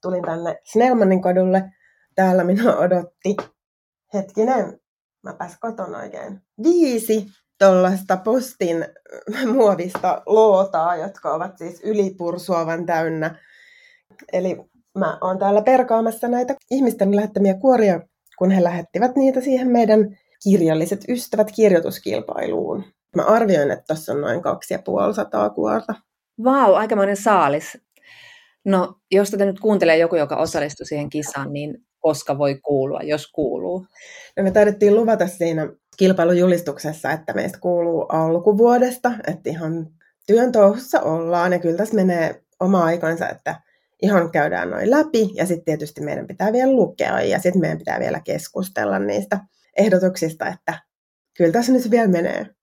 tulin 0.01 0.23
tänne 0.23 0.59
Snellmanin 0.63 1.21
kadulle. 1.21 1.63
Täällä 2.15 2.43
minua 2.43 2.75
odotti, 2.75 3.35
hetkinen, 4.13 4.79
mä 5.23 5.33
pääs 5.33 5.57
koton 5.59 5.95
oikein, 5.95 6.41
viisi 6.63 7.25
tuollaista 7.59 8.17
postin 8.17 8.85
muovista 9.53 10.21
lootaa, 10.25 10.95
jotka 10.95 11.33
ovat 11.33 11.57
siis 11.57 11.81
ylipursuavan 11.83 12.85
täynnä. 12.85 13.35
Eli 14.33 14.57
mä 14.97 15.17
oon 15.21 15.39
täällä 15.39 15.61
perkaamassa 15.61 16.27
näitä 16.27 16.55
ihmisten 16.71 17.15
lähettämiä 17.15 17.53
kuoria, 17.53 17.99
kun 18.37 18.51
he 18.51 18.63
lähettivät 18.63 19.15
niitä 19.15 19.41
siihen 19.41 19.67
meidän 19.67 20.17
kirjalliset 20.43 21.05
ystävät 21.09 21.51
kirjoituskilpailuun. 21.51 22.83
Mä 23.15 23.23
arvioin, 23.23 23.71
että 23.71 23.83
tuossa 23.87 24.13
on 24.13 24.21
noin 24.21 24.41
2500 24.41 25.49
kuorta. 25.49 25.93
Vau, 26.43 26.73
aikamoinen 26.73 27.17
saalis. 27.17 27.77
No, 28.67 28.95
jos 29.11 29.31
tätä 29.31 29.45
nyt 29.45 29.59
kuuntelee 29.59 29.97
joku, 29.97 30.15
joka 30.15 30.35
osallistui 30.35 30.85
siihen 30.85 31.09
kisaan, 31.09 31.53
niin 31.53 31.77
koska 31.99 32.37
voi 32.37 32.59
kuulua, 32.59 32.99
jos 33.03 33.31
kuuluu? 33.31 33.85
No 34.37 34.43
me 34.43 34.51
taidettiin 34.51 34.95
luvata 34.95 35.27
siinä 35.27 35.69
kilpailujulistuksessa, 35.97 37.11
että 37.11 37.33
meistä 37.33 37.59
kuuluu 37.59 38.01
alkuvuodesta, 38.01 39.11
että 39.27 39.49
ihan 39.49 39.87
työn 40.27 40.51
touhussa 40.51 41.01
ollaan 41.01 41.53
ja 41.53 41.59
kyllä 41.59 41.77
tässä 41.77 41.95
menee 41.95 42.41
oma 42.59 42.83
aikansa, 42.83 43.29
että 43.29 43.61
ihan 44.01 44.31
käydään 44.31 44.69
noin 44.69 44.91
läpi 44.91 45.29
ja 45.33 45.45
sitten 45.45 45.65
tietysti 45.65 46.01
meidän 46.01 46.27
pitää 46.27 46.53
vielä 46.53 46.71
lukea 46.71 47.21
ja 47.21 47.39
sitten 47.39 47.61
meidän 47.61 47.77
pitää 47.77 47.99
vielä 47.99 48.21
keskustella 48.25 48.99
niistä 48.99 49.39
ehdotuksista, 49.77 50.47
että 50.47 50.79
kyllä 51.37 51.51
tässä 51.51 51.71
nyt 51.71 51.91
vielä 51.91 52.07
menee. 52.07 52.56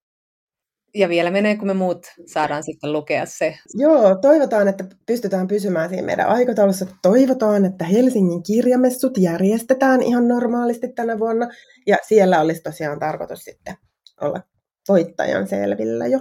Ja 0.95 1.09
vielä 1.09 1.31
menee, 1.31 1.57
kun 1.57 1.67
me 1.67 1.75
muut 1.75 2.07
saadaan 2.27 2.63
sitten 2.63 2.93
lukea 2.93 3.27
se. 3.27 3.59
Joo, 3.75 4.15
toivotaan, 4.15 4.69
että 4.69 4.85
pystytään 5.07 5.47
pysymään 5.47 5.89
siinä 5.89 6.07
meidän 6.07 6.29
aikataulussa. 6.29 6.87
Toivotaan, 7.03 7.65
että 7.65 7.85
Helsingin 7.85 8.43
kirjamessut 8.43 9.19
järjestetään 9.19 10.03
ihan 10.03 10.29
normaalisti 10.29 10.89
tänä 10.89 11.19
vuonna. 11.19 11.49
Ja 11.87 11.97
siellä 12.09 12.41
olisi 12.41 12.63
tosiaan 12.63 12.99
tarkoitus 12.99 13.41
sitten 13.41 13.75
olla 14.21 14.41
voittajan 14.89 15.49
selvillä 15.49 16.07
jo. 16.07 16.21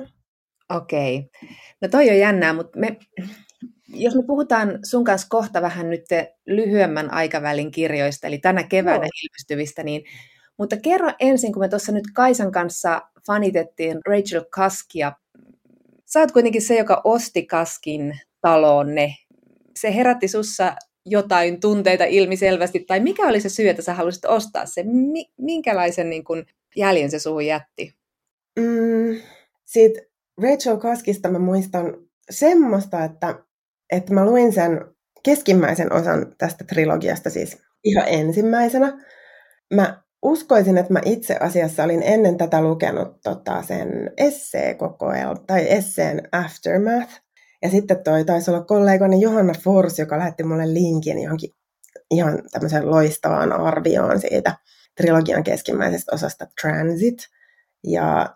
Okei. 0.70 1.30
No 1.82 1.88
toi 1.88 2.10
on 2.10 2.18
jännää, 2.18 2.54
mutta 2.54 2.80
me, 2.80 2.98
jos 3.88 4.16
me 4.16 4.24
puhutaan 4.28 4.80
sun 4.84 5.04
kanssa 5.04 5.28
kohta 5.30 5.62
vähän 5.62 5.90
nyt 5.90 6.06
lyhyemmän 6.48 7.14
aikavälin 7.14 7.72
kirjoista, 7.72 8.28
eli 8.28 8.38
tänä 8.38 8.64
keväänä 8.64 9.08
ilmestyvistä, 9.24 9.84
niin 9.84 10.04
mutta 10.58 10.78
kerro 10.78 11.12
ensin, 11.20 11.54
kun 11.54 11.60
me 11.60 11.70
tuossa 11.70 11.92
nyt 11.92 12.04
Kaisan 12.14 12.52
kanssa 12.52 13.02
fanitettiin 13.28 13.98
Rachel 14.08 14.46
Kaskia. 14.50 15.12
Sä 16.06 16.20
oot 16.20 16.32
kuitenkin 16.32 16.62
se, 16.62 16.78
joka 16.78 17.02
osti 17.04 17.46
Kaskin 17.46 18.20
talonne. 18.42 19.16
Se 19.80 19.96
herätti 19.96 20.28
sussa 20.28 20.76
jotain 21.06 21.60
tunteita 21.60 22.04
ilmiselvästi, 22.04 22.80
tai 22.80 23.00
mikä 23.00 23.28
oli 23.28 23.42
se 23.42 23.50
syy, 23.50 23.70
että 23.70 23.82
sä 23.82 23.94
halusit 23.94 24.26
ostaa 24.26 24.66
se? 24.66 24.84
Minkälaisen 25.38 26.10
niin 26.10 26.24
kun, 26.24 26.46
jäljen 26.76 27.12
se 27.12 27.20
suhun 27.20 27.46
jätti? 27.46 27.96
Mm, 28.60 29.22
siitä 29.66 30.02
Rachel 30.42 30.78
Kaskista 30.78 31.30
mä 31.30 31.40
muistan 31.40 31.98
semmoista, 32.30 33.04
että, 33.04 33.40
että 33.92 34.14
mä 34.14 34.26
luin 34.26 34.54
sen 34.54 34.86
keskimmäisen 35.24 35.94
osan 35.94 36.36
tästä 36.38 36.64
trilogiasta 36.64 37.30
siis 37.30 37.58
ihan 37.84 38.08
ensimmäisenä. 38.08 39.06
Mä 39.74 40.03
uskoisin, 40.24 40.78
että 40.78 40.94
mä 40.94 41.02
itse 41.06 41.38
asiassa 41.40 41.84
olin 41.84 42.04
ennen 42.04 42.38
tätä 42.38 42.62
lukenut 42.62 43.22
tota, 43.24 43.64
sen 43.64 44.12
esseekokoelman 44.18 45.46
tai 45.48 45.72
esseen 45.72 46.22
Aftermath. 46.32 47.14
Ja 47.62 47.70
sitten 47.70 48.04
toi 48.04 48.26
taisi 48.26 48.52
olla 48.52 48.64
kollegani 48.64 49.22
Johanna 49.22 49.54
Fors, 49.64 50.00
joka 50.00 50.18
lähetti 50.18 50.44
mulle 50.44 50.74
linkin 50.74 51.20
johonkin 51.20 51.50
ihan 52.12 52.44
tämmöiseen 52.52 52.92
loistavaan 52.92 53.54
arvioon 53.54 54.20
siitä 54.20 54.56
trilogian 54.98 55.44
keskimmäisestä 55.44 56.16
osasta 56.16 56.48
Transit. 56.62 57.18
Ja 57.84 58.36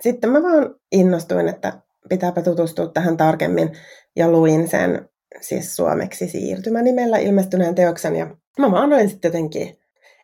sitten 0.00 0.30
mä 0.30 0.42
vaan 0.42 0.74
innostuin, 0.92 1.48
että 1.48 1.72
pitääpä 2.08 2.42
tutustua 2.42 2.88
tähän 2.88 3.16
tarkemmin 3.16 3.72
ja 4.16 4.30
luin 4.30 4.68
sen 4.68 5.08
siis 5.40 5.76
suomeksi 5.76 6.28
siirtymänimellä 6.28 7.18
ilmestyneen 7.18 7.74
teoksen 7.74 8.16
ja 8.16 8.36
mä 8.58 8.70
vaan 8.70 8.92
olin 8.92 9.10
sitten 9.10 9.28
jotenkin, 9.28 9.78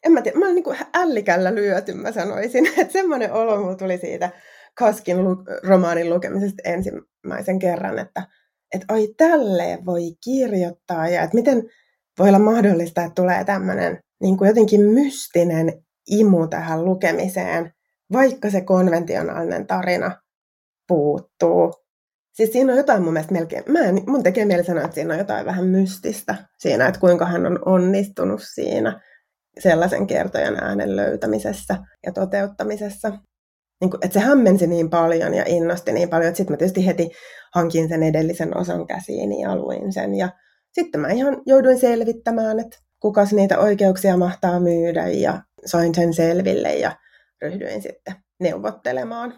en 0.07 0.12
mä 0.12 0.22
tiedä, 0.22 0.38
mä 0.38 0.44
olin 0.44 0.55
niin 0.55 0.64
kuin 0.64 0.78
ällikällä 0.94 1.55
lyöty, 1.55 1.94
mä 1.94 2.12
sanoisin, 2.12 2.66
että 2.80 2.92
semmoinen 2.92 3.32
olo 3.32 3.61
mulla 3.61 3.76
tuli 3.76 3.98
siitä 3.98 4.30
Kaskin 4.78 5.24
lu- 5.24 5.44
romaanin 5.62 6.11
lukemisesta 6.11 6.62
ensimmäisen 6.64 7.59
kerran, 7.59 7.98
että, 7.98 8.22
että 8.74 8.94
oi 8.94 9.14
tälleen 9.16 9.86
voi 9.86 10.03
kirjoittaa. 10.24 11.09
Ja 11.09 11.22
että 11.22 11.36
miten 11.36 11.62
voi 12.18 12.28
olla 12.28 12.38
mahdollista, 12.38 13.03
että 13.03 13.22
tulee 13.22 13.44
tämmöinen 13.44 13.98
niin 14.20 14.38
kuin 14.38 14.48
jotenkin 14.48 14.80
mystinen 14.80 15.72
imu 16.11 16.46
tähän 16.46 16.84
lukemiseen, 16.84 17.72
vaikka 18.12 18.50
se 18.50 18.61
konventionaalinen 18.61 19.66
tarina 19.66 20.20
puuttuu. 20.88 21.72
Siis 22.32 22.53
siinä 22.53 22.72
on 22.72 22.78
jotain 22.78 23.03
mun 23.03 23.12
mielestä 23.12 23.32
melkein, 23.32 23.64
mä 23.68 23.78
en, 23.78 24.03
mun 24.07 24.22
tekee 24.22 24.44
mieli 24.44 24.64
sanoa, 24.64 24.84
että 24.84 24.94
siinä 24.94 25.12
on 25.14 25.18
jotain 25.18 25.46
vähän 25.46 25.66
mystistä 25.66 26.34
siinä, 26.59 26.86
että 26.86 27.00
kuinka 27.00 27.26
hän 27.26 27.46
on 27.46 27.59
onnistunut 27.64 28.40
siinä 28.55 29.00
sellaisen 29.59 30.07
kertojan 30.07 30.64
äänen 30.64 30.96
löytämisessä 30.96 31.76
ja 32.07 32.12
toteuttamisessa. 32.12 33.09
Niin 33.80 33.90
kuin, 33.90 34.05
että 34.05 34.20
se 34.20 34.26
hämmensi 34.26 34.66
niin 34.66 34.90
paljon 34.90 35.34
ja 35.34 35.44
innosti 35.46 35.92
niin 35.92 36.09
paljon, 36.09 36.28
että 36.28 36.36
sitten 36.36 36.53
mä 36.53 36.57
tietysti 36.57 36.86
heti 36.86 37.11
hankin 37.55 37.88
sen 37.88 38.03
edellisen 38.03 38.57
osan 38.57 38.86
käsiin 38.86 39.40
ja 39.40 39.57
luin 39.57 39.92
sen. 39.92 40.14
Ja 40.14 40.28
sitten 40.72 41.00
mä 41.00 41.09
ihan 41.09 41.42
jouduin 41.46 41.78
selvittämään, 41.78 42.61
että 42.61 42.78
kukas 43.00 43.32
niitä 43.32 43.59
oikeuksia 43.59 44.16
mahtaa 44.16 44.61
myydä 44.61 45.09
ja 45.09 45.42
sain 45.66 45.94
sen 45.94 46.14
selville 46.14 46.74
ja 46.74 46.96
ryhdyin 47.42 47.82
sitten 47.82 48.14
neuvottelemaan. 48.40 49.34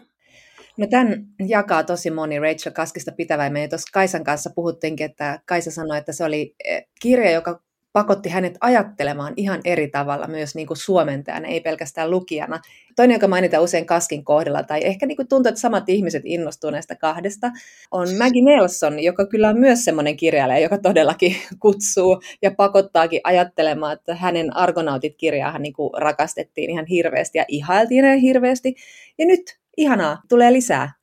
No 0.77 0.87
tämän 0.89 1.25
jakaa 1.47 1.83
tosi 1.83 2.11
moni 2.11 2.39
Rachel 2.39 2.71
Kaskista 2.73 3.11
pitävä. 3.11 3.49
Me 3.49 3.67
tuossa 3.67 3.89
Kaisan 3.93 4.23
kanssa 4.23 4.49
puhuttiinkin, 4.55 5.05
että 5.05 5.39
Kaisa 5.45 5.71
sanoi, 5.71 5.97
että 5.97 6.13
se 6.13 6.23
oli 6.23 6.55
eh, 6.65 6.83
kirja, 7.01 7.31
joka 7.31 7.61
pakotti 7.95 8.29
hänet 8.29 8.57
ajattelemaan 8.61 9.33
ihan 9.37 9.61
eri 9.65 9.87
tavalla 9.87 10.27
myös 10.27 10.55
niin 10.55 10.67
kuin 10.67 10.77
suomentajana, 10.77 11.47
ei 11.47 11.61
pelkästään 11.61 12.11
lukijana. 12.11 12.59
Toinen, 12.95 13.15
joka 13.15 13.27
mainitaan 13.27 13.63
usein 13.63 13.85
Kaskin 13.85 14.25
kohdalla, 14.25 14.63
tai 14.63 14.79
ehkä 14.83 15.05
niin 15.05 15.15
kuin 15.15 15.27
tuntuu, 15.27 15.49
että 15.49 15.61
samat 15.61 15.89
ihmiset 15.89 16.21
innostuu 16.25 16.69
näistä 16.69 16.95
kahdesta, 16.95 17.51
on 17.91 18.07
Maggie 18.17 18.41
Nelson, 18.41 18.99
joka 18.99 19.25
kyllä 19.25 19.49
on 19.49 19.59
myös 19.59 19.85
semmoinen 19.85 20.17
kirjailija, 20.17 20.59
joka 20.59 20.77
todellakin 20.77 21.35
kutsuu 21.59 22.21
ja 22.41 22.51
pakottaakin 22.51 23.21
ajattelemaan, 23.23 23.93
että 23.93 24.15
hänen 24.15 24.55
Argonautit-kirjaahan 24.55 25.61
niin 25.61 25.73
kuin 25.73 25.89
rakastettiin 25.97 26.69
ihan 26.69 26.85
hirveästi 26.85 27.37
ja 27.37 27.45
ihailtiin 27.47 28.05
ihan 28.05 28.17
hirveästi. 28.17 28.75
Ja 29.17 29.25
nyt, 29.25 29.59
ihanaa, 29.77 30.21
tulee 30.29 30.53
lisää. 30.53 30.93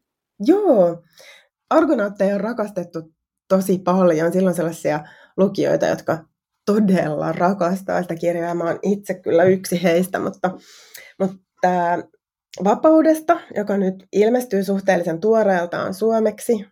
Joo, 0.40 1.02
Argonautteja 1.70 2.34
on 2.34 2.40
rakastettu 2.40 3.12
tosi 3.48 3.78
paljon. 3.78 4.32
Silloin 4.32 4.56
sellaisia 4.56 5.00
lukijoita, 5.36 5.86
jotka 5.86 6.31
todella 6.66 7.32
rakastaa 7.32 8.02
sitä 8.02 8.14
kirjaa. 8.14 8.54
Mä 8.54 8.64
oon 8.64 8.78
itse 8.82 9.14
kyllä 9.14 9.44
yksi 9.44 9.82
heistä, 9.82 10.18
mutta, 10.18 10.50
mutta 11.18 11.98
Vapaudesta, 12.64 13.40
joka 13.56 13.76
nyt 13.76 14.06
ilmestyy 14.12 14.64
suhteellisen 14.64 15.20
tuoreeltaan 15.20 15.94
suomeksi, 15.94 16.64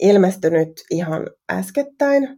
ilmestynyt 0.00 0.72
ihan 0.90 1.26
äskettäin. 1.52 2.28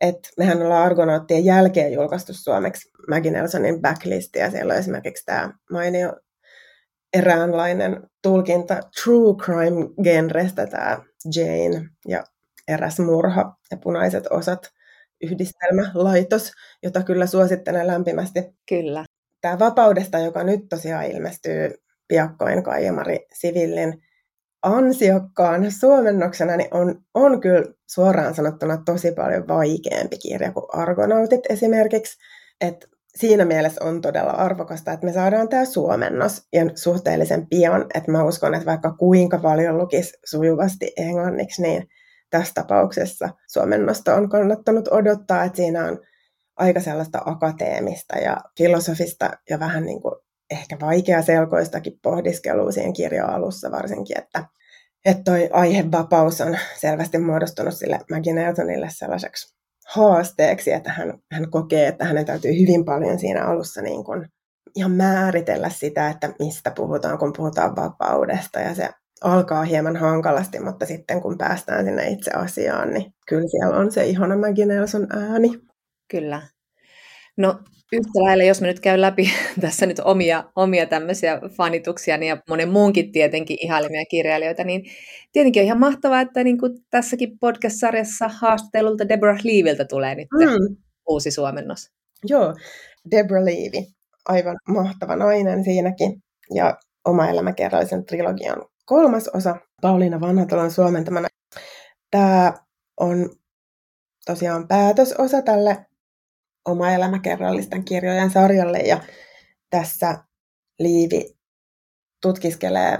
että 0.00 0.28
mehän 0.38 0.62
ollaan 0.62 0.86
Argonauttien 0.86 1.44
jälkeen 1.44 1.92
julkaistu 1.92 2.32
suomeksi 2.34 2.90
Maggie 3.08 3.32
Nelsonin 3.32 3.80
backlist, 3.80 4.36
ja 4.36 4.50
siellä 4.50 4.72
on 4.72 4.78
esimerkiksi 4.78 5.24
tämä 5.24 5.50
mainio 5.70 6.12
eräänlainen 7.12 8.02
tulkinta 8.22 8.80
true 9.04 9.34
crime-genrestä, 9.44 10.66
tämä 10.66 10.98
Jane 11.36 11.88
ja 12.08 12.24
eräs 12.68 12.98
murha 12.98 13.56
ja 13.70 13.76
punaiset 13.76 14.24
osat 14.30 14.70
yhdistelmälaitos, 15.22 16.52
jota 16.82 17.02
kyllä 17.02 17.26
suosittelen 17.26 17.86
lämpimästi. 17.86 18.40
Kyllä. 18.68 19.04
Tämä 19.40 19.58
Vapaudesta, 19.58 20.18
joka 20.18 20.44
nyt 20.44 20.60
tosiaan 20.68 21.06
ilmestyy 21.06 21.70
piakkoin 22.08 22.62
Kaijamari 22.62 23.26
Sivillin 23.34 24.02
ansiokkaan 24.62 25.72
suomennoksena, 25.72 26.56
niin 26.56 26.74
on, 26.74 27.02
on 27.14 27.40
kyllä 27.40 27.64
suoraan 27.86 28.34
sanottuna 28.34 28.82
tosi 28.84 29.12
paljon 29.12 29.48
vaikeampi 29.48 30.18
kirja 30.18 30.52
kuin 30.52 30.66
Argonautit 30.72 31.40
esimerkiksi. 31.48 32.18
Et 32.60 32.88
siinä 33.16 33.44
mielessä 33.44 33.84
on 33.84 34.00
todella 34.00 34.30
arvokasta, 34.30 34.92
että 34.92 35.06
me 35.06 35.12
saadaan 35.12 35.48
tämä 35.48 35.64
suomennos 35.64 36.46
ja 36.52 36.64
suhteellisen 36.74 37.46
pian, 37.46 37.86
että 37.94 38.10
mä 38.12 38.24
uskon, 38.24 38.54
että 38.54 38.66
vaikka 38.66 38.92
kuinka 38.98 39.38
paljon 39.38 39.78
lukisi 39.78 40.18
sujuvasti 40.24 40.92
englanniksi, 40.96 41.62
niin 41.62 41.88
tässä 42.32 42.52
tapauksessa 42.54 43.28
suomennosta 43.48 44.14
on 44.14 44.28
kannattanut 44.28 44.88
odottaa, 44.88 45.44
että 45.44 45.56
siinä 45.56 45.84
on 45.84 45.98
aika 46.56 46.80
sellaista 46.80 47.22
akateemista 47.24 48.18
ja 48.18 48.36
filosofista 48.58 49.30
ja 49.50 49.60
vähän 49.60 49.84
niin 49.84 50.02
kuin 50.02 50.14
ehkä 50.50 50.76
vaikeaselkoistakin 50.80 51.98
pohdiskelua 52.02 52.72
siihen 52.72 52.92
kirjan 52.92 53.30
alussa 53.30 53.70
varsinkin, 53.70 54.18
että 54.18 54.44
että 55.04 55.22
toi 55.24 55.50
aihevapaus 55.52 56.40
on 56.40 56.58
selvästi 56.80 57.18
muodostunut 57.18 57.74
sille 57.74 58.00
Maggie 58.10 58.32
sellaiseksi 58.88 59.54
haasteeksi, 59.86 60.72
että 60.72 60.92
hän, 60.92 61.18
hän 61.32 61.50
kokee, 61.50 61.86
että 61.86 62.04
hänen 62.04 62.26
täytyy 62.26 62.52
hyvin 62.60 62.84
paljon 62.84 63.18
siinä 63.18 63.44
alussa 63.44 63.82
niin 63.82 64.04
kuin 64.04 64.28
ihan 64.76 64.90
määritellä 64.90 65.70
sitä, 65.70 66.08
että 66.08 66.34
mistä 66.38 66.70
puhutaan, 66.70 67.18
kun 67.18 67.32
puhutaan 67.36 67.76
vapaudesta. 67.76 68.60
Ja 68.60 68.74
se 68.74 68.90
alkaa 69.22 69.64
hieman 69.64 69.96
hankalasti, 69.96 70.60
mutta 70.60 70.86
sitten 70.86 71.20
kun 71.20 71.38
päästään 71.38 71.84
sinne 71.84 72.08
itse 72.08 72.30
asiaan, 72.30 72.90
niin 72.90 73.14
kyllä 73.26 73.48
siellä 73.48 73.76
on 73.76 73.92
se 73.92 74.06
ihana 74.06 74.36
Maggie 74.36 74.66
Nelson 74.66 75.06
ääni. 75.10 75.50
Kyllä. 76.08 76.42
No 77.36 77.58
yhtä 77.92 78.22
lailla, 78.22 78.44
jos 78.44 78.60
me 78.60 78.66
nyt 78.66 78.80
käy 78.80 79.00
läpi 79.00 79.30
tässä 79.60 79.86
nyt 79.86 80.00
omia, 80.04 80.44
omia 80.56 80.86
tämmöisiä 80.86 81.40
fanituksia 81.56 82.16
niin 82.16 82.28
ja 82.28 82.42
monen 82.48 82.68
muunkin 82.68 83.12
tietenkin 83.12 83.56
ihailemia 83.60 84.04
kirjailijoita, 84.10 84.64
niin 84.64 84.84
tietenkin 85.32 85.60
on 85.60 85.66
ihan 85.66 85.80
mahtavaa, 85.80 86.20
että 86.20 86.44
niin 86.44 86.58
kuin 86.58 86.72
tässäkin 86.90 87.38
podcast-sarjassa 87.38 88.28
haastattelulta 88.28 89.08
Deborah 89.08 89.40
Leaviltä 89.44 89.84
tulee 89.84 90.14
nyt 90.14 90.28
mm. 90.32 90.76
uusi 91.08 91.30
suomennos. 91.30 91.90
Joo, 92.24 92.54
Deborah 93.10 93.44
Levy, 93.44 93.86
aivan 94.28 94.56
mahtava 94.68 95.16
nainen 95.16 95.64
siinäkin. 95.64 96.22
Ja 96.54 96.78
oma 97.04 97.28
elämäkerrallisen 97.28 98.04
trilogian 98.04 98.64
kolmas 98.84 99.28
osa 99.28 99.56
Pauliina 99.80 100.20
Vanhatalon 100.20 100.70
suomentamana. 100.70 101.28
Tämä 102.10 102.52
on 103.00 103.30
tosiaan 104.26 104.68
päätösosa 104.68 105.42
tälle 105.42 105.86
oma 106.68 106.90
elämäkerrallisten 106.90 107.84
kirjojen 107.84 108.30
sarjalle 108.30 108.78
ja 108.78 109.00
tässä 109.70 110.24
Liivi 110.78 111.38
tutkiskelee, 112.22 112.98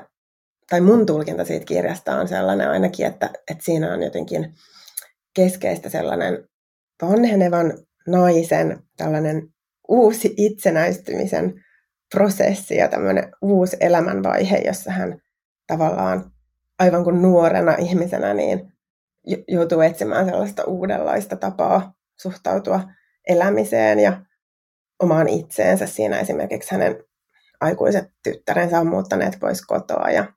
tai 0.71 0.81
mun 0.81 1.07
tulkinta 1.07 1.45
siitä 1.45 1.65
kirjasta 1.67 2.17
on 2.17 2.29
sellainen 2.29 2.71
ainakin, 2.71 3.07
että, 3.07 3.31
että 3.51 3.65
siinä 3.65 3.93
on 3.93 4.03
jotenkin 4.03 4.55
keskeistä 5.35 5.89
sellainen 5.89 6.49
vanhenevan 7.03 7.73
naisen 8.07 8.83
tällainen 8.97 9.49
uusi 9.89 10.35
itsenäistymisen 10.37 11.65
prosessi 12.15 12.77
ja 12.77 12.89
tämmöinen 12.89 13.33
uusi 13.43 13.77
elämänvaihe, 13.81 14.59
jossa 14.59 14.91
hän 14.91 15.22
tavallaan 15.67 16.33
aivan 16.79 17.05
kuin 17.05 17.23
nuorena 17.23 17.75
ihmisenä 17.75 18.35
niin 18.35 18.73
joutuu 19.49 19.81
etsimään 19.81 20.27
sellaista 20.27 20.65
uudenlaista 20.65 21.37
tapaa 21.37 21.95
suhtautua 22.21 22.81
elämiseen 23.29 23.99
ja 23.99 24.23
omaan 25.03 25.29
itseensä. 25.29 25.87
Siinä 25.87 26.21
esimerkiksi 26.21 26.73
hänen 26.73 27.05
aikuiset 27.61 28.05
tyttärensä 28.23 28.81
on 28.81 28.87
muuttaneet 28.87 29.37
pois 29.41 29.67
kotoa 29.67 30.11
ja 30.11 30.33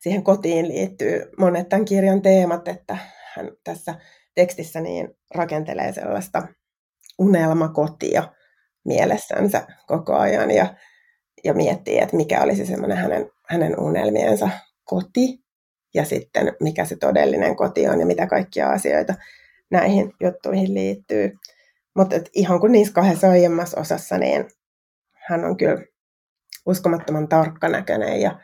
siihen 0.00 0.24
kotiin 0.24 0.68
liittyy 0.68 1.30
monet 1.38 1.68
tämän 1.68 1.84
kirjan 1.84 2.22
teemat, 2.22 2.68
että 2.68 2.98
hän 3.34 3.50
tässä 3.64 3.94
tekstissä 4.34 4.80
niin 4.80 5.08
rakentelee 5.34 5.92
sellaista 5.92 6.48
unelmakotia 7.18 8.34
mielessänsä 8.84 9.66
koko 9.86 10.16
ajan 10.16 10.50
ja, 10.50 10.74
ja 11.46 11.54
miettii, 11.54 11.98
että 11.98 12.16
mikä 12.16 12.42
olisi 12.42 12.66
semmoinen 12.66 12.96
hänen, 12.96 13.30
hänen 13.48 13.80
unelmiensa 13.80 14.48
koti 14.84 15.44
ja 15.94 16.04
sitten 16.04 16.56
mikä 16.60 16.84
se 16.84 16.96
todellinen 16.96 17.56
koti 17.56 17.88
on 17.88 18.00
ja 18.00 18.06
mitä 18.06 18.26
kaikkia 18.26 18.70
asioita 18.70 19.14
näihin 19.70 20.12
juttuihin 20.20 20.74
liittyy. 20.74 21.32
Mutta 21.96 22.16
ihan 22.34 22.60
kuin 22.60 22.72
niissä 22.72 22.94
kahdessa 22.94 23.30
aiemmassa 23.30 23.80
osassa, 23.80 24.18
niin 24.18 24.48
hän 25.12 25.44
on 25.44 25.56
kyllä 25.56 25.82
uskomattoman 26.66 27.28
tarkkanäköinen 27.28 28.20
ja 28.20 28.38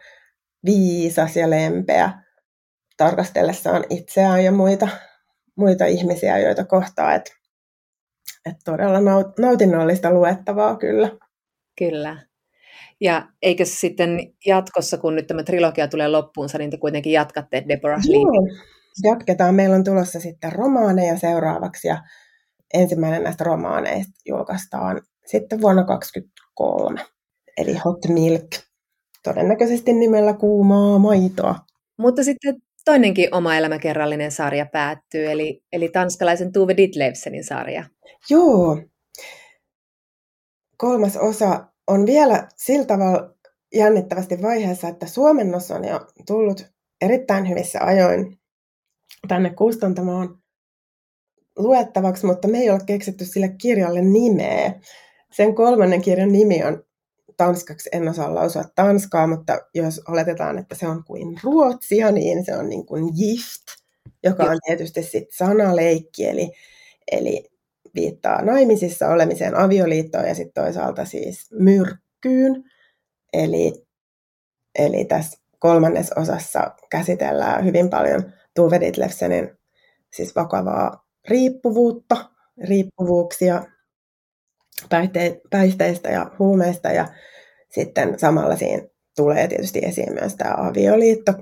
viisas 0.64 1.36
ja 1.36 1.50
lempeä 1.50 2.11
tarkastellessaan 2.96 3.84
itseään 3.90 4.44
ja 4.44 4.53
muita, 4.53 4.88
muita 5.57 5.86
ihmisiä, 5.86 6.38
joita 6.38 6.64
kohtaa. 6.64 7.14
Että 7.14 7.32
et 8.46 8.57
todella 8.64 8.98
nautinnollista 9.38 10.11
luettavaa 10.11 10.76
kyllä. 10.76 11.11
Kyllä. 11.78 12.31
Ja 13.03 13.28
eikö 13.42 13.64
sitten 13.64 14.18
jatkossa, 14.46 14.98
kun 14.98 15.16
nyt 15.16 15.26
tämä 15.26 15.42
trilogia 15.42 15.88
tulee 15.88 16.09
loppuunsa, 16.09 16.59
niin 16.59 16.70
te 16.70 16.76
kuitenkin 16.76 17.12
jatkatte 17.12 17.64
Deborah 17.68 18.03
Lee? 18.09 18.62
jatketaan. 19.05 19.55
Meillä 19.55 19.76
on 19.76 19.84
tulossa 19.84 20.20
sitten 20.20 20.53
romaaneja 20.53 21.18
seuraavaksi 21.18 21.88
ja 21.88 22.03
ensimmäinen 22.74 23.22
näistä 23.22 23.44
romaaneista 23.44 24.12
julkaistaan 24.26 25.03
sitten 25.26 25.61
vuonna 25.61 25.84
2023. 25.84 27.00
Eli 27.57 27.74
Hot 27.74 28.09
Milk, 28.09 28.50
todennäköisesti 29.22 29.92
nimellä 29.92 30.32
kuumaa 30.32 30.98
maitoa. 30.98 31.55
Mutta 31.98 32.24
sitten 32.24 32.57
toinenkin 32.84 33.34
oma 33.34 33.57
elämäkerrallinen 33.57 34.32
sarja 34.32 34.66
päättyy, 34.66 35.30
eli, 35.30 35.62
eli 35.72 35.88
tanskalaisen 35.88 36.53
Tuve 36.53 36.76
Ditlevsenin 36.76 37.44
sarja. 37.44 37.84
Joo. 38.30 38.82
Kolmas 40.76 41.16
osa 41.16 41.71
on 41.86 42.06
vielä 42.06 42.48
sillä 42.56 42.84
tavalla 42.84 43.34
jännittävästi 43.74 44.42
vaiheessa, 44.42 44.88
että 44.88 45.06
suomennos 45.06 45.70
on 45.70 45.84
jo 45.84 46.00
tullut 46.26 46.66
erittäin 47.00 47.48
hyvissä 47.48 47.78
ajoin 47.82 48.38
tänne 49.28 49.50
kustantamaan 49.50 50.42
luettavaksi, 51.58 52.26
mutta 52.26 52.48
me 52.48 52.58
ei 52.58 52.70
ole 52.70 52.80
keksitty 52.86 53.24
sille 53.24 53.48
kirjalle 53.48 54.02
nimeä. 54.02 54.80
Sen 55.32 55.54
kolmannen 55.54 56.02
kirjan 56.02 56.32
nimi 56.32 56.64
on 56.64 56.84
tanskaksi, 57.36 57.88
en 57.92 58.08
osaa 58.08 58.34
lausua 58.34 58.64
tanskaa, 58.74 59.26
mutta 59.26 59.58
jos 59.74 60.00
oletetaan, 60.08 60.58
että 60.58 60.74
se 60.74 60.88
on 60.88 61.04
kuin 61.04 61.40
ruotsia, 61.42 62.12
niin 62.12 62.44
se 62.44 62.56
on 62.56 62.68
niin 62.68 62.86
kuin 62.86 63.04
gift, 63.04 63.66
joka 64.22 64.44
on 64.44 64.58
tietysti 64.66 65.02
sitten 65.02 65.36
sanaleikki, 65.36 66.26
eli, 66.26 66.52
eli 67.12 67.51
viittaa 67.95 68.45
naimisissa 68.45 69.09
olemiseen 69.09 69.57
avioliittoon 69.57 70.28
ja 70.28 70.34
sitten 70.34 70.64
toisaalta 70.64 71.05
siis 71.05 71.51
myrkkyyn. 71.53 72.64
Eli, 73.32 73.72
eli 74.78 75.05
tässä 75.05 75.43
kolmannes 75.59 76.12
osassa 76.12 76.74
käsitellään 76.90 77.64
hyvin 77.64 77.90
paljon 77.90 78.32
Tuve 78.55 78.80
Ditlevsenin 78.80 79.51
siis 80.12 80.36
vakavaa 80.36 81.07
riippuvuutta, 81.28 82.30
riippuvuuksia 82.68 83.64
päihte- 84.88 85.40
päihteistä 85.51 86.09
ja 86.09 86.30
huumeista 86.38 86.88
ja 86.88 87.09
sitten 87.70 88.18
samalla 88.18 88.57
siinä 88.57 88.82
tulee 89.16 89.49
tietysti 89.49 89.78
esiin 89.78 90.12
myös 90.12 90.36
tämä 90.36 90.55
avioliitto 90.59 91.32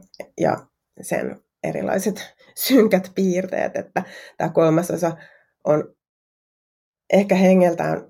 ja 0.41 0.67
sen 1.01 1.41
erilaiset 1.63 2.35
synkät 2.67 3.13
piirteet, 3.15 3.77
että 3.77 4.03
tämä 4.37 4.51
kolmas 4.51 4.91
osa 4.91 5.17
on 5.65 5.95
ehkä 7.13 7.35
hengeltään 7.35 8.05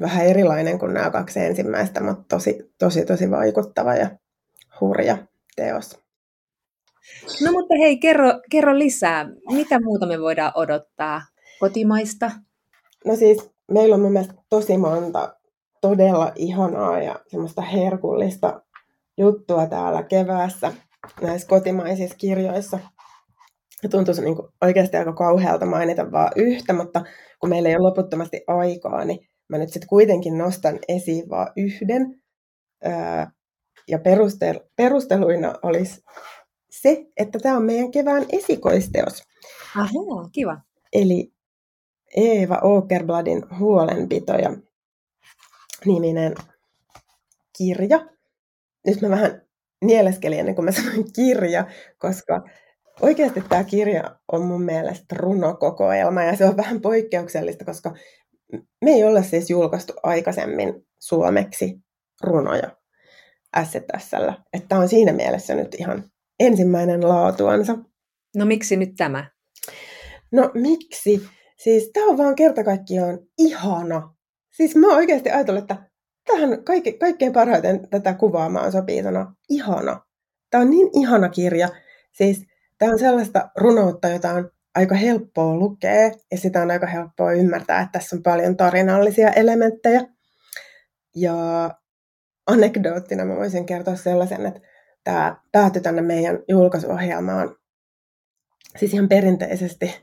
vähän 0.00 0.26
erilainen 0.26 0.78
kuin 0.78 0.94
nämä 0.94 1.10
kaksi 1.10 1.40
ensimmäistä, 1.40 2.00
mutta 2.00 2.24
tosi, 2.28 2.72
tosi, 2.78 3.04
tosi 3.04 3.30
vaikuttava 3.30 3.94
ja 3.94 4.10
hurja 4.80 5.18
teos. 5.56 5.98
No 7.44 7.52
mutta 7.52 7.74
hei, 7.78 7.98
kerro, 7.98 8.32
kerro 8.50 8.78
lisää. 8.78 9.26
Mitä 9.52 9.80
muuta 9.80 10.06
me 10.06 10.20
voidaan 10.20 10.52
odottaa 10.54 11.22
kotimaista? 11.60 12.30
No 13.04 13.16
siis 13.16 13.50
meillä 13.72 13.94
on 13.94 14.00
mun 14.00 14.12
mielestä 14.12 14.34
tosi 14.48 14.78
monta 14.78 15.36
todella 15.80 16.32
ihanaa 16.34 17.00
ja 17.02 17.20
semmoista 17.26 17.62
herkullista 17.62 18.62
juttua 19.18 19.66
täällä 19.66 20.02
keväässä 20.02 20.72
näissä 21.22 21.48
kotimaisissa 21.48 22.16
kirjoissa. 22.16 22.78
Tuntuisi 23.90 24.22
niin 24.22 24.36
kuin 24.36 24.48
oikeasti 24.62 24.96
aika 24.96 25.12
kauhealta 25.12 25.66
mainita 25.66 26.12
vaan 26.12 26.32
yhtä, 26.36 26.72
mutta 26.72 27.04
kun 27.40 27.50
meillä 27.50 27.68
ei 27.68 27.76
ole 27.76 27.82
loputtomasti 27.82 28.44
aikaa, 28.46 29.04
niin 29.04 29.28
mä 29.48 29.58
nyt 29.58 29.72
sitten 29.72 29.88
kuitenkin 29.88 30.38
nostan 30.38 30.78
esiin 30.88 31.28
vaan 31.28 31.52
yhden. 31.56 32.22
Ja 33.88 33.98
perusteluina 34.76 35.54
olisi 35.62 36.02
se, 36.70 37.06
että 37.16 37.38
tämä 37.38 37.56
on 37.56 37.64
meidän 37.64 37.90
kevään 37.90 38.26
esikoisteos. 38.32 39.22
Aha, 39.76 39.88
kiva. 40.32 40.60
Eli 40.92 41.32
Eeva 42.16 42.60
Åkerbladin 42.62 43.58
huolenpitoja 43.58 44.56
niminen 45.84 46.34
kirja. 47.58 48.06
Nyt 48.86 49.00
mä 49.00 49.10
vähän 49.10 49.42
nieleskelin 49.84 50.38
ennen 50.38 50.54
kuin 50.54 50.64
mä 50.64 50.72
sanoin 50.72 51.12
kirja, 51.12 51.66
koska 51.98 52.42
oikeasti 53.00 53.40
tämä 53.48 53.64
kirja 53.64 54.16
on 54.32 54.44
mun 54.44 54.62
mielestä 54.62 55.16
runokokoelma 55.16 56.22
ja 56.22 56.36
se 56.36 56.44
on 56.44 56.56
vähän 56.56 56.80
poikkeuksellista, 56.80 57.64
koska 57.64 57.94
me 58.84 58.90
ei 58.90 59.04
olla 59.04 59.22
siis 59.22 59.50
julkaistu 59.50 59.92
aikaisemmin 60.02 60.86
suomeksi 60.98 61.78
runoja 62.22 62.76
STSllä. 63.64 64.34
Että 64.52 64.78
on 64.78 64.88
siinä 64.88 65.12
mielessä 65.12 65.54
nyt 65.54 65.74
ihan 65.74 66.04
ensimmäinen 66.40 67.08
laatuansa. 67.08 67.78
No 68.36 68.46
miksi 68.46 68.76
nyt 68.76 68.94
tämä? 68.96 69.30
No 70.32 70.50
miksi? 70.54 71.28
Siis 71.56 71.90
tämä 71.92 72.06
on 72.06 72.18
vaan 72.18 72.34
kerta 72.34 72.64
kaikkiaan 72.64 73.18
ihana. 73.38 74.14
Siis 74.56 74.76
mä 74.76 74.86
oikeasti 74.86 75.30
ajatellut, 75.30 75.62
että 75.62 75.90
tähän 76.26 76.64
kaikke, 76.64 76.92
kaikkein 76.92 77.32
parhaiten 77.32 77.88
tätä 77.90 78.14
kuvaamaan 78.14 78.72
sopii 78.72 79.02
sana 79.02 79.34
ihana. 79.48 80.00
Tämä 80.50 80.62
on 80.62 80.70
niin 80.70 80.90
ihana 80.92 81.28
kirja. 81.28 81.68
Siis 82.12 82.46
tämä 82.78 82.92
on 82.92 82.98
sellaista 82.98 83.50
runoutta, 83.56 84.08
jota 84.08 84.30
on 84.30 84.50
aika 84.74 84.94
helppoa 84.94 85.54
lukea 85.54 86.10
ja 86.30 86.38
sitä 86.38 86.62
on 86.62 86.70
aika 86.70 86.86
helppoa 86.86 87.32
ymmärtää, 87.32 87.80
että 87.80 87.98
tässä 87.98 88.16
on 88.16 88.22
paljon 88.22 88.56
tarinallisia 88.56 89.30
elementtejä. 89.30 90.00
Ja 91.16 91.34
anekdoottina 92.46 93.24
mä 93.24 93.36
voisin 93.36 93.66
kertoa 93.66 93.96
sellaisen, 93.96 94.46
että 94.46 94.60
tämä 95.04 95.36
päätyi 95.52 95.82
tänne 95.82 96.02
meidän 96.02 96.38
julkaisuohjelmaan 96.48 97.56
siis 98.76 98.94
ihan 98.94 99.08
perinteisesti 99.08 99.94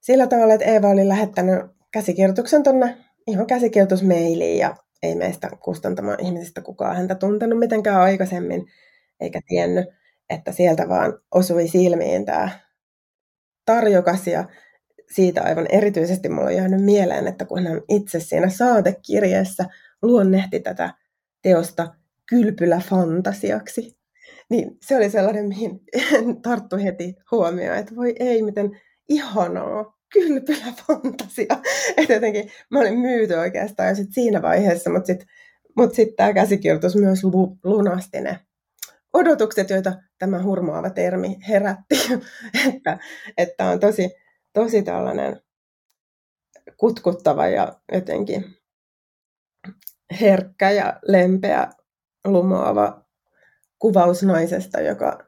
sillä 0.00 0.26
tavalla, 0.26 0.54
että 0.54 0.66
Eeva 0.66 0.88
oli 0.88 1.08
lähettänyt 1.08 1.60
käsikirjoituksen 1.92 2.62
tuonne 2.62 2.96
ihan 3.26 3.46
käsikirjoitusmeiliin 3.46 4.58
ja 4.58 4.76
ei 5.02 5.14
meistä 5.14 5.48
kustantamaan 5.60 6.20
ihmisistä 6.20 6.60
kukaan 6.60 6.96
häntä 6.96 7.14
tuntenut 7.14 7.58
mitenkään 7.58 8.00
aikaisemmin 8.00 8.66
eikä 9.20 9.40
tiennyt, 9.48 9.88
että 10.30 10.52
sieltä 10.52 10.88
vaan 10.88 11.18
osui 11.34 11.68
silmiin 11.68 12.24
tämä 12.24 12.50
tarjokas 13.64 14.26
ja 14.26 14.44
siitä 15.14 15.42
aivan 15.42 15.66
erityisesti 15.70 16.28
mulla 16.28 16.46
on 16.46 16.56
jäänyt 16.56 16.84
mieleen, 16.84 17.26
että 17.26 17.44
kun 17.44 17.66
hän 17.66 17.80
itse 17.88 18.20
siinä 18.20 18.48
saatekirjeessä 18.48 19.64
luonnehti 20.02 20.60
tätä 20.60 20.94
teosta 21.42 21.94
kylpylä 22.28 22.82
fantasiaksi, 22.90 23.98
niin 24.50 24.76
se 24.82 24.96
oli 24.96 25.10
sellainen, 25.10 25.48
mihin 25.48 25.80
tarttu 26.42 26.76
heti 26.76 27.14
huomioon, 27.30 27.78
että 27.78 27.96
voi 27.96 28.14
ei, 28.20 28.42
miten 28.42 28.80
ihanaa, 29.08 29.98
kylpylä 30.12 30.72
fantasia. 30.86 31.58
Että 31.96 32.12
jotenkin 32.12 32.50
mä 32.70 32.80
olin 32.80 32.98
myyty 32.98 33.34
oikeastaan 33.34 33.88
jo 33.88 33.94
sit 33.94 34.12
siinä 34.12 34.42
vaiheessa, 34.42 34.90
mutta 34.90 35.06
sitten 35.06 35.28
mut 35.76 35.94
sit 35.94 36.16
tämä 36.16 36.32
käsikirjoitus 36.32 36.96
myös 36.96 37.20
lunasti 37.64 38.20
ne 38.20 38.38
odotukset, 39.12 39.70
joita 39.70 39.92
tämä 40.18 40.42
hurmaava 40.42 40.90
termi 40.90 41.36
herätti. 41.48 41.94
että, 42.74 42.98
että 43.36 43.64
on 43.64 43.80
tosi, 43.80 44.10
tosi 44.52 44.82
tällainen 44.82 45.40
kutkuttava 46.76 47.46
ja 47.46 47.80
jotenkin 47.92 48.44
herkkä 50.20 50.70
ja 50.70 51.00
lempeä 51.02 51.68
lumoava 52.24 53.04
kuvaus 53.78 54.22
naisesta, 54.22 54.80
joka 54.80 55.18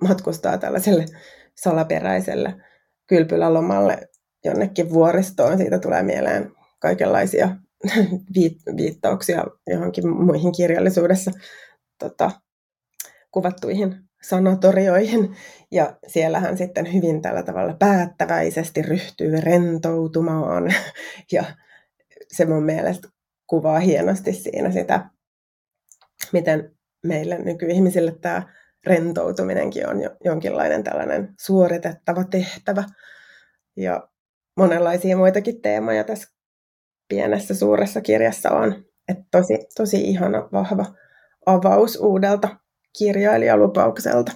matkustaa 0.00 0.58
tällaiselle 0.58 1.06
salaperäiselle 1.54 2.54
kylpylälomalle 3.06 4.08
jonnekin 4.44 4.90
vuoristoon. 4.90 5.58
Siitä 5.58 5.78
tulee 5.78 6.02
mieleen 6.02 6.52
kaikenlaisia 6.78 7.56
viittauksia 8.76 9.44
johonkin 9.66 10.08
muihin 10.08 10.52
kirjallisuudessa 10.52 11.30
tota, 11.98 12.30
kuvattuihin 13.34 13.96
sanatorioihin. 14.22 15.36
Ja 15.70 15.96
siellä 16.06 16.40
hän 16.40 16.58
sitten 16.58 16.92
hyvin 16.92 17.22
tällä 17.22 17.42
tavalla 17.42 17.76
päättäväisesti 17.78 18.82
ryhtyy 18.82 19.40
rentoutumaan. 19.40 20.74
Ja 21.32 21.44
se 22.32 22.44
mun 22.44 22.62
mielestä 22.62 23.08
kuvaa 23.46 23.78
hienosti 23.78 24.32
siinä 24.32 24.70
sitä, 24.70 25.10
miten 26.32 26.76
meille 27.06 27.38
nykyihmisille 27.38 28.16
tämä 28.20 28.42
rentoutuminenkin 28.86 29.88
on 29.88 30.00
jo 30.00 30.10
jonkinlainen 30.24 30.84
tällainen 30.84 31.34
suoritettava 31.40 32.24
tehtävä. 32.24 32.84
Ja 33.76 34.08
monenlaisia 34.56 35.16
muitakin 35.16 35.62
teemoja 35.62 36.04
tässä 36.04 36.28
pienessä 37.08 37.54
suuressa 37.54 38.00
kirjassa 38.00 38.50
on. 38.50 38.84
Et 39.08 39.18
tosi, 39.30 39.58
tosi 39.76 40.00
ihana, 40.00 40.48
vahva 40.52 40.86
avaus 41.46 41.96
uudelta 41.96 42.63
kirjailijalupaukselta. 42.98 44.32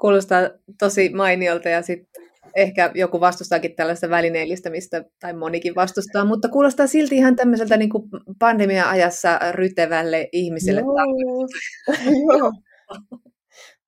Kuulostaa 0.00 0.50
tosi 0.78 1.08
mainiolta 1.08 1.68
ja 1.68 1.82
sitten 1.82 2.30
ehkä 2.56 2.90
joku 2.94 3.20
vastustaakin 3.20 3.76
tällaista 3.76 4.10
välineellistämistä, 4.10 5.04
tai 5.20 5.32
monikin 5.32 5.74
vastustaa, 5.74 6.24
mutta 6.24 6.48
kuulostaa 6.48 6.86
silti 6.86 7.16
ihan 7.16 7.36
tämmöiseltä 7.36 7.76
niin 7.76 7.90
kuin 7.90 8.04
pandemia-ajassa 8.38 9.38
rytevälle 9.52 10.28
ihmiselle. 10.32 10.80
Joo. 10.80 11.48
Joo. 12.38 12.52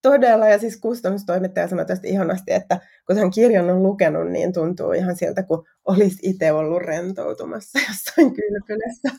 Todella, 0.01 0.47
ja 0.47 0.59
siis 0.59 0.79
kustannustoimittaja 0.79 1.67
sanoi 1.67 1.85
tästä 1.85 2.07
ihanasti, 2.07 2.53
että 2.53 2.79
kun 3.07 3.17
hän 3.17 3.31
kirjan 3.31 3.69
on 3.69 3.83
lukenut, 3.83 4.31
niin 4.31 4.53
tuntuu 4.53 4.91
ihan 4.91 5.15
sieltä, 5.15 5.43
kun 5.43 5.65
olisi 5.87 6.17
itse 6.21 6.51
ollut 6.51 6.81
rentoutumassa 6.81 7.79
jossain 7.79 8.35
kylpylässä. 8.35 9.09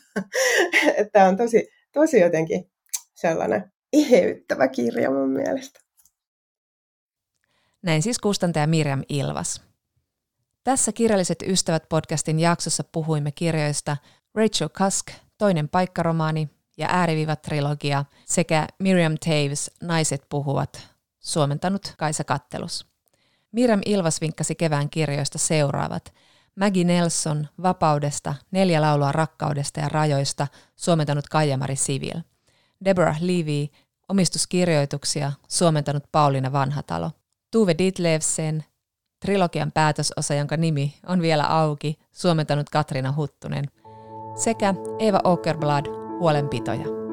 Tämä 1.13 1.27
on 1.27 1.37
tosi, 1.37 1.67
tosi 1.93 2.19
jotenkin 2.19 2.71
sellainen 3.15 3.71
iheyttävä 3.95 4.67
kirja 4.67 5.11
mun 5.11 5.29
mielestä. 5.29 5.79
Näin 7.81 8.01
siis 8.01 8.19
kustantaja 8.19 8.67
Mirjam 8.67 9.01
Ilvas. 9.09 9.61
Tässä 10.63 10.91
Kirjalliset 10.91 11.43
ystävät 11.47 11.89
podcastin 11.89 12.39
jaksossa 12.39 12.83
puhuimme 12.91 13.31
kirjoista 13.31 13.97
Rachel 14.35 14.69
Cusk, 14.69 15.11
toinen 15.37 15.69
paikkaromaani 15.69 16.49
ja 16.77 16.87
äärivivat 16.91 17.41
trilogia 17.41 18.05
sekä 18.25 18.67
Miriam 18.79 19.15
Taves 19.25 19.71
Naiset 19.81 20.21
puhuvat, 20.29 20.87
suomentanut 21.19 21.93
Kaisa 21.97 22.23
Kattelus. 22.23 22.87
Miriam 23.51 23.81
Ilvas 23.85 24.21
vinkkasi 24.21 24.55
kevään 24.55 24.89
kirjoista 24.89 25.37
seuraavat. 25.37 26.13
Maggie 26.55 26.83
Nelson 26.83 27.47
Vapaudesta, 27.63 28.35
neljä 28.51 28.81
laulua 28.81 29.11
rakkaudesta 29.11 29.79
ja 29.79 29.89
rajoista, 29.89 30.47
suomentanut 30.75 31.27
Kaijamari 31.27 31.75
Sivil. 31.75 32.21
Deborah 32.85 33.21
Levy 33.21 33.67
Omistuskirjoituksia, 34.09 35.31
suomentanut 35.47 36.03
Pauliina 36.11 36.51
Vanhatalo. 36.51 37.11
Tuve 37.51 37.75
Ditlevsen, 37.77 38.65
trilogian 39.25 39.71
päätösosa, 39.71 40.33
jonka 40.33 40.57
nimi 40.57 40.93
on 41.07 41.21
vielä 41.21 41.43
auki, 41.43 41.99
suomentanut 42.11 42.69
Katriina 42.69 43.13
Huttunen. 43.17 43.65
Sekä 44.35 44.73
Eva 44.99 45.19
Åkerblad, 45.23 45.85
huolenpitoja. 46.19 47.04